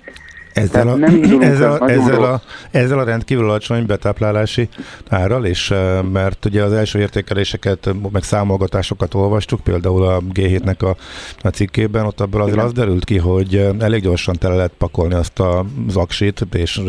Ezzel 0.56 0.88
a, 0.88 0.98
ezzel, 1.50 1.72
a, 1.72 1.90
ezzel, 1.90 2.22
a, 2.22 2.40
ezzel 2.70 2.98
a 2.98 3.04
rendkívül 3.04 3.48
alacsony 3.48 3.86
betáplálási 3.86 4.68
árral, 5.08 5.44
és 5.44 5.74
mert 6.12 6.44
ugye 6.44 6.62
az 6.62 6.72
első 6.72 6.98
értékeléseket, 6.98 7.94
meg 8.12 8.22
számolgatásokat 8.22 9.14
olvastuk, 9.14 9.60
például 9.60 10.06
a 10.06 10.20
G7-nek 10.34 10.78
a, 10.78 10.96
a 11.40 11.48
cikkében, 11.48 12.06
ott 12.06 12.20
abból 12.20 12.42
azért 12.42 12.62
az 12.62 12.72
derült 12.72 13.04
ki, 13.04 13.18
hogy 13.18 13.68
elég 13.78 14.02
gyorsan 14.02 14.36
tele 14.38 14.54
lehet 14.54 14.72
pakolni 14.78 15.14
azt 15.14 15.38
a 15.38 15.64
zaksit, 15.88 16.46
és 16.52 16.80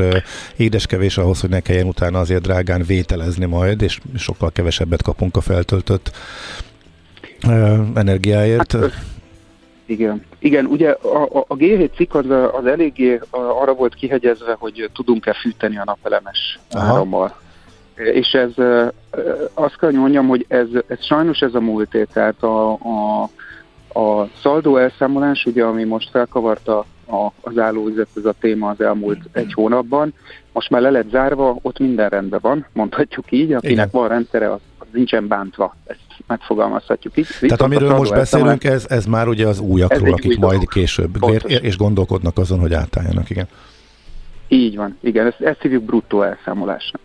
édeskevés 0.55 1.17
ahhoz, 1.17 1.39
hogy 1.41 1.49
ne 1.49 1.59
kelljen 1.59 1.87
utána 1.87 2.19
azért 2.19 2.41
drágán 2.41 2.83
vételezni 2.83 3.45
majd, 3.45 3.81
és 3.81 3.99
sokkal 4.15 4.51
kevesebbet 4.51 5.01
kapunk 5.01 5.35
a 5.35 5.41
feltöltött 5.41 6.11
energiáért. 7.93 8.71
Hát, 8.71 8.91
igen. 9.85 10.23
Igen, 10.39 10.65
ugye 10.65 10.89
a, 10.89 11.23
a, 11.23 11.45
a 11.47 11.55
G7 11.55 11.95
cikk 11.95 12.13
az, 12.13 12.29
az 12.29 12.65
eléggé 12.65 13.19
arra 13.29 13.73
volt 13.73 13.93
kihegyezve, 13.93 14.55
hogy 14.59 14.89
tudunk-e 14.93 15.33
fűteni 15.33 15.77
a 15.77 15.83
napelemes 15.85 16.59
Aha. 16.71 16.93
árammal. 16.93 17.35
És 17.95 18.31
ez, 18.31 18.51
azt 19.53 19.77
kell, 19.77 19.91
mondjam, 19.91 20.27
hogy 20.27 20.45
ez, 20.47 20.67
ez 20.87 21.03
sajnos 21.03 21.39
ez 21.39 21.53
a 21.53 21.59
múlté, 21.59 22.03
tehát 22.13 22.43
a, 22.43 22.71
a, 22.71 23.29
a 23.99 24.29
szaldó 24.41 24.77
elszámolás, 24.77 25.45
ugye, 25.45 25.63
ami 25.63 25.83
most 25.83 26.09
felkavarta 26.09 26.85
a, 27.07 27.31
az 27.41 27.57
állóvizet, 27.57 28.07
ez 28.15 28.25
a 28.25 28.33
téma 28.39 28.69
az 28.69 28.81
elmúlt 28.81 29.19
egy 29.31 29.53
hónapban, 29.53 30.13
most 30.51 30.69
már 30.69 30.81
le 30.81 30.89
lett 30.89 31.09
zárva, 31.09 31.57
ott 31.61 31.79
minden 31.79 32.09
rendben 32.09 32.39
van, 32.41 32.65
mondhatjuk 32.73 33.31
így, 33.31 33.53
akinek 33.53 33.73
Igen. 33.73 33.89
van 33.91 34.07
rendszere, 34.07 34.51
az, 34.51 34.59
az 34.77 34.87
nincsen 34.91 35.27
bántva, 35.27 35.75
ezt 35.85 35.99
megfogalmazhatjuk 36.27 37.17
így. 37.17 37.25
Viszont 37.25 37.51
Tehát 37.51 37.61
amiről 37.61 37.97
most 37.97 38.11
beszélünk, 38.11 38.63
ez, 38.63 38.85
ez 38.89 39.05
már 39.05 39.27
ugye 39.27 39.47
az 39.47 39.59
újakról, 39.59 40.13
akik 40.13 40.31
új 40.31 40.37
majd 40.39 40.53
dolog. 40.53 40.69
később 40.69 41.17
Pontos. 41.19 41.51
és 41.51 41.77
gondolkodnak 41.77 42.37
azon, 42.37 42.59
hogy 42.59 42.73
átálljanak, 42.73 43.29
igen. 43.29 43.47
Így 44.47 44.75
van, 44.75 44.97
igen, 45.01 45.25
ezt, 45.25 45.41
ezt 45.41 45.61
hívjuk 45.61 45.83
bruttó 45.83 46.21
elszámolásnak. 46.21 47.01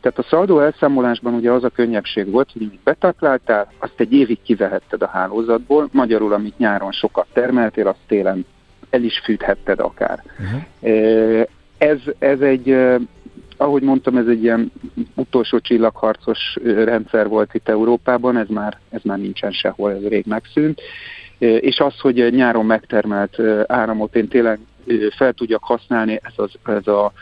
Tehát 0.00 0.18
a 0.18 0.26
szaldó 0.28 0.60
elszámolásban 0.60 1.34
ugye 1.34 1.50
az 1.50 1.64
a 1.64 1.68
könnyebbség 1.68 2.30
volt, 2.30 2.50
hogy 2.52 2.62
amit 2.62 2.80
betapláltál, 2.84 3.72
azt 3.78 3.94
egy 3.96 4.12
évig 4.12 4.38
kivehetted 4.42 5.02
a 5.02 5.06
hálózatból, 5.06 5.88
magyarul, 5.92 6.32
amit 6.32 6.58
nyáron 6.58 6.92
sokat 6.92 7.26
termeltél, 7.32 7.86
azt 7.86 7.98
télen 8.06 8.46
el 8.90 9.02
is 9.02 9.20
fűthetted 9.24 9.80
akár. 9.80 10.22
Uh-huh. 10.38 11.46
Ez, 11.78 11.98
ez 12.18 12.40
egy 12.40 12.76
ahogy 13.56 13.82
mondtam, 13.82 14.16
ez 14.16 14.26
egy 14.26 14.42
ilyen 14.42 14.72
utolsó 15.14 15.58
csillagharcos 15.58 16.56
rendszer 16.64 17.28
volt 17.28 17.54
itt 17.54 17.68
Európában, 17.68 18.36
ez 18.36 18.48
már, 18.48 18.78
ez 18.90 19.00
már 19.04 19.18
nincsen 19.18 19.52
sehol, 19.52 19.92
ez 19.92 20.08
rég 20.08 20.24
megszűnt. 20.26 20.80
És 21.38 21.78
az, 21.78 22.00
hogy 22.00 22.32
nyáron 22.32 22.66
megtermelt 22.66 23.38
áramot 23.66 24.16
én 24.16 24.28
tényleg 24.28 24.58
fel 25.16 25.32
tudjak 25.32 25.62
használni, 25.62 26.20
ez, 26.22 26.32
az, 26.36 26.50
ez 26.64 26.86
a 26.86 27.12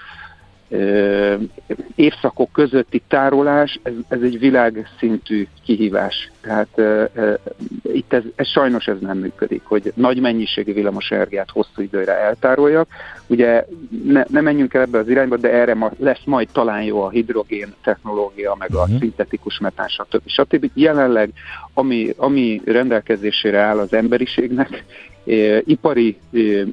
évszakok 1.95 2.53
közötti 2.53 3.03
tárolás, 3.09 3.81
ez, 3.83 3.93
ez 4.09 4.21
egy 4.23 4.39
világszintű 4.39 5.47
kihívás. 5.65 6.31
Tehát 6.41 6.79
e, 6.79 7.11
e, 7.15 7.39
itt 7.83 8.13
ez, 8.13 8.23
ez 8.35 8.49
sajnos 8.49 8.87
ez 8.87 8.99
nem 9.01 9.19
működik, 9.19 9.63
hogy 9.65 9.93
nagy 9.95 10.21
mennyiségű 10.21 10.73
villamos 10.73 11.11
energiát 11.11 11.51
hosszú 11.51 11.83
időre 11.83 12.13
eltároljak. 12.19 12.89
Ugye 13.27 13.67
ne, 14.05 14.25
ne 14.29 14.41
menjünk 14.41 14.75
el 14.75 14.83
ebbe 14.83 14.99
az 14.99 15.09
irányba, 15.09 15.37
de 15.37 15.53
erre 15.53 15.75
ma, 15.75 15.91
lesz 15.99 16.23
majd 16.25 16.49
talán 16.53 16.83
jó 16.83 17.03
a 17.03 17.11
hidrogén 17.11 17.75
technológia, 17.83 18.57
meg 18.59 18.75
a 18.75 18.83
uh-huh. 18.83 18.99
szintetikus 18.99 19.59
metán, 19.59 19.89
stb. 19.89 20.23
stb. 20.27 20.71
Jelenleg, 20.75 21.33
ami, 21.75 22.15
ami 22.17 22.61
rendelkezésére 22.65 23.59
áll 23.59 23.79
az 23.79 23.93
emberiségnek, 23.93 24.85
ipari 25.65 26.19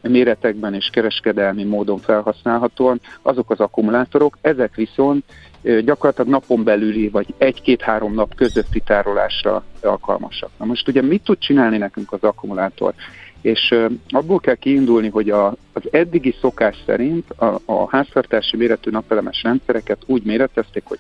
méretekben 0.02 0.74
és 0.74 0.90
kereskedelmi 0.92 1.64
módon 1.64 1.98
felhasználhatóan 1.98 3.02
azok 3.22 3.52
az 3.52 3.60
akkumulátorok, 3.60 4.38
ezek 4.42 4.76
viszont 4.76 5.24
gyakorlatilag 5.62 6.30
napon 6.30 6.64
belüli 6.64 7.10
vagy 7.10 7.28
egy-két-három 7.38 8.14
nap 8.14 8.36
közötti 8.36 8.80
tárolásra 8.80 9.64
alkalmasak. 9.82 10.50
Na 10.58 10.66
most 10.66 10.88
ugye 10.88 11.02
mit 11.02 11.24
tud 11.24 11.38
csinálni 11.38 11.78
nekünk 11.78 12.12
az 12.12 12.24
akkumulátor? 12.24 12.94
És 13.42 13.76
abból 14.10 14.40
kell 14.40 14.56
kiindulni, 14.56 15.10
hogy 15.10 15.30
a, 15.30 15.48
az 15.74 15.82
eddigi 15.92 16.36
szokás 16.42 16.76
szerint 16.86 17.30
a, 17.30 17.60
a 17.66 17.90
háztartási 17.90 18.58
méretű 18.58 18.92
napelemes 18.92 19.44
rendszereket 19.44 20.04
úgy 20.06 20.24
méretezték, 20.24 20.84
hogy 20.86 21.00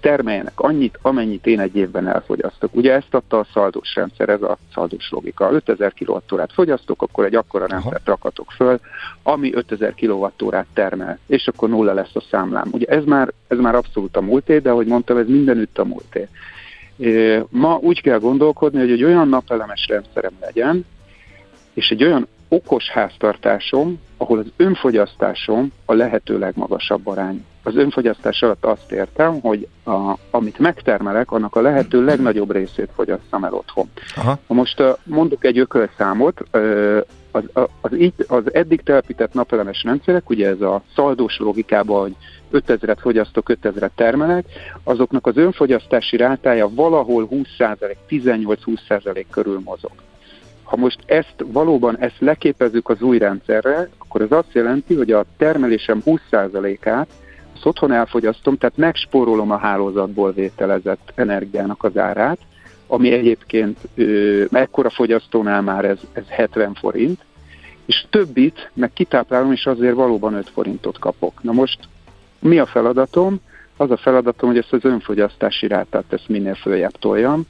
termeljenek 0.00 0.60
annyit, 0.60 0.98
amennyit 1.02 1.46
én 1.46 1.60
egy 1.60 1.76
évben 1.76 2.08
elfogyasztok. 2.08 2.74
Ugye 2.74 2.92
ezt 2.92 3.14
adta 3.14 3.38
a 3.38 3.46
szaldós 3.52 3.94
rendszer, 3.94 4.28
ez 4.28 4.42
a 4.42 4.58
szaldós 4.74 5.10
logika. 5.10 5.50
5000 5.52 5.92
kWh 5.94 6.42
fogyasztok, 6.54 7.02
akkor 7.02 7.24
egy 7.24 7.34
akkora 7.34 7.66
rendszert 7.66 8.06
rakatok 8.06 8.50
föl, 8.50 8.80
ami 9.22 9.54
5000 9.54 9.94
kWh 9.94 10.64
termel, 10.72 11.18
és 11.26 11.48
akkor 11.48 11.68
nulla 11.68 11.92
lesz 11.92 12.14
a 12.14 12.22
számlám. 12.30 12.68
Ugye 12.70 12.86
ez 12.86 13.04
már, 13.04 13.32
ez 13.48 13.58
már 13.58 13.74
abszolút 13.74 14.16
a 14.16 14.20
múlté, 14.20 14.58
de 14.58 14.70
ahogy 14.70 14.86
mondtam, 14.86 15.16
ez 15.16 15.26
mindenütt 15.26 15.78
a 15.78 15.84
múlté. 15.84 16.28
Ma 17.48 17.78
úgy 17.80 18.02
kell 18.02 18.18
gondolkodni, 18.18 18.78
hogy 18.78 18.90
egy 18.90 19.04
olyan 19.04 19.28
napelemes 19.28 19.86
rendszerem 19.88 20.32
legyen, 20.40 20.84
és 21.78 21.88
egy 21.88 22.04
olyan 22.04 22.26
okos 22.48 22.90
háztartásom, 22.90 24.00
ahol 24.16 24.38
az 24.38 24.46
önfogyasztásom 24.56 25.72
a 25.84 25.92
lehető 25.92 26.38
legmagasabb 26.38 27.06
arány. 27.06 27.44
Az 27.62 27.76
önfogyasztás 27.76 28.42
alatt 28.42 28.64
azt 28.64 28.92
értem, 28.92 29.40
hogy 29.40 29.68
a, 29.84 30.14
amit 30.30 30.58
megtermelek, 30.58 31.30
annak 31.30 31.56
a 31.56 31.60
lehető 31.60 32.04
legnagyobb 32.04 32.52
részét 32.52 32.90
fogyasszam 32.94 33.44
el 33.44 33.54
otthon. 33.54 33.90
Aha. 34.16 34.38
Most 34.46 34.82
mondok 35.04 35.44
egy 35.44 35.58
ökölszámot, 35.58 36.40
az, 37.30 37.42
az, 37.80 37.96
így, 37.98 38.14
az 38.26 38.54
eddig 38.54 38.82
telepített 38.82 39.32
napelemes 39.32 39.82
rendszerek, 39.82 40.30
ugye 40.30 40.48
ez 40.48 40.60
a 40.60 40.82
szaldós 40.94 41.38
logikában, 41.38 42.00
hogy 42.00 42.14
5000-et 42.52 42.98
fogyasztok, 43.00 43.50
5000-et 43.62 43.90
termelek, 43.94 44.44
azoknak 44.84 45.26
az 45.26 45.36
önfogyasztási 45.36 46.16
rátája 46.16 46.68
valahol 46.74 47.28
20%, 47.30 47.96
18-20% 48.08 49.24
körül 49.30 49.60
mozog. 49.64 49.92
Ha 50.68 50.76
most 50.76 50.98
ezt 51.06 51.34
valóban 51.46 51.98
ezt 51.98 52.18
leképezzük 52.18 52.88
az 52.88 53.02
új 53.02 53.18
rendszerre, 53.18 53.88
akkor 53.98 54.20
ez 54.20 54.32
azt 54.32 54.52
jelenti, 54.52 54.94
hogy 54.94 55.12
a 55.12 55.24
termelésem 55.36 56.02
20%-át 56.04 57.08
azt 57.54 57.66
otthon 57.66 57.92
elfogyasztom, 57.92 58.56
tehát 58.56 58.76
megspórolom 58.76 59.50
a 59.50 59.56
hálózatból 59.56 60.32
vételezett 60.32 61.12
energiának 61.14 61.84
az 61.84 61.98
árát, 61.98 62.38
ami 62.86 63.12
egyébként 63.12 63.78
ö, 63.94 64.44
ekkora 64.50 64.90
fogyasztónál 64.90 65.62
már 65.62 65.84
ez, 65.84 65.98
ez 66.12 66.24
70 66.28 66.74
forint, 66.74 67.20
és 67.86 68.06
többit 68.10 68.70
meg 68.74 68.92
kitáplálom, 68.92 69.52
és 69.52 69.66
azért 69.66 69.94
valóban 69.94 70.34
5 70.34 70.48
forintot 70.48 70.98
kapok. 70.98 71.42
Na 71.42 71.52
most 71.52 71.78
mi 72.38 72.58
a 72.58 72.66
feladatom? 72.66 73.40
Az 73.76 73.90
a 73.90 73.96
feladatom, 73.96 74.48
hogy 74.48 74.58
ezt 74.58 74.72
az 74.72 74.84
önfogyasztási 74.84 75.66
rátát 75.66 76.12
ezt 76.12 76.28
minél 76.28 76.54
följebb 76.54 76.98
toljam. 76.98 77.46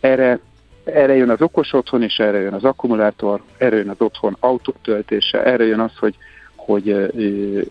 Erre 0.00 0.40
erre 0.84 1.14
jön 1.14 1.30
az 1.30 1.42
okos 1.42 1.72
otthon, 1.72 2.02
és 2.02 2.18
erre 2.18 2.38
jön 2.38 2.52
az 2.52 2.64
akkumulátor, 2.64 3.40
erre 3.58 3.76
jön 3.76 3.88
az 3.88 4.00
otthon 4.00 4.36
autótöltése, 4.40 5.44
erre 5.44 5.64
jön 5.64 5.80
az, 5.80 5.96
hogy 5.98 6.16
hogy 6.56 6.88
ö, 6.88 7.06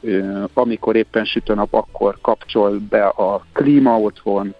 ö, 0.02 0.44
amikor 0.54 0.96
éppen 0.96 1.26
süt 1.26 1.50
a 1.50 1.54
nap, 1.54 1.74
akkor 1.74 2.18
kapcsol 2.22 2.80
be 2.90 3.06
a 3.06 3.46
klíma 3.54 4.00
otthon, 4.00 4.54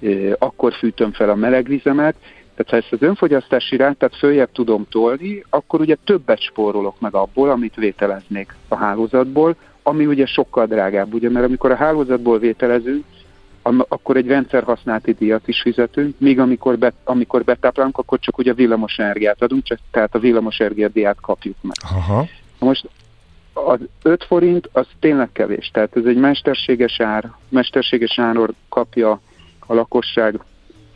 ö, 0.00 0.32
akkor 0.38 0.72
fűtöm 0.72 1.12
fel 1.12 1.30
a 1.30 1.34
melegvizemet. 1.34 2.14
Tehát 2.54 2.70
ha 2.70 2.76
ezt 2.76 3.02
az 3.02 3.08
önfogyasztási 3.08 3.76
rátát 3.76 4.16
följebb 4.16 4.52
tudom 4.52 4.86
tolni, 4.90 5.44
akkor 5.50 5.80
ugye 5.80 5.96
többet 6.04 6.40
spórolok 6.40 7.00
meg 7.00 7.14
abból, 7.14 7.50
amit 7.50 7.74
vételeznék 7.74 8.54
a 8.68 8.76
hálózatból, 8.76 9.56
ami 9.82 10.06
ugye 10.06 10.26
sokkal 10.26 10.66
drágább, 10.66 11.14
ugye, 11.14 11.30
mert 11.30 11.46
amikor 11.46 11.70
a 11.70 11.76
hálózatból 11.76 12.38
vételezünk, 12.38 13.04
akkor 13.88 14.16
egy 14.16 14.26
rendszer 14.26 14.62
használati 14.62 15.12
díjat 15.12 15.48
is 15.48 15.60
fizetünk, 15.60 16.14
míg 16.18 16.40
amikor, 16.40 16.78
be, 16.78 16.92
amikor 17.04 17.44
betáplálunk, 17.44 17.98
akkor 17.98 18.18
csak 18.18 18.38
ugye 18.38 18.54
villamos 18.54 18.98
energiát 18.98 19.42
adunk, 19.42 19.62
csak, 19.62 19.78
tehát 19.90 20.14
a 20.14 20.18
villamos 20.18 20.62
díját 20.92 21.20
kapjuk 21.20 21.56
meg. 21.62 21.76
Aha. 21.90 22.26
Most 22.58 22.88
az 23.52 23.78
5 24.02 24.24
forint 24.24 24.68
az 24.72 24.86
tényleg 25.00 25.32
kevés, 25.32 25.70
tehát 25.72 25.96
ez 25.96 26.04
egy 26.04 26.16
mesterséges 26.16 27.00
ár, 27.00 27.30
mesterséges 27.48 28.18
áron 28.18 28.54
kapja 28.68 29.20
a 29.66 29.74
lakosság 29.74 30.40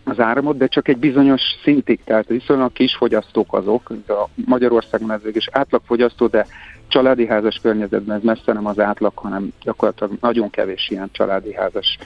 az 0.05 0.20
áramot, 0.20 0.57
de 0.57 0.66
csak 0.66 0.89
egy 0.89 0.97
bizonyos 0.97 1.41
szintig, 1.62 2.01
tehát 2.05 2.27
viszonylag 2.27 2.73
kis 2.73 2.95
fogyasztók 2.95 3.55
azok, 3.55 3.91
a 4.09 4.29
Magyarországon 4.35 5.12
ez 5.12 5.20
is. 5.33 5.49
Átlagfogyasztó, 5.51 6.27
de 6.27 6.47
családi 6.89 7.27
házas 7.27 7.59
környezetben 7.62 8.16
ez 8.16 8.23
messze 8.23 8.53
nem 8.53 8.66
az 8.66 8.79
átlag, 8.79 9.12
hanem 9.14 9.53
gyakorlatilag 9.62 10.12
nagyon 10.20 10.51
kevés 10.51 10.89
ilyen 10.91 11.09
családi 11.12 11.55
házas 11.55 11.99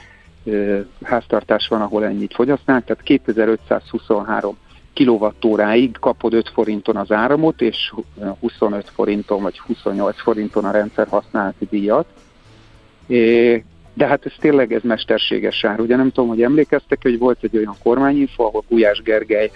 háztartás 1.03 1.67
van, 1.67 1.81
ahol 1.81 2.05
ennyit 2.05 2.33
fogyasztnánk, 2.33 2.85
tehát 2.85 3.03
2523 3.03 4.57
kilovattóráig 4.93 5.97
kapod 5.99 6.33
5 6.33 6.49
forinton 6.49 6.95
az 6.95 7.11
áramot, 7.11 7.61
és 7.61 7.93
25 8.39 8.89
forinton 8.89 9.41
vagy 9.41 9.59
28 9.59 10.21
forinton 10.21 10.65
a 10.65 10.71
rendszer 10.71 11.07
használati 11.07 11.67
díjat. 11.69 12.05
De 13.93 14.05
hát 14.05 14.25
ez 14.25 14.33
tényleg 14.39 14.73
ez 14.73 14.81
mesterséges 14.83 15.63
ár. 15.63 15.79
Ugye 15.79 15.95
nem 15.95 16.11
tudom, 16.11 16.29
hogy 16.29 16.41
emlékeztek, 16.41 16.99
hogy 17.01 17.17
volt 17.17 17.37
egy 17.41 17.57
olyan 17.57 17.75
kormányinfo, 17.83 18.43
ahol 18.43 18.63
Gulyás 18.69 19.01
Gergely 19.01 19.51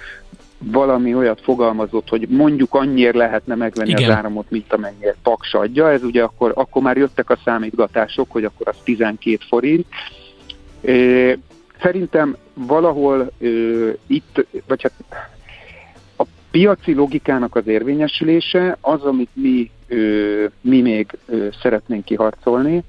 valami 0.57 1.15
olyat 1.15 1.41
fogalmazott, 1.41 2.09
hogy 2.09 2.27
mondjuk 2.29 2.73
annyiért 2.73 3.15
lehetne 3.15 3.55
megvenni 3.55 3.89
Igen. 3.89 4.09
az 4.09 4.15
áramot, 4.15 4.49
mint 4.49 4.73
amennyire 4.73 5.15
Paks 5.23 5.53
adja. 5.53 5.91
Ez 5.91 6.03
ugye 6.03 6.23
akkor, 6.23 6.51
akkor 6.55 6.81
már 6.81 6.97
jöttek 6.97 7.29
a 7.29 7.37
számítgatások, 7.45 8.31
hogy 8.31 8.43
akkor 8.43 8.67
az 8.67 8.75
12 8.83 9.37
forint, 9.47 9.85
Szerintem 11.81 12.37
valahol 12.53 13.31
itt, 14.07 14.45
vagy 14.67 14.81
hát 14.81 14.93
a 16.17 16.23
piaci 16.51 16.93
logikának 16.93 17.55
az 17.55 17.67
érvényesülése 17.67 18.77
az, 18.81 19.03
amit 19.03 19.29
mi, 19.33 19.71
mi 20.61 20.81
még 20.81 21.17
szeretnénk 21.61 22.05
kiharcolni. 22.05 22.83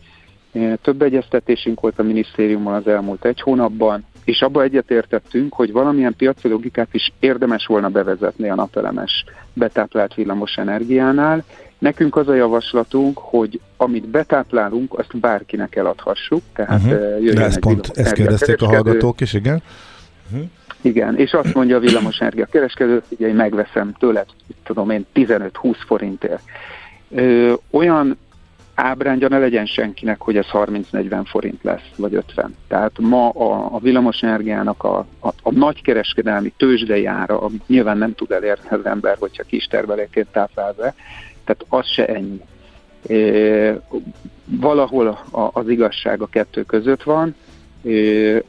Több 0.82 1.03
egyeztetésünk 1.03 1.80
volt 1.80 1.99
a 1.99 2.03
minisztériummal 2.03 2.74
az 2.74 2.86
elmúlt 2.86 3.24
egy 3.24 3.40
hónapban, 3.40 4.05
és 4.24 4.43
abba 4.43 4.62
egyetértettünk, 4.62 5.55
hogy 5.55 5.72
valamilyen 5.72 6.14
piaci 6.16 6.49
logikát 6.49 6.88
is 6.95 7.12
érdemes 7.20 7.66
volna 7.66 7.88
bevezetni 7.88 8.49
a 8.49 8.55
napelemes 8.55 9.24
betáplált 9.53 10.14
villamos 10.14 10.57
energiánál, 10.57 11.45
Nekünk 11.83 12.16
az 12.16 12.28
a 12.28 12.35
javaslatunk, 12.35 13.18
hogy 13.18 13.61
amit 13.76 14.09
betáplálunk, 14.09 14.99
azt 14.99 15.18
bárkinek 15.18 15.76
eladhassuk. 15.76 16.43
Tehát 16.55 16.85
uh-huh. 16.85 17.01
jöjjön 17.01 17.35
De 17.35 17.45
ezt 17.45 17.59
pont 17.59 17.91
ezt 17.95 18.12
kérdezték 18.12 18.62
a 18.62 18.66
hallgatók 18.66 19.20
is, 19.20 19.33
igen? 19.33 19.62
Uh-huh. 20.30 20.49
Igen, 20.80 21.16
és 21.16 21.33
azt 21.33 21.55
mondja 21.55 21.76
a 21.76 21.80
villamosenergia 21.80 22.47
kereskedő, 22.47 23.03
hogy 23.18 23.35
megveszem 23.35 23.93
tőled, 23.99 24.26
tudom 24.64 24.91
én, 24.91 25.07
15-20 25.14 25.76
forintért. 25.87 26.43
Ö, 27.11 27.53
olyan 27.70 28.18
ábrándja 28.74 29.28
ne 29.28 29.39
legyen 29.39 29.66
senkinek, 29.66 30.20
hogy 30.20 30.37
ez 30.37 30.47
30-40 30.53 31.22
forint 31.24 31.62
lesz, 31.62 31.89
vagy 31.97 32.14
50. 32.14 32.57
Tehát 32.68 32.93
ma 32.99 33.28
a, 33.28 33.74
a 33.74 33.78
villamosenergiának 33.78 34.85
a, 34.85 35.07
a, 35.20 35.28
a 35.43 35.53
nagykereskedelmi 35.53 36.53
tőzsdei 36.57 37.07
ára, 37.07 37.41
nyilván 37.66 37.99
nem 37.99 38.14
tud 38.14 38.30
elérni 38.30 38.68
az 38.70 38.85
ember, 38.87 39.16
hogyha 39.18 39.43
kis 39.43 39.64
termeléként 39.64 40.28
táplál 40.33 40.72
be, 40.72 40.95
tehát 41.53 41.84
az 41.84 41.92
se 41.92 42.07
ennyi. 42.07 42.40
É, 43.07 43.72
valahol 44.44 45.07
a, 45.30 45.50
az 45.53 45.68
igazság 45.68 46.20
a 46.20 46.26
kettő 46.26 46.62
között 46.62 47.03
van. 47.03 47.34
É, 47.82 48.42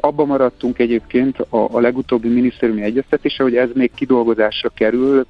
abban 0.00 0.26
maradtunk 0.26 0.78
egyébként 0.78 1.38
a, 1.38 1.56
a 1.56 1.80
legutóbbi 1.80 2.28
minisztériumi 2.28 2.82
egyeztetése, 2.82 3.42
hogy 3.42 3.56
ez 3.56 3.68
még 3.74 3.90
kidolgozásra 3.94 4.68
kerül, 4.68 5.26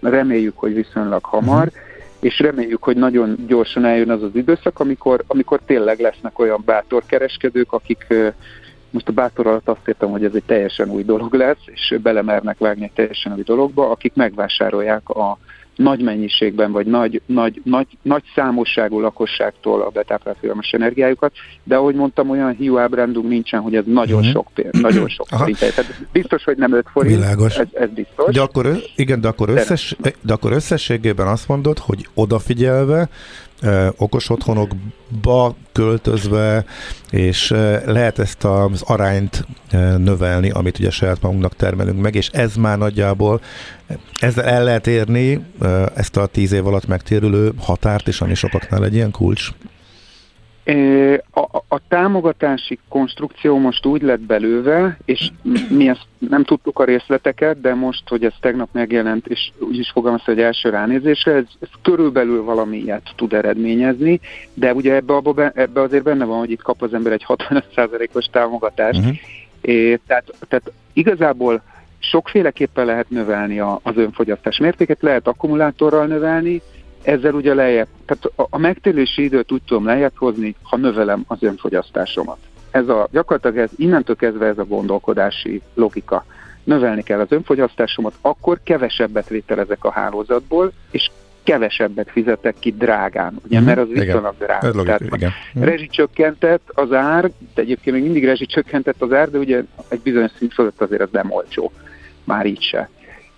reméljük, 0.00 0.58
hogy 0.58 0.74
viszonylag 0.74 1.24
hamar, 1.24 1.66
uh-huh. 1.66 1.82
és 2.20 2.38
reméljük, 2.38 2.82
hogy 2.82 2.96
nagyon 2.96 3.36
gyorsan 3.46 3.84
eljön 3.84 4.10
az 4.10 4.22
az 4.22 4.34
időszak, 4.34 4.80
amikor, 4.80 5.24
amikor 5.26 5.60
tényleg 5.66 6.00
lesznek 6.00 6.38
olyan 6.38 6.62
bátor 6.64 7.02
kereskedők, 7.06 7.72
akik 7.72 8.06
most 8.90 9.08
a 9.08 9.12
bátor 9.12 9.46
alatt 9.46 9.68
azt 9.68 9.88
értem, 9.88 10.10
hogy 10.10 10.24
ez 10.24 10.34
egy 10.34 10.44
teljesen 10.46 10.90
új 10.90 11.02
dolog 11.02 11.34
lesz, 11.34 11.62
és 11.64 11.94
belemernek 12.02 12.58
vágni 12.58 12.84
egy 12.84 12.92
teljesen 12.92 13.32
új 13.36 13.42
dologba, 13.42 13.90
akik 13.90 14.14
megvásárolják 14.14 15.08
a, 15.08 15.38
nagy 15.82 16.02
mennyiségben, 16.02 16.72
vagy 16.72 16.86
nagy, 16.86 17.22
nagy, 17.26 17.60
nagy, 17.64 17.86
nagy 18.02 18.22
számosságú 18.34 19.00
lakosságtól 19.00 19.80
a 19.80 19.88
betáplált 19.88 20.40
villamos 20.40 20.70
energiájukat, 20.70 21.32
de 21.64 21.76
ahogy 21.76 21.94
mondtam, 21.94 22.30
olyan 22.30 22.54
hiú 22.54 22.78
ábrándunk 22.78 23.28
nincsen, 23.28 23.60
hogy 23.60 23.74
ez 23.74 23.84
nagyon 23.86 24.18
uh-huh. 24.18 24.32
sok 24.32 24.46
pénz, 24.54 24.80
nagyon 24.80 25.08
sok 25.08 25.26
forint. 25.28 25.58
Tehát 25.58 25.84
biztos, 26.12 26.44
hogy 26.44 26.56
nem 26.56 26.72
5 26.74 26.86
forint, 26.92 27.14
Világos. 27.14 27.56
Ez, 27.56 27.66
ez 27.72 27.88
biztos. 27.88 28.34
De 28.34 28.40
akkor, 28.40 28.76
igen, 28.96 29.20
de 29.20 29.28
akkor, 29.28 29.48
összes, 29.48 29.96
de 30.20 30.32
akkor 30.32 30.52
összességében 30.52 31.26
azt 31.26 31.48
mondod, 31.48 31.78
hogy 31.78 32.08
odafigyelve 32.14 33.08
okos 33.96 34.30
otthonokba 34.30 35.54
költözve, 35.72 36.64
és 37.10 37.50
lehet 37.84 38.18
ezt 38.18 38.44
az 38.44 38.82
arányt 38.82 39.46
növelni, 39.96 40.50
amit 40.50 40.78
ugye 40.78 40.90
saját 40.90 41.22
magunknak 41.22 41.56
termelünk 41.56 42.00
meg, 42.00 42.14
és 42.14 42.28
ez 42.28 42.54
már 42.54 42.78
nagyjából 42.78 43.40
ezzel 44.20 44.44
el 44.44 44.64
lehet 44.64 44.86
érni 44.86 45.44
ezt 45.94 46.16
a 46.16 46.26
tíz 46.26 46.52
év 46.52 46.66
alatt 46.66 46.86
megtérülő 46.86 47.52
határt 47.58 48.08
is, 48.08 48.20
ami 48.20 48.34
sokaknál 48.34 48.84
egy 48.84 48.94
ilyen 48.94 49.10
kulcs? 49.10 49.48
A, 51.30 51.40
a 51.68 51.80
támogatási 51.88 52.78
konstrukció 52.88 53.58
most 53.58 53.86
úgy 53.86 54.02
lett 54.02 54.20
belőve, 54.20 54.96
és 55.04 55.30
mi 55.68 55.88
ezt 55.88 56.06
nem 56.18 56.44
tudtuk 56.44 56.78
a 56.78 56.84
részleteket, 56.84 57.60
de 57.60 57.74
most, 57.74 58.08
hogy 58.08 58.24
ez 58.24 58.32
tegnap 58.40 58.68
megjelent, 58.72 59.26
és 59.26 59.50
úgy 59.58 59.78
is 59.78 59.90
fogalmazta, 59.90 60.30
hogy 60.32 60.40
első 60.40 60.68
ránézésre, 60.68 61.32
ez, 61.32 61.44
ez 61.60 61.68
körülbelül 61.82 62.44
valami 62.44 62.76
ilyet 62.76 63.12
tud 63.16 63.32
eredményezni, 63.32 64.20
de 64.54 64.74
ugye 64.74 64.94
ebbe, 64.94 65.14
abba, 65.14 65.50
ebbe 65.54 65.80
azért 65.80 66.04
benne 66.04 66.24
van, 66.24 66.38
hogy 66.38 66.50
itt 66.50 66.62
kap 66.62 66.82
az 66.82 66.94
ember 66.94 67.12
egy 67.12 67.24
65%-os 67.28 68.24
támogatást, 68.24 68.98
uh-huh. 68.98 69.16
é, 69.60 69.96
tehát, 70.06 70.24
tehát 70.48 70.72
igazából 70.92 71.62
sokféleképpen 71.98 72.86
lehet 72.86 73.10
növelni 73.10 73.60
a, 73.60 73.80
az 73.82 73.96
önfogyasztás 73.96 74.58
mértéket, 74.58 75.02
lehet 75.02 75.26
akkumulátorral 75.26 76.06
növelni, 76.06 76.62
ezzel 77.02 77.34
ugye 77.34 77.54
lejjebb, 77.54 77.88
tehát 78.06 78.24
a, 78.24 78.46
a 78.56 78.58
megtérési 78.58 79.22
időt 79.22 79.52
úgy 79.52 79.62
tudom 79.66 79.84
lejjebb 79.84 80.16
hozni, 80.16 80.54
ha 80.62 80.76
növelem 80.76 81.24
az 81.26 81.42
önfogyasztásomat. 81.42 82.38
Ez 82.70 82.88
a, 82.88 83.08
gyakorlatilag 83.10 83.58
ez, 83.58 83.70
innentől 83.76 84.16
kezdve 84.16 84.46
ez 84.46 84.58
a 84.58 84.64
gondolkodási 84.64 85.62
logika. 85.74 86.24
Növelni 86.64 87.02
kell 87.02 87.20
az 87.20 87.32
önfogyasztásomat, 87.32 88.14
akkor 88.20 88.60
kevesebbet 88.64 89.28
vételezek 89.28 89.84
a 89.84 89.90
hálózatból, 89.90 90.72
és 90.90 91.10
kevesebbet 91.42 92.10
fizetek 92.10 92.54
ki 92.58 92.72
drágán, 92.72 93.40
ugye, 93.44 93.56
mm-hmm. 93.56 93.66
mert 93.66 93.78
az 93.78 93.88
viszonylag 93.88 94.34
drága. 94.38 94.66
Ez 94.66 94.74
logik, 94.74 94.86
Tehát 94.86 95.14
igen. 95.14 95.32
rezsicsökkentett 95.54 96.70
az 96.74 96.92
ár, 96.92 97.30
de 97.54 97.62
egyébként 97.62 97.96
még 97.96 98.04
mindig 98.04 98.24
rezsicsökkentett 98.24 99.02
az 99.02 99.12
ár, 99.12 99.30
de 99.30 99.38
ugye 99.38 99.62
egy 99.88 100.00
bizonyos 100.00 100.30
szint 100.38 100.54
fölött 100.54 100.80
azért 100.80 101.02
az 101.02 101.08
nem 101.12 101.30
olcsó. 101.30 101.72
Már 102.24 102.46
így 102.46 102.62
se. 102.62 102.88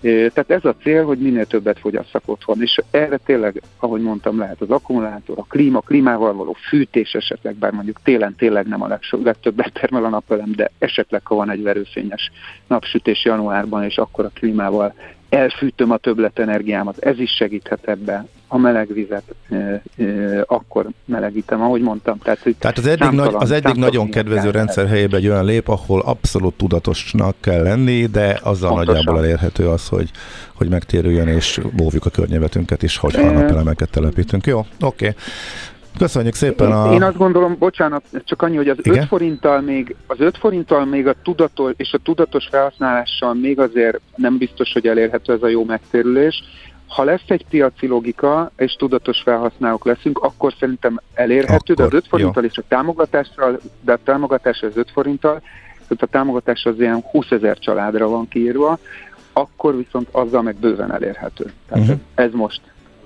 Tehát 0.03 0.50
ez 0.50 0.64
a 0.64 0.74
cél, 0.82 1.05
hogy 1.05 1.18
minél 1.18 1.46
többet 1.46 1.78
fogyasszak 1.78 2.22
otthon, 2.24 2.62
és 2.62 2.80
erre 2.90 3.16
tényleg, 3.16 3.62
ahogy 3.78 4.00
mondtam, 4.00 4.38
lehet 4.38 4.61
az 4.61 4.70
akkumulátor, 4.70 5.38
a 5.38 5.44
klíma, 5.48 5.80
klímával 5.80 6.34
való 6.34 6.57
fűtés 6.68 7.12
esetleg, 7.12 7.55
bár 7.55 7.72
mondjuk 7.72 8.00
télen 8.03 8.34
tényleg 8.36 8.66
nem 8.66 8.82
a 8.82 8.86
legso- 8.86 9.22
legtöbbet 9.22 9.72
termel 9.72 10.05
a 10.05 10.09
napelem, 10.09 10.53
de 10.57 10.70
esetleg, 10.78 11.26
ha 11.26 11.34
van 11.34 11.50
egy 11.50 11.62
verőfényes 11.62 12.30
napsütés 12.66 13.24
januárban, 13.24 13.84
és 13.84 13.96
akkor 13.96 14.24
a 14.24 14.30
klímával 14.34 14.94
elfűtöm 15.33 15.91
a 15.91 15.97
többletenergiámat, 15.97 16.99
ez 16.99 17.18
is 17.18 17.30
segíthet 17.30 17.89
ebben. 17.89 18.28
A 18.49 18.59
meleg 18.59 18.93
vizet 18.93 19.22
e, 19.51 19.57
e, 19.57 20.45
akkor 20.47 20.87
melegítem, 21.05 21.62
ahogy 21.62 21.80
mondtam. 21.80 22.18
Tehát, 22.18 22.39
hogy 22.39 22.57
Tehát 22.59 22.78
az 22.78 22.87
eddig, 22.87 23.11
nagy, 23.11 23.35
az 23.35 23.51
eddig 23.51 23.74
nagyon 23.74 24.11
kedvező 24.11 24.51
rendszer 24.51 24.87
helyébe 24.87 25.16
egy 25.16 25.28
olyan 25.28 25.45
lép, 25.45 25.68
ahol 25.68 26.01
abszolút 26.01 26.55
tudatosnak 26.55 27.37
kell 27.41 27.62
lenni, 27.62 28.07
de 28.07 28.39
azzal 28.43 28.68
Pontosan. 28.68 28.95
nagyjából 28.95 29.24
elérhető 29.24 29.68
az, 29.68 29.89
hogy, 29.89 30.11
hogy 30.55 30.68
megtérüljön 30.68 31.28
és 31.28 31.61
bóvjuk 31.76 32.07
a 32.07 32.11
környezetünket 32.11 32.83
is, 32.83 32.97
hogyha 32.97 33.26
a 33.26 33.33
napelemeket 33.33 33.91
telepítünk. 33.91 34.47
Jó, 34.47 34.59
oké. 34.59 34.66
Okay. 34.80 35.14
Köszönjük 35.99 36.34
szépen 36.34 36.68
én, 36.68 36.74
a... 36.74 36.93
Én 36.93 37.03
azt 37.03 37.16
gondolom, 37.16 37.57
bocsánat, 37.59 38.03
csak 38.24 38.43
annyi, 38.43 38.57
hogy 38.57 38.68
az 38.68 38.76
Igen? 38.78 38.99
5 39.03 39.09
forinttal 39.09 39.61
még, 39.61 39.97
az 40.07 40.20
5 40.20 40.38
forinttal 40.38 40.84
még 40.84 41.07
a 41.07 41.14
tudatos, 41.22 41.72
és 41.76 41.93
a 41.93 41.99
tudatos 41.99 42.49
felhasználással 42.51 43.34
még 43.34 43.59
azért 43.59 44.01
nem 44.16 44.38
biztos, 44.38 44.72
hogy 44.72 44.86
elérhető 44.86 45.32
ez 45.32 45.43
a 45.43 45.49
jó 45.49 45.64
megtérülés. 45.64 46.43
Ha 46.86 47.05
lesz 47.05 47.24
egy 47.26 47.45
piaci 47.49 47.86
logika, 47.86 48.51
és 48.57 48.72
tudatos 48.72 49.20
felhasználók 49.20 49.84
leszünk, 49.84 50.18
akkor 50.18 50.55
szerintem 50.59 51.01
elérhető, 51.14 51.72
akkor, 51.72 51.74
de 51.74 51.82
az 51.82 52.03
5 52.03 52.07
forinttal 52.09 52.43
jó. 52.43 52.49
és 52.49 52.59
a 52.59 52.62
támogatással, 52.68 53.61
de 53.80 53.93
a 53.93 53.99
támogatás 54.05 54.62
az 54.62 54.76
5 54.76 54.90
forinttal, 54.90 55.43
tehát 55.72 56.03
a 56.03 56.07
támogatás 56.07 56.64
az 56.64 56.74
ilyen 56.78 57.01
20 57.11 57.30
ezer 57.30 57.59
családra 57.59 58.09
van 58.09 58.28
kiírva, 58.28 58.78
akkor 59.32 59.76
viszont 59.76 60.09
azzal 60.11 60.43
meg 60.43 60.57
bőven 60.57 60.93
elérhető. 60.93 61.53
Tehát 61.68 61.84
uh-huh. 61.84 62.01
ez 62.14 62.32
most 62.32 62.61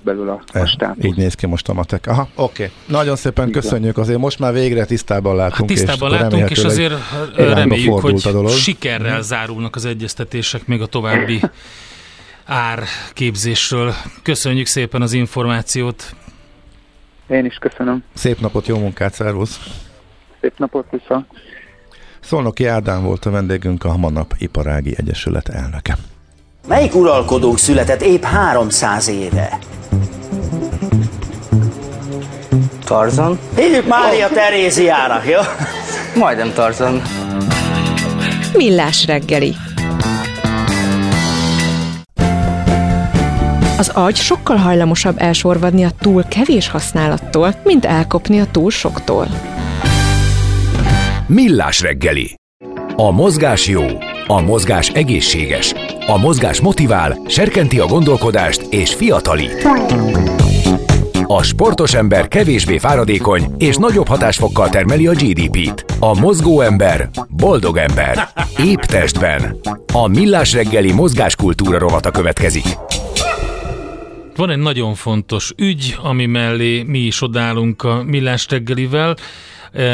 belül 0.06 0.28
a, 0.28 0.58
a 0.58 0.64
státusz. 0.64 1.04
Így 1.04 1.16
néz 1.16 1.34
ki 1.34 1.46
most 1.46 1.68
a 1.68 1.72
matek. 1.72 2.06
Aha, 2.06 2.28
oké. 2.34 2.62
Okay. 2.62 2.74
Nagyon 2.86 3.16
szépen 3.16 3.48
Igen. 3.48 3.60
köszönjük, 3.60 3.98
azért 3.98 4.18
most 4.18 4.38
már 4.38 4.52
végre 4.52 4.84
tisztában 4.84 5.36
látunk. 5.36 5.70
Hát 5.70 5.78
tisztában 5.78 6.12
és 6.12 6.20
látunk, 6.20 6.50
és 6.50 6.64
azért 6.64 6.94
reméljük, 7.36 8.00
hogy 8.00 8.14
dolog. 8.14 8.50
sikerrel 8.50 9.22
zárulnak 9.22 9.76
az 9.76 9.84
egyeztetések 9.84 10.66
még 10.66 10.80
a 10.80 10.86
további 10.86 11.40
árképzésről. 12.44 13.94
Köszönjük 14.22 14.66
szépen 14.66 15.02
az 15.02 15.12
információt. 15.12 16.14
Én 17.28 17.44
is 17.44 17.54
köszönöm. 17.54 18.04
Szép 18.14 18.40
napot, 18.40 18.66
jó 18.66 18.78
munkát, 18.78 19.12
szervusz! 19.12 19.60
Szép 20.40 20.58
napot 20.58 20.86
vissza! 20.90 21.26
Szolnoki 22.20 22.66
Ádám 22.66 23.02
volt 23.02 23.24
a 23.24 23.30
vendégünk, 23.30 23.84
a 23.84 23.88
Hamanap 23.88 24.34
Iparági 24.38 24.94
Egyesület 24.96 25.48
elnöke. 25.48 25.96
Melyik 26.68 26.94
uralkodónk 26.94 27.58
született 27.58 28.02
épp 28.02 28.22
300 28.22 29.08
éve? 29.08 29.58
Tarzan? 32.84 33.38
Hívjuk 33.56 33.86
Mária 33.86 34.26
oh. 34.26 34.32
Teréziának, 34.32 35.28
jó? 35.28 35.38
Majdnem 36.14 36.52
Tarzan. 36.52 37.02
Millás 38.54 39.06
reggeli. 39.06 39.54
Az 43.78 43.88
agy 43.88 44.16
sokkal 44.16 44.56
hajlamosabb 44.56 45.16
elsorvadni 45.18 45.84
a 45.84 45.90
túl 46.00 46.24
kevés 46.24 46.68
használattól, 46.68 47.54
mint 47.64 47.84
elkopni 47.84 48.40
a 48.40 48.46
túl 48.50 48.70
soktól. 48.70 49.26
Millás 51.26 51.80
reggeli. 51.80 52.34
A 52.98 53.10
mozgás 53.10 53.68
jó, 53.68 53.84
a 54.26 54.40
mozgás 54.40 54.88
egészséges, 54.88 55.72
a 56.06 56.18
mozgás 56.18 56.60
motivál, 56.60 57.18
serkenti 57.26 57.78
a 57.78 57.86
gondolkodást 57.86 58.62
és 58.70 58.94
fiatalít. 58.94 59.68
A 61.26 61.42
sportos 61.42 61.94
ember 61.94 62.28
kevésbé 62.28 62.78
fáradékony 62.78 63.54
és 63.58 63.76
nagyobb 63.76 64.08
hatásfokkal 64.08 64.68
termeli 64.68 65.06
a 65.06 65.12
GDP-t. 65.12 65.84
A 66.00 66.20
mozgó 66.20 66.60
ember 66.60 67.10
boldog 67.28 67.76
ember. 67.76 68.28
Épp 68.64 68.80
testben. 68.80 69.56
A 69.92 70.06
millás 70.06 70.52
reggeli 70.52 70.92
mozgáskultúra 70.92 71.78
rovata 71.78 72.10
következik. 72.10 72.66
Van 74.36 74.50
egy 74.50 74.58
nagyon 74.58 74.94
fontos 74.94 75.52
ügy, 75.56 75.96
ami 76.02 76.26
mellé 76.26 76.82
mi 76.82 76.98
is 76.98 77.22
odállunk 77.22 77.82
a 77.82 78.02
millás 78.02 78.46
reggelivel, 78.50 79.16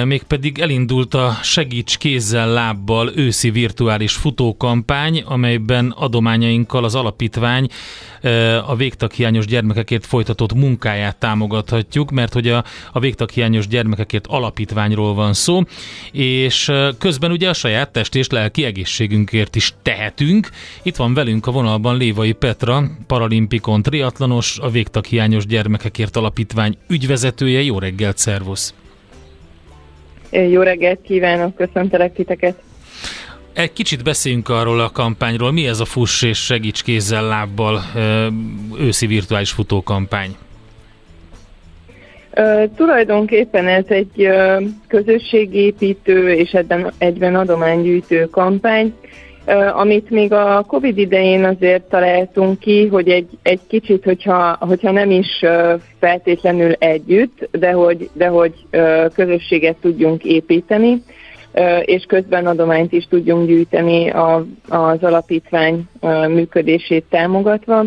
mégpedig 0.05 0.59
elindult 0.59 1.15
a 1.15 1.39
Segíts 1.43 1.99
kézzel 1.99 2.49
lábbal 2.49 3.13
őszi 3.15 3.51
virtuális 3.51 4.13
futókampány, 4.13 5.23
amelyben 5.27 5.95
adományainkkal 5.97 6.85
az 6.85 6.95
alapítvány 6.95 7.69
a 8.67 8.77
végtaghiányos 8.77 9.47
gyermekekért 9.47 10.07
folytatott 10.07 10.55
munkáját 10.55 11.17
támogathatjuk, 11.17 12.11
mert 12.11 12.33
hogy 12.33 12.49
a, 12.49 12.65
a 12.93 13.01
végtaghiányos 13.01 13.67
gyermekekért 13.67 14.27
alapítványról 14.27 15.15
van 15.15 15.33
szó, 15.33 15.61
és 16.13 16.71
közben 16.99 17.31
ugye 17.31 17.49
a 17.49 17.53
saját 17.53 17.91
test 17.93 18.15
és 18.15 18.29
lelki 18.29 18.65
egészségünkért 18.65 19.57
is 19.57 19.75
tehetünk. 19.83 20.49
Itt 20.83 20.97
van 20.97 21.15
velünk 21.15 21.47
a 21.47 21.51
vonalban 21.51 21.97
Lévai 21.97 22.33
Petra, 22.33 22.91
paralimpikon 23.07 23.83
triatlanos, 23.83 24.59
a 24.59 24.71
végtaghiányos 24.71 25.47
gyermekekért 25.47 26.17
alapítvány 26.17 26.77
ügyvezetője. 26.89 27.63
Jó 27.63 27.79
reggelt, 27.79 28.19
szervusz! 28.19 28.75
Jó 30.33 30.61
reggelt 30.63 30.99
kívánok, 31.03 31.57
köszöntelek 31.57 32.15
titeket. 32.15 32.63
Egy 33.53 33.73
kicsit 33.73 34.03
beszéljünk 34.03 34.49
arról 34.49 34.81
a 34.81 34.91
kampányról. 34.91 35.53
Mi 35.53 35.67
ez 35.67 35.81
a 35.81 35.85
Fuss 35.85 36.23
és 36.23 36.39
Segíts 36.45 36.83
kézzel 36.83 37.27
lábbal 37.27 37.81
őszi 38.79 39.07
virtuális 39.07 39.51
futókampány? 39.51 40.37
Uh, 42.37 42.71
tulajdonképpen 42.77 43.67
ez 43.69 43.85
egy 43.89 44.27
uh, 44.27 44.63
közösségépítő 44.89 46.33
és 46.33 46.51
ebben 46.51 46.93
egyben 46.99 47.35
adománygyűjtő 47.35 48.29
kampány, 48.31 48.95
amit 49.73 50.11
még 50.11 50.33
a 50.33 50.65
Covid 50.67 50.99
idején 50.99 51.45
azért 51.45 51.83
találtunk 51.83 52.59
ki, 52.59 52.87
hogy 52.87 53.09
egy, 53.09 53.29
egy 53.43 53.61
kicsit, 53.69 54.05
hogyha, 54.05 54.57
hogyha 54.61 54.91
nem 54.91 55.11
is 55.11 55.45
feltétlenül 55.99 56.73
együtt, 56.73 57.49
de 57.51 57.73
hogy, 57.73 58.11
de 58.13 58.27
hogy 58.27 58.53
közösséget 59.15 59.77
tudjunk 59.81 60.25
építeni, 60.25 61.03
és 61.81 62.05
közben 62.09 62.47
adományt 62.47 62.93
is 62.93 63.07
tudjunk 63.09 63.47
gyűjteni 63.47 64.11
a, 64.11 64.47
az 64.69 65.03
alapítvány 65.03 65.89
működését 66.29 67.05
támogatva. 67.11 67.85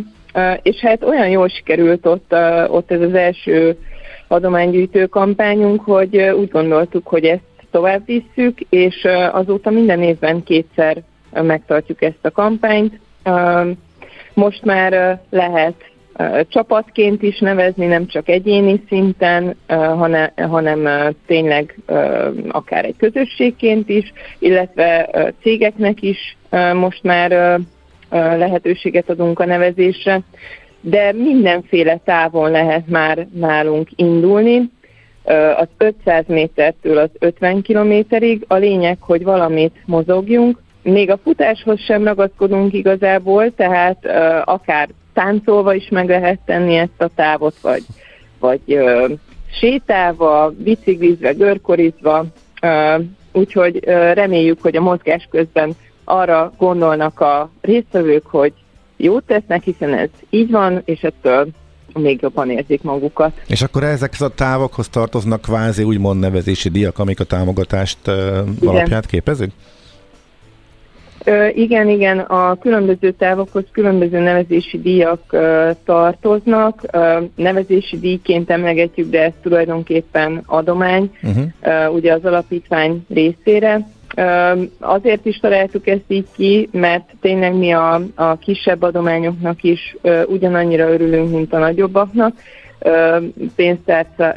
És 0.61 0.75
hát 0.75 1.03
olyan 1.03 1.29
jól 1.29 1.47
sikerült 1.47 2.05
ott, 2.05 2.35
ott 2.67 2.91
ez 2.91 3.01
az 3.01 3.13
első 3.13 3.77
adománygyűjtő 4.27 5.05
kampányunk, 5.05 5.81
hogy 5.81 6.17
úgy 6.17 6.49
gondoltuk, 6.49 7.07
hogy 7.07 7.25
ezt 7.25 7.41
tovább 7.71 8.05
visszük, 8.05 8.59
és 8.69 9.07
azóta 9.31 9.69
minden 9.69 10.01
évben 10.01 10.43
kétszer 10.43 11.03
megtartjuk 11.41 12.01
ezt 12.01 12.25
a 12.25 12.31
kampányt. 12.31 12.99
Most 14.33 14.63
már 14.63 15.21
lehet 15.29 15.75
csapatként 16.47 17.21
is 17.21 17.39
nevezni, 17.39 17.85
nem 17.85 18.07
csak 18.07 18.29
egyéni 18.29 18.83
szinten, 18.87 19.55
hanem, 19.67 20.29
hanem 20.35 21.13
tényleg 21.25 21.79
akár 22.47 22.85
egy 22.85 22.95
közösségként 22.97 23.89
is, 23.89 24.13
illetve 24.39 25.09
cégeknek 25.41 26.01
is 26.01 26.37
most 26.73 27.03
már 27.03 27.59
lehetőséget 28.09 29.09
adunk 29.09 29.39
a 29.39 29.45
nevezésre, 29.45 30.21
de 30.81 31.11
mindenféle 31.13 31.99
távon 32.05 32.51
lehet 32.51 32.87
már 32.87 33.27
nálunk 33.33 33.89
indulni. 33.95 34.69
az 35.55 35.67
500 35.77 36.23
métertől 36.27 36.97
az 36.97 37.09
50 37.19 37.61
kilométerig. 37.61 38.43
A 38.47 38.55
lényeg, 38.55 38.97
hogy 38.99 39.23
valamit 39.23 39.75
mozogjunk. 39.85 40.63
Még 40.91 41.09
a 41.09 41.19
futáshoz 41.23 41.79
sem 41.79 42.03
ragaszkodunk 42.03 42.73
igazából, 42.73 43.53
tehát 43.55 44.05
akár 44.45 44.89
táncolva 45.13 45.73
is 45.73 45.87
meg 45.89 46.09
lehet 46.09 46.39
tenni 46.45 46.75
ezt 46.75 47.01
a 47.01 47.09
távot, 47.15 47.55
vagy, 47.61 47.83
vagy 48.39 48.61
sétálva, 49.59 50.53
biciklizve, 50.57 51.31
görkorizva, 51.31 52.25
úgyhogy 53.31 53.83
reméljük, 54.13 54.61
hogy 54.61 54.75
a 54.75 54.81
mozgás 54.81 55.27
közben 55.31 55.75
arra 56.03 56.53
gondolnak 56.57 57.19
a 57.19 57.49
résztvevők, 57.61 58.25
hogy 58.25 58.53
jót 58.97 59.23
tesznek, 59.23 59.63
hiszen 59.63 59.93
ez 59.93 60.09
így 60.29 60.51
van, 60.51 60.81
és 60.85 61.01
ettől 61.01 61.47
még 61.93 62.21
jobban 62.21 62.49
érzik 62.49 62.81
magukat. 62.81 63.41
És 63.47 63.61
akkor 63.61 63.83
ezek 63.83 64.13
a 64.19 64.27
távokhoz 64.27 64.89
tartoznak 64.89 65.41
kvázi 65.41 65.83
úgymond 65.83 66.19
nevezési 66.19 66.69
díjak, 66.69 66.99
amik 66.99 67.19
a 67.19 67.23
támogatást 67.23 67.97
uh, 68.07 68.37
alapját 68.65 69.05
képezik? 69.05 69.51
Ö, 71.27 71.47
igen, 71.47 71.89
igen, 71.89 72.19
a 72.19 72.55
különböző 72.55 73.11
távokhoz 73.11 73.63
különböző 73.71 74.19
nevezési 74.19 74.79
díjak 74.81 75.21
ö, 75.29 75.69
tartoznak. 75.85 76.81
Ö, 76.91 77.19
nevezési 77.35 77.99
díjként 77.99 78.49
emlegetjük, 78.49 79.09
de 79.09 79.23
ez 79.23 79.31
tulajdonképpen 79.41 80.43
adomány, 80.45 81.11
uh-huh. 81.23 81.43
ö, 81.61 81.87
ugye 81.87 82.13
az 82.13 82.25
alapítvány 82.25 83.05
részére. 83.09 83.87
Azért 84.79 85.25
is 85.25 85.37
találtuk 85.37 85.87
ezt 85.87 86.03
így 86.07 86.27
ki, 86.35 86.69
mert 86.71 87.09
tényleg 87.21 87.55
mi 87.55 87.71
a, 87.71 88.01
a 88.15 88.37
kisebb 88.37 88.81
adományoknak 88.81 89.63
is 89.63 89.95
ö, 90.01 90.23
ugyanannyira 90.23 90.91
örülünk, 90.93 91.31
mint 91.31 91.53
a 91.53 91.57
nagyobbaknak. 91.57 92.33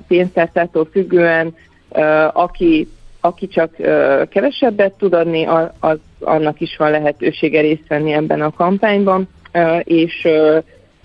Pénztárcától 0.09 0.89
függően, 0.93 1.55
ö, 1.93 2.26
aki 2.32 2.89
aki 3.21 3.49
csak 3.49 3.71
kevesebbet 4.29 4.93
tud 4.93 5.12
adni, 5.12 5.47
az, 5.81 5.99
annak 6.21 6.61
is 6.61 6.77
van 6.77 6.91
lehetősége 6.91 7.61
részt 7.61 7.89
venni 7.89 8.12
ebben 8.12 8.41
a 8.41 8.53
kampányban, 8.53 9.29
és 9.83 10.29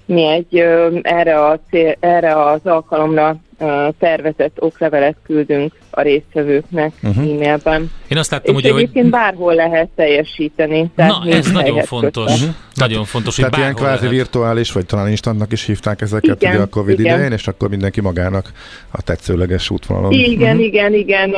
mi 0.06 0.24
egy 0.24 0.58
erre, 1.02 1.46
a 1.46 1.60
cél, 1.70 1.96
erre 2.00 2.44
az 2.44 2.66
alkalomra 2.66 3.36
tervezett 4.00 4.58
oklevelet 4.60 5.16
küldünk 5.24 5.74
a 5.90 6.02
résztvevőknek 6.02 6.94
uh-huh. 7.04 7.24
e-mailben. 7.24 7.92
Én 8.08 8.18
azt 8.18 8.32
láttam, 8.32 8.56
és 8.56 8.62
ugye, 8.62 8.74
egyébként 8.74 9.04
hogy... 9.04 9.14
bárhol 9.14 9.54
lehet 9.54 9.90
teljesíteni. 9.96 10.92
Tehát 10.96 11.24
Na, 11.24 11.32
ez 11.32 11.52
nagyon 11.52 11.82
fontos. 11.82 12.42
Uh-huh. 12.42 12.56
Nagyon 12.76 13.06
fontos, 13.06 13.36
hogy 13.36 13.50
Tehát 13.50 13.66
ilyen 13.66 13.76
kvázi 13.76 14.04
lehet. 14.04 14.12
virtuális, 14.12 14.72
vagy 14.72 14.86
talán 14.86 15.10
instantnak 15.10 15.52
is 15.52 15.66
hívták 15.66 16.02
ezeket 16.02 16.42
igen, 16.42 16.54
ugye 16.54 16.64
a 16.64 16.68
Covid 16.68 17.00
igen. 17.00 17.14
idején, 17.14 17.32
és 17.32 17.48
akkor 17.48 17.70
mindenki 17.70 18.02
magának 18.02 18.52
a 18.92 19.02
tetszőleges 19.02 19.70
útvonalon. 19.70 20.12
Igen, 20.12 20.50
uh-huh. 20.50 20.66
igen, 20.66 20.94
igen. 20.94 21.34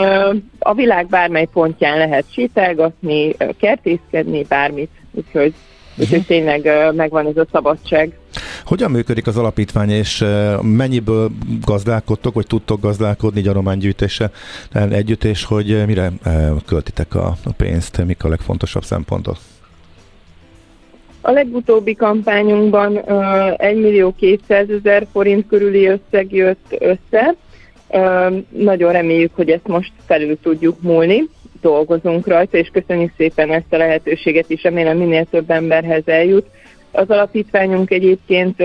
A 0.59 0.73
világ 0.73 1.07
bármely 1.07 1.47
pontján 1.53 1.97
lehet 1.97 2.26
sétálgatni, 2.32 3.36
kertészkedni, 3.59 4.43
bármit. 4.43 4.89
Úgyhogy 5.11 5.53
Úgyhogy 5.97 6.19
uh-huh. 6.19 6.25
tényleg 6.25 6.93
megvan 6.95 7.27
ez 7.27 7.37
a 7.37 7.45
szabadság. 7.51 8.17
Hogyan 8.65 8.91
működik 8.91 9.27
az 9.27 9.37
alapítvány, 9.37 9.89
és 9.89 10.25
mennyiből 10.61 11.29
gazdálkodtok, 11.65 12.33
vagy 12.33 12.47
tudtok 12.47 12.81
gazdálkodni 12.81 13.41
gyarománygyűjtése 13.41 14.31
együtt, 14.89 15.23
és 15.23 15.43
hogy 15.43 15.85
mire 15.85 16.11
költitek 16.65 17.15
a 17.15 17.35
pénzt, 17.57 18.05
mik 18.05 18.23
a 18.23 18.27
legfontosabb 18.27 18.83
szempontok? 18.83 19.37
A 21.21 21.31
legutóbbi 21.31 21.95
kampányunkban 21.95 22.97
1 23.57 23.75
millió 23.75 24.13
200 24.19 24.69
ezer 24.69 25.07
forint 25.11 25.47
körüli 25.47 25.85
összeg 25.85 26.33
jött 26.33 26.75
össze. 26.79 27.35
Nagyon 28.49 28.91
reméljük, 28.91 29.31
hogy 29.35 29.49
ezt 29.49 29.67
most 29.67 29.91
felül 30.05 30.39
tudjuk 30.41 30.81
múlni 30.81 31.29
dolgozunk 31.66 32.28
rajta, 32.28 32.57
és 32.57 32.70
köszönjük 32.72 33.11
szépen 33.18 33.51
ezt 33.51 33.74
a 33.74 33.78
lehetőséget 33.78 34.49
is, 34.49 34.63
remélem 34.63 34.97
minél 34.97 35.26
több 35.26 35.49
emberhez 35.49 36.07
eljut. 36.07 36.45
Az 36.91 37.09
alapítványunk 37.09 37.91
egyébként 37.91 38.63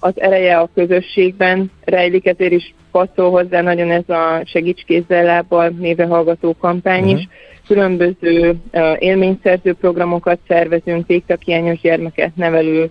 az 0.00 0.12
ereje 0.20 0.56
a 0.58 0.68
közösségben 0.74 1.70
rejlik, 1.84 2.26
ezért 2.26 2.52
is 2.52 2.74
passzol 2.90 3.30
hozzá 3.30 3.60
nagyon 3.60 3.90
ez 3.90 4.08
a 4.08 4.42
segítskézzel 4.44 5.24
lábbal 5.24 5.68
néve 5.78 6.04
hallgató 6.04 6.56
kampány 6.60 7.08
is. 7.08 7.12
Uh-huh. 7.12 7.32
Különböző 7.66 8.54
élményszerző 8.98 9.74
programokat 9.74 10.38
szervezünk, 10.48 11.06
végtakiányos 11.06 11.80
gyermeket 11.80 12.36
nevelő 12.36 12.90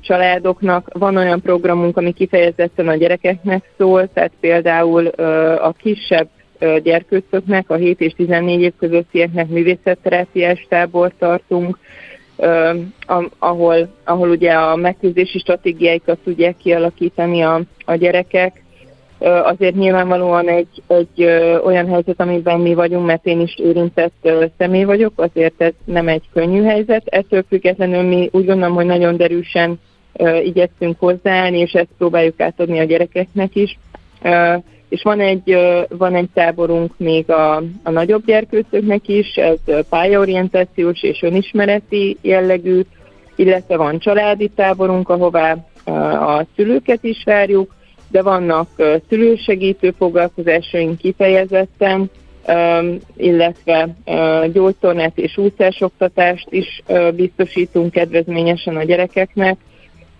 családoknak. 0.00 0.88
Van 0.92 1.16
olyan 1.16 1.40
programunk, 1.40 1.96
ami 1.96 2.12
kifejezetten 2.12 2.88
a 2.88 2.96
gyerekeknek 2.96 3.70
szól, 3.78 4.08
tehát 4.12 4.32
például 4.40 5.06
a 5.56 5.74
kisebb 5.78 6.28
gyerkőcöknek, 6.82 7.70
a 7.70 7.74
7 7.74 8.00
és 8.00 8.12
14 8.12 8.60
év 8.60 8.72
közöttieknek 8.78 9.48
művészetterápiás 9.48 10.66
tábor 10.68 11.12
tartunk, 11.18 11.78
ahol, 13.38 13.88
ahol 14.04 14.28
ugye 14.28 14.52
a 14.52 14.76
megküzdési 14.76 15.38
stratégiáikat 15.38 16.18
tudják 16.24 16.56
kialakítani 16.56 17.42
a, 17.42 17.60
a 17.84 17.94
gyerekek. 17.94 18.62
Azért 19.18 19.74
nyilvánvalóan 19.74 20.48
egy, 20.48 20.82
egy 20.86 21.24
olyan 21.64 21.88
helyzet, 21.88 22.20
amiben 22.20 22.60
mi 22.60 22.74
vagyunk, 22.74 23.06
mert 23.06 23.26
én 23.26 23.40
is 23.40 23.58
érintett 23.58 24.28
személy 24.58 24.84
vagyok, 24.84 25.12
azért 25.16 25.62
ez 25.62 25.72
nem 25.84 26.08
egy 26.08 26.22
könnyű 26.32 26.62
helyzet. 26.62 27.06
Ettől 27.06 27.44
függetlenül 27.48 28.02
mi 28.02 28.28
úgy 28.32 28.46
gondolom, 28.46 28.74
hogy 28.74 28.86
nagyon 28.86 29.16
derűsen 29.16 29.80
igyekszünk 30.44 30.98
hozzáállni, 30.98 31.58
és 31.58 31.72
ezt 31.72 31.88
próbáljuk 31.98 32.40
átadni 32.40 32.78
a 32.78 32.84
gyerekeknek 32.84 33.54
is 33.54 33.78
és 34.88 35.02
van 35.02 35.20
egy, 35.20 35.56
van 35.88 36.14
egy 36.14 36.28
táborunk 36.34 36.92
még 36.96 37.30
a, 37.30 37.56
a 37.82 37.90
nagyobb 37.90 38.24
gyerkőcöknek 38.24 39.08
is, 39.08 39.34
ez 39.34 39.84
pályaorientációs 39.88 41.02
és 41.02 41.22
önismereti 41.22 42.16
jellegű, 42.20 42.80
illetve 43.36 43.76
van 43.76 43.98
családi 43.98 44.48
táborunk, 44.48 45.08
ahová 45.08 45.56
a 46.20 46.46
szülőket 46.56 47.04
is 47.04 47.22
várjuk, 47.24 47.74
de 48.10 48.22
vannak 48.22 48.68
szülősegítő 49.08 49.94
foglalkozásaink 49.98 50.98
kifejezetten, 50.98 52.10
illetve 53.16 53.88
gyógytornát 54.52 55.18
és 55.18 55.36
úszásoktatást 55.36 56.46
is 56.50 56.82
biztosítunk 57.14 57.90
kedvezményesen 57.90 58.76
a 58.76 58.82
gyerekeknek, 58.82 59.56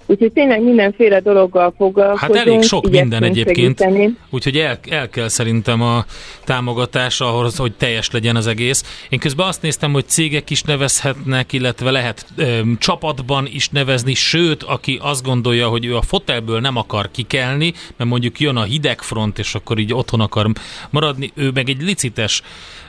Úgyhogy 0.07 0.33
tényleg 0.33 0.63
mindenféle 0.63 1.21
dologgal 1.21 1.75
foglalkozunk. 1.77 2.35
Hát 2.35 2.47
elég 2.47 2.63
sok 2.63 2.91
minden 2.91 3.23
egyébként, 3.23 3.79
segíteni. 3.79 4.17
úgyhogy 4.31 4.57
el, 4.57 4.79
el 4.89 5.09
kell 5.09 5.29
szerintem 5.29 5.83
a 5.83 6.05
támogatás 6.45 7.21
ahhoz, 7.21 7.57
hogy 7.57 7.73
teljes 7.73 8.11
legyen 8.11 8.37
az 8.37 8.47
egész. 8.47 9.07
Én 9.09 9.19
közben 9.19 9.47
azt 9.47 9.63
néztem, 9.63 9.93
hogy 9.93 10.07
cégek 10.07 10.51
is 10.51 10.63
nevezhetnek, 10.63 11.53
illetve 11.53 11.91
lehet 11.91 12.27
ö, 12.37 12.61
csapatban 12.79 13.47
is 13.53 13.69
nevezni, 13.69 14.15
sőt, 14.15 14.63
aki 14.63 14.99
azt 15.03 15.25
gondolja, 15.25 15.69
hogy 15.69 15.85
ő 15.85 15.97
a 15.97 16.03
fotelből 16.03 16.61
nem 16.61 16.77
akar 16.77 17.11
kikelni, 17.11 17.73
mert 17.97 18.11
mondjuk 18.11 18.41
jön 18.41 18.57
a 18.57 18.63
hidegfront, 18.63 19.39
és 19.39 19.55
akkor 19.55 19.79
így 19.79 19.95
otthon 19.95 20.21
akar 20.21 20.51
maradni, 20.91 21.33
ő 21.35 21.51
meg 21.55 21.69
egy 21.69 21.83
licites 21.83 22.43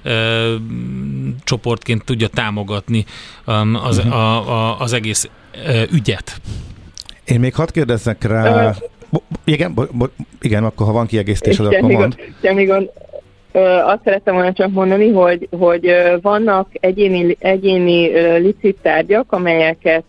ö, 0.03 0.55
csoportként 1.43 2.03
tudja 2.03 2.27
támogatni 2.27 3.05
az, 3.83 3.97
uh-huh. 3.97 4.13
a, 4.13 4.69
a, 4.69 4.79
az 4.79 4.93
egész 4.93 5.29
ö, 5.65 5.81
ügyet. 5.91 6.41
Én 7.25 7.39
még 7.39 7.55
hadd 7.55 7.71
kérdezzek 7.71 8.23
rá... 8.23 8.69
Uh, 8.69 8.75
bo, 9.09 9.19
igen, 9.43 9.73
bo, 9.73 9.83
bo, 9.91 10.05
igen, 10.41 10.63
akkor 10.63 10.85
ha 10.85 10.91
van 10.91 11.05
kiegészítés, 11.05 11.59
akkor 11.59 11.91
mond. 11.91 12.15
Semmi 12.41 12.65
gond. 12.65 12.89
Azt 13.85 13.99
szerettem 14.03 14.33
volna 14.33 14.53
csak 14.53 14.71
mondani, 14.71 15.11
hogy, 15.11 15.47
hogy 15.59 15.95
vannak 16.21 16.67
egyéni, 16.71 17.35
egyéni 17.39 18.11
licit 18.39 18.77
tárgyak, 18.81 19.31
amelyeket 19.31 20.03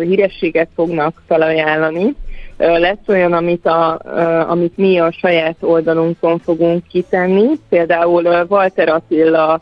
hírességet 0.00 0.68
fognak 0.74 1.22
felajánlani. 1.26 2.14
Lesz 2.56 3.08
olyan, 3.08 3.32
amit, 3.32 3.66
a, 3.66 4.00
amit 4.48 4.76
mi 4.76 4.98
a 4.98 5.12
saját 5.12 5.56
oldalunkon 5.60 6.38
fogunk 6.38 6.82
kitenni. 6.88 7.46
Például 7.68 8.46
Walter 8.48 8.88
Attila 8.88 9.60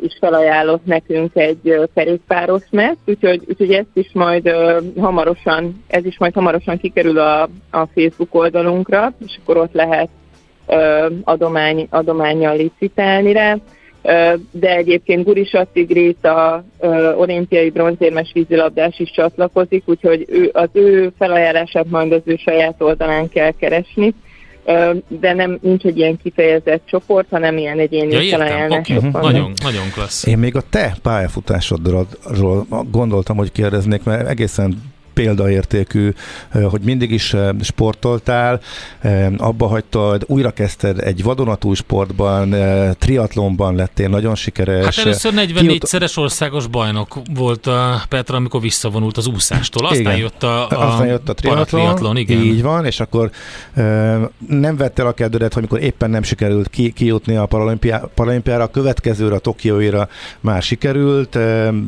is 0.00 0.16
felajánlott 0.20 0.84
nekünk 0.84 1.30
egy 1.34 1.88
kerékpáros 1.94 2.62
meszt, 2.70 2.98
úgyhogy, 3.06 3.42
úgyhogy 3.48 3.72
ezt 3.72 3.88
is 3.94 4.10
majd 4.12 4.54
hamarosan, 4.96 5.84
ez 5.86 6.04
is 6.04 6.18
majd 6.18 6.34
hamarosan 6.34 6.78
kikerül 6.78 7.18
a, 7.18 7.42
a 7.70 7.86
Facebook 7.94 8.34
oldalunkra, 8.34 9.12
és 9.26 9.38
akkor 9.42 9.56
ott 9.56 9.72
lehet 9.72 10.08
adomány, 11.24 11.86
adományjal 11.90 12.56
licitálni 12.56 13.32
rá. 13.32 13.56
De 14.50 14.76
egyébként 14.76 15.24
Gurisatti 15.24 15.82
Gréta 15.82 16.64
olimpiai 17.16 17.70
bronzérmes 17.70 18.30
vízilabdás 18.32 18.98
is 18.98 19.10
csatlakozik, 19.10 19.82
úgyhogy 19.86 20.24
ő, 20.28 20.50
az 20.52 20.68
ő 20.72 21.12
felajánlását 21.18 21.90
majd 21.90 22.12
az 22.12 22.22
ő 22.24 22.36
saját 22.36 22.82
oldalán 22.82 23.28
kell 23.28 23.50
keresni 23.50 24.14
de 25.08 25.32
nem 25.32 25.58
nincs 25.62 25.84
egy 25.84 25.98
ilyen 25.98 26.18
kifejezett 26.22 26.82
csoport, 26.84 27.26
hanem 27.30 27.58
ilyen 27.58 27.78
egyéni 27.78 28.26
ja, 28.26 28.36
felajánlások 28.36 28.96
okay. 28.96 29.10
Nagyon, 29.22 29.52
nagyon 29.62 29.90
klassz. 29.94 30.26
Én 30.26 30.38
még 30.38 30.56
a 30.56 30.62
te 30.70 30.96
pályafutásodról 31.02 32.06
gondoltam, 32.90 33.36
hogy 33.36 33.52
kérdeznék, 33.52 34.02
mert 34.02 34.28
egészen 34.28 34.92
példaértékű, 35.14 36.12
hogy 36.52 36.80
mindig 36.80 37.10
is 37.10 37.34
sportoltál, 37.60 38.60
abba 39.36 39.66
hagytad, 39.66 40.24
újra 40.26 40.50
kezdted 40.50 40.98
egy 40.98 41.22
vadonatúj 41.22 41.74
sportban, 41.74 42.54
triatlonban 42.98 43.74
lettél 43.74 44.08
nagyon 44.08 44.34
sikeres. 44.34 44.96
Hát 44.96 45.06
először 45.06 45.32
44-szeres 45.36 46.18
országos 46.18 46.66
bajnok 46.66 47.18
volt 47.34 47.66
a 47.66 48.02
Petra, 48.08 48.36
amikor 48.36 48.60
visszavonult 48.60 49.16
az 49.16 49.26
úszástól. 49.26 49.86
Aztán 49.86 50.00
igen. 50.00 50.16
jött 50.16 50.42
a, 50.42 50.68
a, 50.68 50.92
Aztán 50.92 51.06
jött 51.06 51.28
a 51.28 51.34
triatlon, 51.34 51.64
triatlon 51.64 52.16
igen. 52.16 52.40
így 52.40 52.62
van, 52.62 52.84
és 52.84 53.00
akkor 53.00 53.30
nem 54.48 54.76
vett 54.76 54.98
el 54.98 55.06
a 55.06 55.12
kedvedet, 55.12 55.56
amikor 55.56 55.82
éppen 55.82 56.10
nem 56.10 56.22
sikerült 56.22 56.68
ki, 56.68 56.92
kijutni 56.92 57.36
a 57.36 57.46
paralimpiá, 57.46 57.98
paralimpiára, 58.14 58.62
a 58.62 58.70
következőre, 58.70 59.34
a 59.34 59.38
Tokióira 59.38 60.08
már 60.40 60.62
sikerült, 60.62 61.38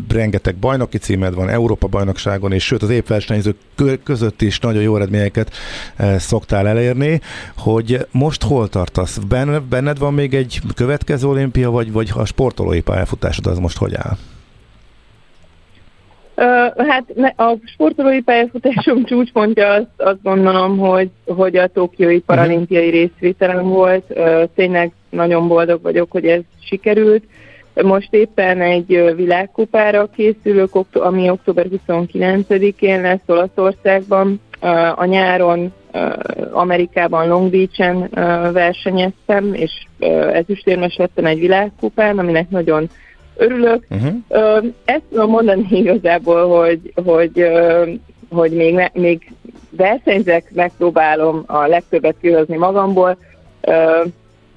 rengeteg 0.08 0.56
bajnoki 0.56 0.98
címed 0.98 1.34
van, 1.34 1.48
Európa 1.48 1.86
bajnokságon, 1.86 2.52
és 2.52 2.64
sőt 2.64 2.82
az 2.82 2.90
évversenyzők 3.16 4.02
között 4.02 4.42
is 4.42 4.58
nagyon 4.58 4.82
jó 4.82 4.96
eredményeket 4.96 5.50
szoktál 6.16 6.68
elérni, 6.68 7.20
hogy 7.56 8.06
most 8.10 8.42
hol 8.42 8.68
tartasz? 8.68 9.18
Benned 9.68 9.98
van 9.98 10.14
még 10.14 10.34
egy 10.34 10.60
következő 10.74 11.28
olimpia, 11.28 11.70
vagy, 11.70 11.92
vagy 11.92 12.10
a 12.14 12.24
sportolói 12.24 12.80
pályafutásod 12.80 13.46
az 13.46 13.58
most 13.58 13.78
hogy 13.78 13.94
áll? 13.94 14.16
Uh, 16.38 16.86
hát 16.86 17.04
a 17.36 17.56
sportolói 17.64 18.22
pályafutásom 18.22 19.04
csúcspontja 19.08 19.72
azt, 19.72 19.86
azt 19.96 20.22
gondolom, 20.22 20.78
hogy, 20.78 21.10
hogy 21.26 21.56
a 21.56 21.66
Tokiói 21.66 22.20
paralimpiai 22.20 22.90
részvételem 22.90 23.68
volt. 23.68 24.04
Uh, 24.08 24.42
tényleg 24.54 24.92
nagyon 25.10 25.48
boldog 25.48 25.82
vagyok, 25.82 26.10
hogy 26.10 26.26
ez 26.26 26.40
sikerült. 26.64 27.24
Most 27.82 28.14
éppen 28.14 28.60
egy 28.60 29.12
világkupára 29.16 30.06
készülök, 30.06 30.70
ami 30.92 31.30
október 31.30 31.66
29-én 31.86 33.00
lesz 33.00 33.20
Olaszországban. 33.26 34.40
A 34.94 35.04
nyáron 35.04 35.72
Amerikában 36.52 37.28
Long 37.28 37.50
Beach-en 37.50 38.08
versenyeztem, 38.52 39.54
és 39.54 39.72
ezüstérmes 40.32 40.96
lettem 40.96 41.26
egy 41.26 41.38
világkupán, 41.38 42.18
aminek 42.18 42.50
nagyon 42.50 42.88
örülök. 43.36 43.86
Uh-huh. 43.90 44.14
Ezt 44.84 45.02
tudom 45.10 45.30
mondani 45.30 45.66
igazából, 45.82 46.58
hogy, 46.58 46.92
hogy, 47.04 47.46
hogy 48.30 48.52
még, 48.52 48.90
még 48.92 49.32
versenyzek, 49.70 50.50
megpróbálom 50.54 51.42
a 51.46 51.66
legtöbbet 51.66 52.16
kihozni 52.20 52.56
magamból. 52.56 53.18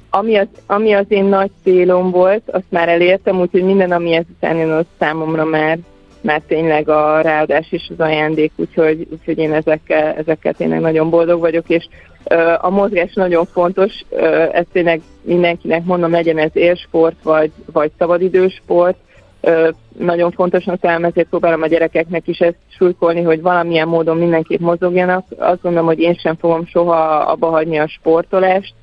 Ami 0.10 0.38
az, 0.38 0.48
ami 0.68 0.94
az 0.94 1.06
én 1.08 1.26
nagy 1.26 1.52
célom 1.64 2.12
volt, 2.12 2.44
azt 2.52 2.64
már 2.70 2.90
elértem, 2.90 3.40
úgyhogy 3.40 3.64
minden, 3.64 3.92
ami 3.92 4.14
ezután 4.14 4.58
jön, 4.58 4.72
az 4.72 4.86
számomra 5.00 5.46
már, 5.46 5.78
már 6.22 6.42
tényleg 6.48 6.90
a 6.90 7.22
ráadás 7.22 7.72
és 7.72 7.90
az 7.90 8.00
ajándék, 8.00 8.52
úgyhogy, 8.56 9.08
úgyhogy 9.12 9.38
én 9.38 9.54
ezekkel, 9.54 10.14
ezekkel 10.14 10.54
tényleg 10.54 10.80
nagyon 10.80 11.10
boldog 11.10 11.40
vagyok, 11.40 11.70
és 11.70 11.88
uh, 12.26 12.66
a 12.66 12.70
mozgás 12.70 13.14
nagyon 13.14 13.46
fontos, 13.46 13.92
uh, 14.10 14.22
ezt 14.52 14.68
tényleg 14.72 15.02
mindenkinek 15.22 15.84
mondom, 15.84 16.12
legyen 16.12 16.38
ez 16.38 16.52
élsport 16.54 17.16
vagy, 17.24 17.52
vagy 17.72 17.92
szabadidősport, 17.98 18.98
uh, 19.42 19.68
nagyon 19.98 20.32
fontosnak 20.32 20.80
talán 20.80 21.06
ezért 21.06 21.30
próbálom 21.30 21.62
a 21.62 21.68
gyerekeknek 21.68 22.28
is 22.28 22.40
ezt 22.40 22.58
súlykolni, 22.78 23.22
hogy 23.22 23.42
valamilyen 23.42 23.88
módon 23.88 24.18
mindenképp 24.18 24.60
mozogjanak. 24.60 25.26
Azt 25.38 25.62
gondolom, 25.62 25.88
hogy 25.88 26.00
én 26.00 26.14
sem 26.14 26.36
fogom 26.36 26.66
soha 26.66 27.18
abba 27.18 27.48
hagyni 27.48 27.78
a 27.78 27.88
sportolást, 27.88 28.74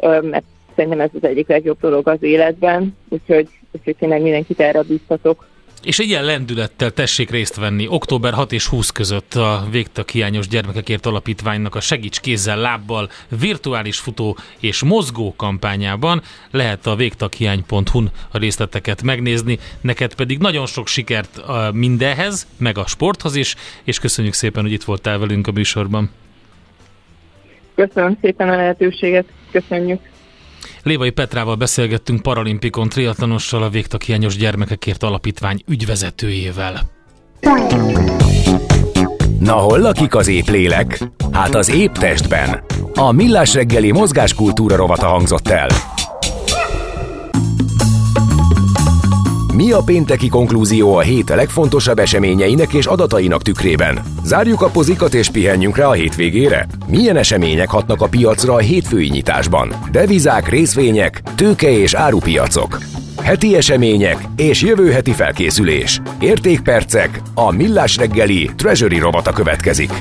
mert 0.00 0.44
szerintem 0.80 1.00
ez 1.00 1.10
az 1.22 1.28
egyik 1.28 1.48
legjobb 1.48 1.80
dolog 1.80 2.08
az 2.08 2.22
életben, 2.22 2.96
úgyhogy, 3.08 3.48
úgyhogy 3.72 3.96
tényleg 3.96 4.22
mindenkit 4.22 4.60
erre 4.60 4.82
biztatok. 4.82 5.48
És 5.82 5.98
egy 5.98 6.08
ilyen 6.08 6.24
lendülettel 6.24 6.90
tessék 6.90 7.30
részt 7.30 7.56
venni 7.56 7.86
október 7.88 8.32
6 8.32 8.52
és 8.52 8.66
20 8.66 8.90
között 8.90 9.34
a 9.34 9.66
Végtag 9.70 10.08
Hiányos 10.08 10.48
Gyermekekért 10.48 11.06
Alapítványnak 11.06 11.74
a 11.74 11.80
Segíts 11.80 12.20
Kézzel 12.20 12.58
Lábbal 12.58 13.08
virtuális 13.40 13.98
futó 13.98 14.36
és 14.60 14.82
mozgó 14.82 15.34
kampányában. 15.36 16.22
Lehet 16.50 16.86
a 16.86 16.96
végtaghiány.hu-n 16.96 18.10
a 18.30 18.38
részleteket 18.38 19.02
megnézni. 19.02 19.58
Neked 19.80 20.14
pedig 20.14 20.38
nagyon 20.38 20.66
sok 20.66 20.86
sikert 20.86 21.40
mindenhez, 21.72 22.46
meg 22.56 22.78
a 22.78 22.86
sporthoz 22.86 23.36
is, 23.36 23.54
és 23.84 23.98
köszönjük 23.98 24.34
szépen, 24.34 24.62
hogy 24.62 24.72
itt 24.72 24.84
voltál 24.84 25.18
velünk 25.18 25.46
a 25.46 25.52
műsorban. 25.52 26.10
Köszönöm 27.74 28.18
szépen 28.20 28.48
a 28.48 28.56
lehetőséget, 28.56 29.24
köszönjük. 29.50 30.00
Lévai 30.82 31.10
Petrával 31.10 31.54
beszélgettünk 31.54 32.22
paralimpikon 32.22 32.88
triatlonossal, 32.88 33.62
a 33.62 33.68
Végtaghiányos 33.68 34.36
Gyermekekért 34.36 35.02
Alapítvány 35.02 35.62
ügyvezetőjével. 35.68 36.80
Na 39.38 39.52
hol 39.52 39.78
lakik 39.78 40.14
az 40.14 40.28
épp 40.28 40.46
lélek? 40.46 41.04
Hát 41.32 41.54
az 41.54 41.70
épp 41.70 41.92
testben. 41.92 42.64
A 42.94 43.12
Millás 43.12 43.54
reggeli 43.54 43.90
mozgáskultúra 43.92 44.76
rovata 44.76 45.06
hangzott 45.06 45.48
el. 45.48 45.68
Mi 49.60 49.70
a 49.70 49.82
pénteki 49.84 50.28
konklúzió 50.28 50.94
a 50.94 51.00
hét 51.00 51.28
legfontosabb 51.28 51.98
eseményeinek 51.98 52.72
és 52.72 52.86
adatainak 52.86 53.42
tükrében? 53.42 53.98
Zárjuk 54.24 54.62
a 54.62 54.68
pozikat 54.68 55.14
és 55.14 55.28
pihenjünk 55.28 55.76
rá 55.76 55.86
a 55.86 55.92
hétvégére? 55.92 56.66
Milyen 56.86 57.16
események 57.16 57.68
hatnak 57.68 58.00
a 58.00 58.08
piacra 58.08 58.54
a 58.54 58.58
hétfői 58.58 59.08
nyitásban? 59.08 59.74
Devizák, 59.90 60.48
részvények, 60.48 61.22
tőke 61.34 61.70
és 61.70 61.94
árupiacok. 61.94 62.78
Heti 63.22 63.56
események 63.56 64.28
és 64.36 64.62
jövő 64.62 64.90
heti 64.90 65.12
felkészülés. 65.12 66.00
Értékpercek, 66.20 67.22
a 67.34 67.50
Millás 67.50 67.96
reggeli 67.96 68.50
Treasury 68.56 68.98
robata 68.98 69.32
következik. 69.32 69.92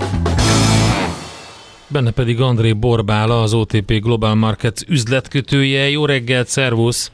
Benne 1.87 2.11
pedig 2.11 2.41
André 2.41 2.73
Borbála, 2.73 3.41
az 3.41 3.53
OTP 3.53 3.91
Global 4.01 4.35
Markets 4.35 4.81
üzletkötője. 4.87 5.89
Jó 5.89 6.05
reggelt, 6.05 6.47
szervusz! 6.47 7.11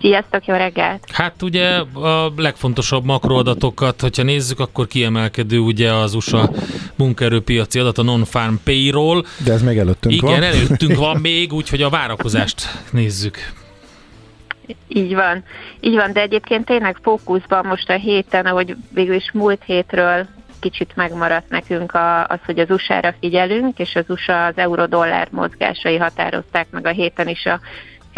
Sziasztok, 0.00 0.46
jó 0.46 0.54
reggelt! 0.54 1.04
Hát 1.12 1.42
ugye 1.42 1.76
a 1.94 2.32
legfontosabb 2.36 3.04
makroadatokat, 3.04 4.00
hogyha 4.00 4.22
nézzük, 4.22 4.60
akkor 4.60 4.86
kiemelkedő 4.86 5.58
ugye 5.58 5.92
az 5.92 6.14
USA 6.14 6.50
munkaerőpiaci 6.96 7.78
adat, 7.78 7.98
a 7.98 8.02
non-farm 8.02 8.54
payroll. 8.64 9.22
De 9.44 9.52
ez 9.52 9.62
még 9.62 9.78
előttünk 9.78 10.14
Igen, 10.14 10.30
van. 10.30 10.38
Igen, 10.38 10.52
előttünk 10.54 10.94
van 10.96 11.16
még, 11.20 11.52
úgyhogy 11.52 11.82
a 11.82 11.90
várakozást 11.90 12.62
nézzük. 12.90 13.36
Így 14.88 15.14
van, 15.14 15.44
így 15.80 15.94
van, 15.94 16.12
de 16.12 16.20
egyébként 16.20 16.64
tényleg 16.64 16.98
fókuszban 17.02 17.66
most 17.66 17.90
a 17.90 17.94
héten, 17.94 18.46
ahogy 18.46 18.76
végül 18.90 19.14
is 19.14 19.30
múlt 19.32 19.62
hétről 19.64 20.26
kicsit 20.60 20.92
megmaradt 20.94 21.48
nekünk 21.48 21.92
a, 21.92 22.26
az, 22.26 22.38
hogy 22.44 22.58
az 22.58 22.70
USA-ra 22.70 23.14
figyelünk, 23.20 23.78
és 23.78 23.94
az 23.94 24.04
USA 24.08 24.44
az 24.44 24.56
euró-dollár 24.56 25.28
mozgásai 25.30 25.96
határozták 25.96 26.66
meg 26.70 26.86
a 26.86 26.90
héten 26.90 27.28
is 27.28 27.44
a 27.46 27.60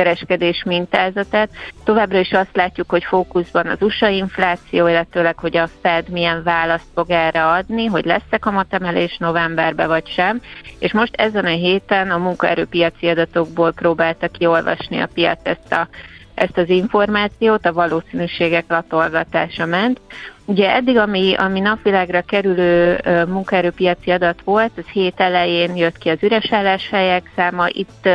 kereskedés 0.02 0.62
mintázatát. 0.66 1.50
Továbbra 1.84 2.18
is 2.18 2.32
azt 2.32 2.56
látjuk, 2.56 2.90
hogy 2.90 3.04
fókuszban 3.04 3.66
az 3.66 3.76
USA 3.80 4.08
infláció, 4.08 4.86
illetőleg, 4.86 5.38
hogy 5.38 5.56
a 5.56 5.68
Fed 5.82 6.08
milyen 6.08 6.42
választ 6.42 6.86
fog 6.94 7.10
erre 7.10 7.46
adni, 7.46 7.86
hogy 7.86 8.04
lesz-e 8.04 8.38
kamatemelés 8.38 9.16
novemberben 9.18 9.88
vagy 9.88 10.08
sem. 10.08 10.40
És 10.78 10.92
most 10.92 11.14
ezen 11.14 11.44
a 11.44 11.48
héten 11.48 12.10
a 12.10 12.18
munkaerőpiaci 12.18 13.08
adatokból 13.08 13.72
próbálta 13.72 14.28
kiolvasni 14.28 14.98
a 14.98 15.08
piac 15.14 15.40
ezt 15.42 15.72
a 15.72 15.88
ezt 16.34 16.58
az 16.58 16.68
információt, 16.68 17.66
a 17.66 17.72
valószínűségek 17.72 18.64
latolgatása 18.68 19.66
ment. 19.66 20.00
Ugye 20.44 20.74
eddig, 20.74 20.96
ami, 20.96 21.34
ami 21.34 21.60
napvilágra 21.60 22.20
kerülő 22.20 23.00
munkaerőpiaci 23.28 24.10
adat 24.10 24.40
volt, 24.44 24.72
az 24.76 24.84
hét 24.92 25.20
elején 25.20 25.76
jött 25.76 25.98
ki 25.98 26.08
az 26.08 26.22
üres 26.22 26.52
álláshelyek 26.52 27.30
száma, 27.36 27.66
itt 27.68 28.08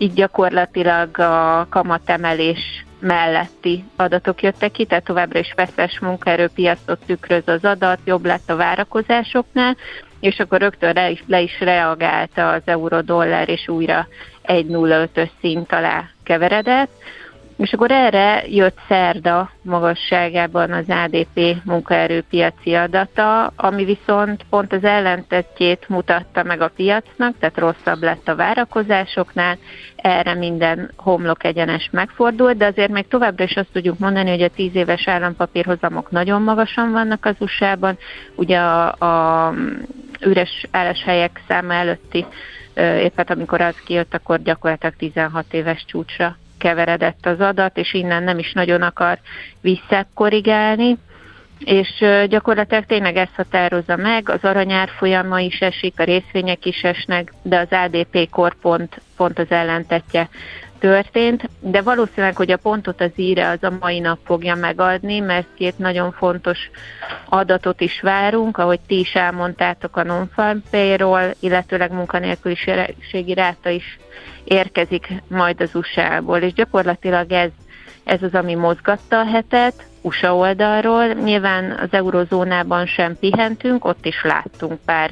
így 0.00 0.12
gyakorlatilag 0.12 1.18
a 1.18 1.66
kamatemelés 1.70 2.84
melletti 3.00 3.84
adatok 3.96 4.42
jöttek 4.42 4.70
ki, 4.70 4.84
tehát 4.84 5.04
továbbra 5.04 5.38
is 5.38 5.52
feszes 5.56 5.98
munkaerőpiacot 5.98 6.98
tükröz 7.06 7.42
az 7.46 7.64
adat, 7.64 7.98
jobb 8.04 8.24
lett 8.24 8.50
a 8.50 8.56
várakozásoknál, 8.56 9.76
és 10.20 10.38
akkor 10.38 10.60
rögtön 10.60 10.94
le 10.94 11.10
is, 11.10 11.24
le 11.26 11.40
is 11.40 11.60
reagálta 11.60 12.48
az 12.48 12.62
euró-dollár, 12.64 13.48
és 13.48 13.68
újra 13.68 14.06
1.05-ös 14.44 15.30
szint 15.40 15.72
alá 15.72 16.04
keveredett. 16.22 16.90
És 17.60 17.72
akkor 17.72 17.90
erre 17.90 18.42
jött 18.46 18.78
szerda 18.88 19.50
magasságában 19.62 20.72
az 20.72 20.84
ADP 20.88 21.56
munkaerőpiaci 21.64 22.74
adata, 22.74 23.46
ami 23.46 23.84
viszont 23.84 24.44
pont 24.50 24.72
az 24.72 24.84
ellentetjét 24.84 25.88
mutatta 25.88 26.42
meg 26.42 26.60
a 26.60 26.70
piacnak, 26.76 27.38
tehát 27.38 27.58
rosszabb 27.58 28.02
lett 28.02 28.28
a 28.28 28.36
várakozásoknál, 28.36 29.58
erre 29.96 30.34
minden 30.34 30.90
homlok 30.96 31.44
egyenes 31.44 31.88
megfordult, 31.92 32.56
de 32.56 32.66
azért 32.66 32.90
még 32.90 33.08
továbbra 33.08 33.44
is 33.44 33.56
azt 33.56 33.72
tudjuk 33.72 33.98
mondani, 33.98 34.30
hogy 34.30 34.42
a 34.42 34.48
10 34.48 34.74
éves 34.74 35.08
állampapírhozamok 35.08 36.10
nagyon 36.10 36.42
magasan 36.42 36.90
vannak 36.90 37.24
az 37.24 37.36
USA-ban, 37.38 37.98
ugye 38.34 38.58
a, 38.58 38.92
a 39.46 39.54
üres 40.20 40.66
álláshelyek 40.70 41.40
száma 41.48 41.72
előtti 41.72 42.26
éppen 42.74 43.12
hát 43.16 43.30
amikor 43.30 43.60
az 43.60 43.76
kijött, 43.84 44.14
akkor 44.14 44.42
gyakorlatilag 44.42 44.94
16 44.96 45.44
éves 45.50 45.84
csúcsra 45.86 46.36
keveredett 46.60 47.26
az 47.26 47.40
adat, 47.40 47.76
és 47.76 47.94
innen 47.94 48.22
nem 48.22 48.38
is 48.38 48.52
nagyon 48.52 48.82
akar 48.82 49.18
visszakorrigálni. 49.60 50.96
és 51.64 52.04
gyakorlatilag 52.28 52.84
tényleg 52.84 53.16
ezt 53.16 53.34
határozza 53.36 53.96
meg, 53.96 54.28
az 54.28 54.42
aranyár 54.42 54.88
folyama 54.88 55.40
is 55.40 55.60
esik, 55.60 55.94
a 55.96 56.04
részvények 56.04 56.64
is 56.64 56.82
esnek, 56.82 57.32
de 57.42 57.58
az 57.58 57.68
ADP 57.70 58.30
kor 58.30 58.54
pont, 58.54 59.00
pont 59.16 59.38
az 59.38 59.50
ellentetje 59.50 60.28
történt, 60.80 61.48
de 61.60 61.82
valószínűleg, 61.82 62.36
hogy 62.36 62.50
a 62.50 62.56
pontot 62.56 63.00
az 63.00 63.10
íre 63.16 63.48
az 63.48 63.62
a 63.62 63.76
mai 63.80 63.98
nap 63.98 64.18
fogja 64.24 64.54
megadni, 64.54 65.18
mert 65.18 65.46
két 65.54 65.78
nagyon 65.78 66.12
fontos 66.12 66.58
adatot 67.28 67.80
is 67.80 68.00
várunk, 68.00 68.58
ahogy 68.58 68.80
ti 68.86 68.98
is 68.98 69.14
elmondtátok 69.14 69.96
a 69.96 70.02
non-farm 70.02 70.58
payroll, 70.70 71.30
illetőleg 71.40 71.92
munkanélküliségi 71.92 73.34
ráta 73.34 73.68
is 73.68 73.98
érkezik 74.44 75.08
majd 75.28 75.60
az 75.60 75.74
USA-ból, 75.74 76.38
és 76.38 76.52
gyakorlatilag 76.52 77.32
ez, 77.32 77.50
ez 78.04 78.22
az, 78.22 78.34
ami 78.34 78.54
mozgatta 78.54 79.18
a 79.18 79.26
hetet, 79.26 79.84
USA 80.02 80.36
oldalról. 80.36 81.06
Nyilván 81.06 81.70
az 81.70 81.88
eurozónában 81.90 82.86
sem 82.86 83.18
pihentünk, 83.18 83.84
ott 83.84 84.06
is 84.06 84.22
láttunk 84.22 84.78
pár 84.84 85.10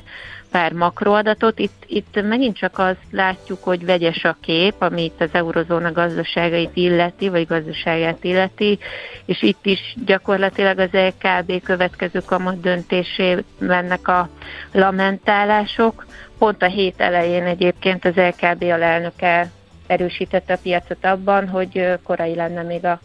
pár 0.51 0.73
makroadatot. 0.73 1.59
Itt, 1.59 1.85
itt 1.87 2.23
megint 2.23 2.57
csak 2.57 2.79
azt 2.79 3.07
látjuk, 3.11 3.63
hogy 3.63 3.85
vegyes 3.85 4.25
a 4.25 4.37
kép, 4.41 4.75
ami 4.79 5.05
itt 5.05 5.21
az 5.21 5.29
eurozóna 5.33 5.93
gazdaságait 5.93 6.77
illeti, 6.77 7.29
vagy 7.29 7.47
gazdaságát 7.47 8.25
illeti, 8.25 8.79
és 9.25 9.43
itt 9.43 9.67
is 9.67 9.95
gyakorlatilag 10.07 10.79
az 10.79 10.89
LKB 10.93 11.63
következő 11.63 12.21
kamat 12.27 12.61
döntésé 12.61 13.45
mennek 13.59 14.09
a 14.09 14.29
lamentálások. 14.73 16.07
Pont 16.39 16.63
a 16.63 16.67
hét 16.67 17.01
elején 17.01 17.45
egyébként 17.45 18.05
az 18.05 18.15
LKB 18.15 18.63
alelnöke 18.63 19.51
erősítette 19.87 20.53
a 20.53 20.59
piacot 20.63 21.05
abban, 21.05 21.49
hogy 21.49 21.99
korai 22.03 22.35
lenne 22.35 22.63
még 22.63 22.85
a 22.85 23.01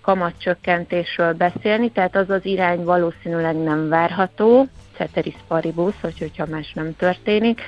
kamatcsökkentésről 0.00 1.32
beszélni, 1.32 1.90
tehát 1.90 2.16
az 2.16 2.30
az 2.30 2.44
irány 2.44 2.84
valószínűleg 2.84 3.56
nem 3.56 3.88
várható, 3.88 4.66
ceteris 4.98 5.36
paribus, 5.48 5.94
hogy, 6.00 6.18
hogyha 6.18 6.46
más 6.50 6.72
nem 6.72 6.96
történik. 6.96 7.60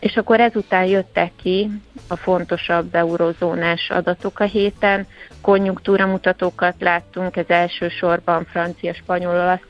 És 0.00 0.16
akkor 0.16 0.40
ezután 0.40 0.84
jöttek 0.84 1.30
ki 1.42 1.70
a 2.08 2.16
fontosabb 2.16 2.94
eurozónás 2.94 3.90
adatok 3.90 4.40
a 4.40 4.44
héten, 4.44 5.06
konjunktúramutatókat 5.40 6.74
láttunk, 6.78 7.36
ez 7.36 7.48
elsősorban 7.48 8.44
francia, 8.44 8.94
spanyol, 8.94 9.34
olasz 9.34 9.60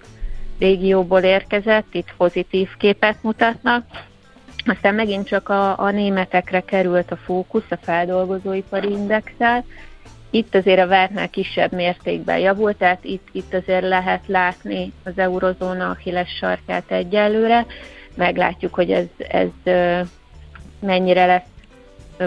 régióból 0.58 1.20
érkezett, 1.20 1.86
itt 1.94 2.14
pozitív 2.16 2.68
képet 2.78 3.22
mutatnak. 3.22 3.84
Aztán 4.64 4.94
megint 4.94 5.26
csak 5.26 5.48
a, 5.48 5.78
a 5.78 5.90
németekre 5.90 6.60
került 6.60 7.10
a 7.10 7.16
fókusz 7.16 7.70
a 7.70 7.76
feldolgozóipari 7.82 8.90
indexel, 8.90 9.64
itt 10.30 10.54
azért 10.54 10.80
a 10.80 10.86
vártnál 10.86 11.28
kisebb 11.28 11.72
mértékben 11.72 12.38
javult, 12.38 12.76
tehát 12.76 13.04
itt, 13.04 13.28
itt 13.32 13.54
azért 13.54 13.88
lehet 13.88 14.22
látni 14.26 14.92
az 15.04 15.12
eurozóna 15.18 15.90
achilles 15.90 16.36
sarkát 16.40 16.90
egyelőre. 16.90 17.66
Meglátjuk, 18.14 18.74
hogy 18.74 18.90
ez, 18.90 19.06
ez 19.18 19.48
mennyire 20.80 21.26
lesz 21.26 21.48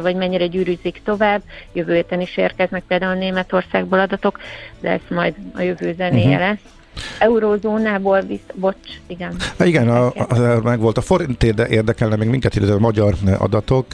vagy 0.01 0.15
mennyire 0.15 0.47
gyűrűzik 0.47 1.01
tovább. 1.03 1.41
Jövő 1.73 1.93
héten 1.93 2.21
is 2.21 2.37
érkeznek 2.37 2.83
például 2.87 3.13
Németországból 3.13 3.99
adatok, 3.99 4.39
de 4.79 4.89
ez 4.89 5.01
majd 5.09 5.35
a 5.55 5.61
jövő 5.61 5.93
zenéje 5.93 6.25
uh-huh. 6.25 6.39
lesz. 6.39 6.82
Eurózónából 7.19 8.21
visz, 8.21 8.39
bocs, 8.55 8.75
igen. 9.07 9.35
Ha 9.57 9.65
igen, 9.65 9.89
a, 9.89 10.05
a, 10.05 10.59
meg 10.63 10.79
volt 10.79 10.97
a 10.97 11.01
forint 11.01 11.43
érdekelne 11.43 12.15
még 12.15 12.27
minket, 12.27 12.55
illetve 12.55 12.75
a 12.75 12.79
magyar 12.79 13.13
adatok. 13.37 13.85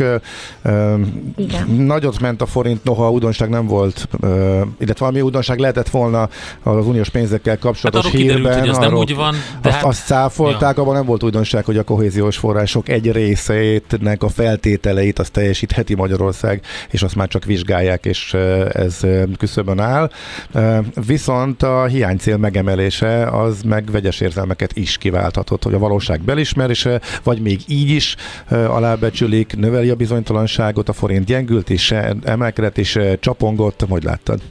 Igen. 1.35 1.67
Nagyot 1.77 2.19
ment 2.19 2.41
a 2.41 2.45
forint, 2.45 2.83
noha 2.83 3.11
újdonság 3.11 3.49
nem 3.49 3.67
volt, 3.67 4.07
illetve 4.77 4.95
valami 5.05 5.21
újdonság 5.21 5.59
lehetett 5.59 5.89
volna 5.89 6.29
az 6.63 6.85
uniós 6.85 7.09
pénzekkel 7.09 7.57
kapcsolatos 7.57 8.03
hát 8.03 8.11
hírben. 8.11 8.35
Kiderült, 8.35 8.59
hogy 8.59 8.69
az 8.69 8.77
nem 8.77 8.93
úgy 8.93 9.15
van. 9.15 9.35
De 9.61 9.69
azt, 9.69 9.77
hát, 9.77 9.85
azt 9.85 10.05
cáfolták, 10.05 10.75
ja. 10.75 10.81
abban 10.81 10.93
nem 10.93 11.05
volt 11.05 11.23
újdonság, 11.23 11.65
hogy 11.65 11.77
a 11.77 11.83
kohéziós 11.83 12.37
források 12.37 12.89
egy 12.89 13.11
részétnek 13.11 14.23
a 14.23 14.29
feltételeit 14.29 15.19
azt 15.19 15.31
teljesítheti 15.31 15.95
Magyarország, 15.95 16.61
és 16.89 17.01
azt 17.01 17.15
már 17.15 17.27
csak 17.27 17.45
vizsgálják, 17.45 18.05
és 18.05 18.33
ez 18.71 18.99
küszöbön 19.37 19.79
áll. 19.79 20.09
Viszont 21.05 21.63
a 21.63 21.85
hiánycél 21.85 22.37
megemelés 22.37 22.88
elismerése 22.89 23.37
az 23.41 23.61
meg 23.61 23.91
vegyes 23.91 24.19
érzelmeket 24.19 24.77
is 24.77 24.97
kiválthatott, 24.97 25.63
hogy 25.63 25.73
a 25.73 25.79
valóság 25.79 26.21
belismerése, 26.21 27.01
vagy 27.23 27.41
még 27.41 27.59
így 27.67 27.89
is 27.89 28.15
alábecsülik, 28.49 29.55
növeli 29.55 29.89
a 29.89 29.95
bizonytalanságot, 29.95 30.89
a 30.89 30.93
forint 30.93 31.25
gyengült 31.25 31.69
és 31.69 31.91
emelkedett 32.23 32.77
és 32.77 32.99
csapongott, 33.19 33.85
hogy 33.89 34.03
láttad? 34.03 34.41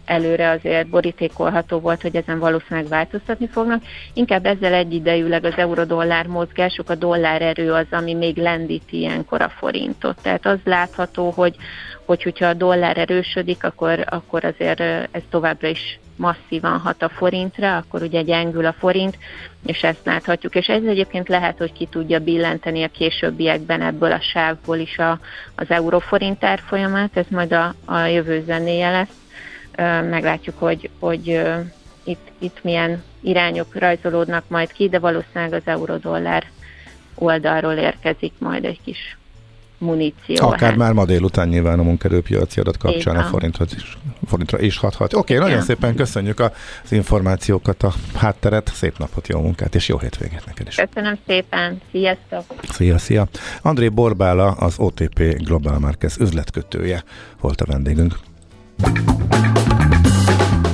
előre 0.05 0.51
azért 0.51 0.89
borítékolható 0.89 1.79
volt, 1.79 2.03
hogy 2.03 2.17
ezen 2.17 2.39
valószínűleg 2.39 2.89
változtatni 2.89 3.47
fognak. 3.47 3.83
Inkább 4.13 4.47
ezzel 4.47 4.75
egyidejűleg 4.75 5.45
az 5.45 5.57
eurodollár 5.57 6.27
mozgások, 6.27 6.91
a 6.91 6.95
dollár 6.95 7.43
erő 7.43 7.73
az, 7.73 7.87
ami 7.91 8.15
még 8.15 8.37
lendíti 8.37 8.99
ilyenkor 8.99 9.43
a 9.43 9.49
forintot. 9.49 10.19
Tehát 10.23 10.47
az 10.47 10.59
látható, 10.65 11.31
hogy, 11.31 11.57
hogy 12.05 12.23
hogyha 12.23 12.47
a 12.47 12.55
dollár 12.55 12.99
erősödik, 12.99 13.65
akkor, 13.65 14.05
akkor 14.09 14.45
azért 14.45 14.81
ez 15.11 15.23
továbbra 15.31 15.69
is 15.69 15.99
masszívan 16.17 16.79
hat 16.79 17.03
a 17.03 17.09
forintra, 17.09 17.77
akkor 17.77 18.03
ugye 18.03 18.23
gyengül 18.23 18.67
a 18.67 18.73
forint, 18.73 19.19
és 19.67 19.83
ezt 19.83 20.05
láthatjuk. 20.05 20.55
És 20.55 20.67
ez 20.67 20.83
egyébként 20.85 21.29
lehet, 21.29 21.59
hogy 21.59 21.73
ki 21.73 21.87
tudja 21.87 22.19
billenteni 22.19 22.83
a 22.83 22.89
későbbiekben 22.89 23.83
ebből 23.83 24.13
a 24.13 24.21
sávból 24.21 24.77
is 24.77 24.99
a, 24.99 25.21
az 25.55 25.71
euróforint 25.71 26.45
árfolyamát, 26.45 27.17
ez 27.17 27.27
majd 27.31 27.53
a, 27.53 27.75
a 27.85 27.99
jövő 27.99 28.43
zenéje 28.47 28.91
lesz. 28.91 29.17
Meglátjuk, 30.11 30.59
hogy, 30.59 30.91
hogy 30.99 31.43
itt, 32.05 32.29
itt 32.39 32.63
milyen 32.63 33.03
irányok 33.21 33.75
rajzolódnak 33.75 34.45
majd 34.49 34.73
ki, 34.73 34.89
de 34.89 34.99
valószínűleg 34.99 35.53
az 35.53 35.63
eurodollár 35.65 36.45
oldalról 37.15 37.73
érkezik 37.73 38.33
majd 38.39 38.65
egy 38.65 38.81
kis 38.85 39.17
muníció. 39.85 40.47
Akár 40.47 40.69
hát. 40.69 40.77
már 40.77 40.93
ma 40.93 41.05
délután 41.05 41.49
nyilván 41.49 41.79
a 41.79 41.83
munkerőpiaci 41.83 42.61
adat 42.61 42.77
kapcsán 42.77 43.17
a 43.17 43.23
forintra 43.23 43.65
is, 43.77 43.99
forintra 44.27 44.61
is 44.61 44.79
hathat. 44.79 45.15
Oké, 45.15 45.35
okay, 45.35 45.37
nagyon 45.37 45.61
ja. 45.61 45.65
szépen 45.65 45.95
köszönjük 45.95 46.41
az 46.41 46.93
információkat, 46.93 47.83
a 47.83 47.93
hátteret, 48.15 48.71
szép 48.75 48.99
napot, 48.99 49.29
jó 49.29 49.41
munkát 49.41 49.75
és 49.75 49.89
jó 49.89 49.99
hétvégét 49.99 50.47
neked 50.47 50.67
is. 50.67 50.75
Köszönöm 50.75 51.19
szépen, 51.27 51.81
sziasztok! 51.91 52.45
Szia, 52.71 52.99
szia! 52.99 53.27
André 53.63 53.89
Borbála, 53.89 54.51
az 54.51 54.75
OTP 54.79 55.23
Global 55.39 55.79
Markets 55.79 56.17
üzletkötője 56.17 57.03
volt 57.41 57.61
a 57.61 57.65
vendégünk. 57.65 58.15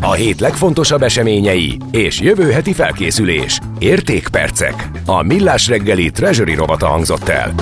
A 0.02 0.12
hét 0.12 0.40
legfontosabb 0.40 1.02
eseményei 1.02 1.78
és 1.90 2.20
jövő 2.20 2.50
heti 2.50 2.72
felkészülés. 2.72 3.58
Értékpercek. 3.78 4.90
A 5.06 5.22
Millás 5.22 5.68
reggeli 5.68 6.10
Treasury 6.10 6.54
rovata 6.54 6.86
hangzott 6.86 7.28
el. 7.28 7.54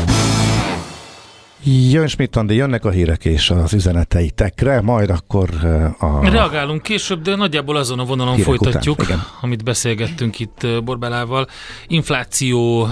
Jön 1.65 2.07
Schmidt 2.07 2.37
Andi, 2.37 2.55
jönnek 2.55 2.85
a 2.85 2.91
hírek 2.91 3.25
és 3.25 3.51
az 3.51 3.73
üzeneteitekre, 3.73 4.81
majd 4.81 5.11
akkor 5.11 5.51
eh, 5.63 6.03
a... 6.03 6.31
Reagálunk 6.31 6.83
később, 6.83 7.23
de 7.23 7.37
nagyjából 7.37 7.77
azon 7.77 7.99
a 7.99 8.05
vonalon 8.05 8.35
hírek 8.35 8.47
folytatjuk, 8.47 9.01
után, 9.01 9.23
amit 9.41 9.65
beszélgettünk 9.65 10.39
itt 10.39 10.63
eh, 10.63 10.81
Borbelával. 10.81 11.47
Infláció, 11.87 12.89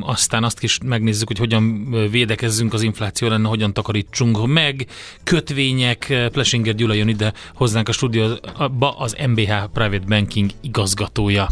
aztán 0.00 0.44
azt 0.44 0.62
is 0.62 0.78
megnézzük, 0.84 1.28
hogy 1.28 1.38
hogyan 1.38 1.88
eh, 1.92 2.10
védekezzünk 2.10 2.72
az 2.72 2.82
infláció 2.82 3.28
lenne, 3.28 3.48
hogyan 3.48 3.72
takarítsunk 3.72 4.46
meg. 4.46 4.86
Kötvények, 5.24 6.28
Plesinger 6.32 6.74
Gyula 6.74 6.94
jön 6.94 7.08
ide 7.08 7.32
hozzánk 7.54 7.88
a 7.88 7.92
stúdióba, 7.92 8.96
az 8.98 9.16
MBH 9.28 9.52
Private 9.72 10.06
Banking 10.06 10.50
igazgatója. 10.60 11.48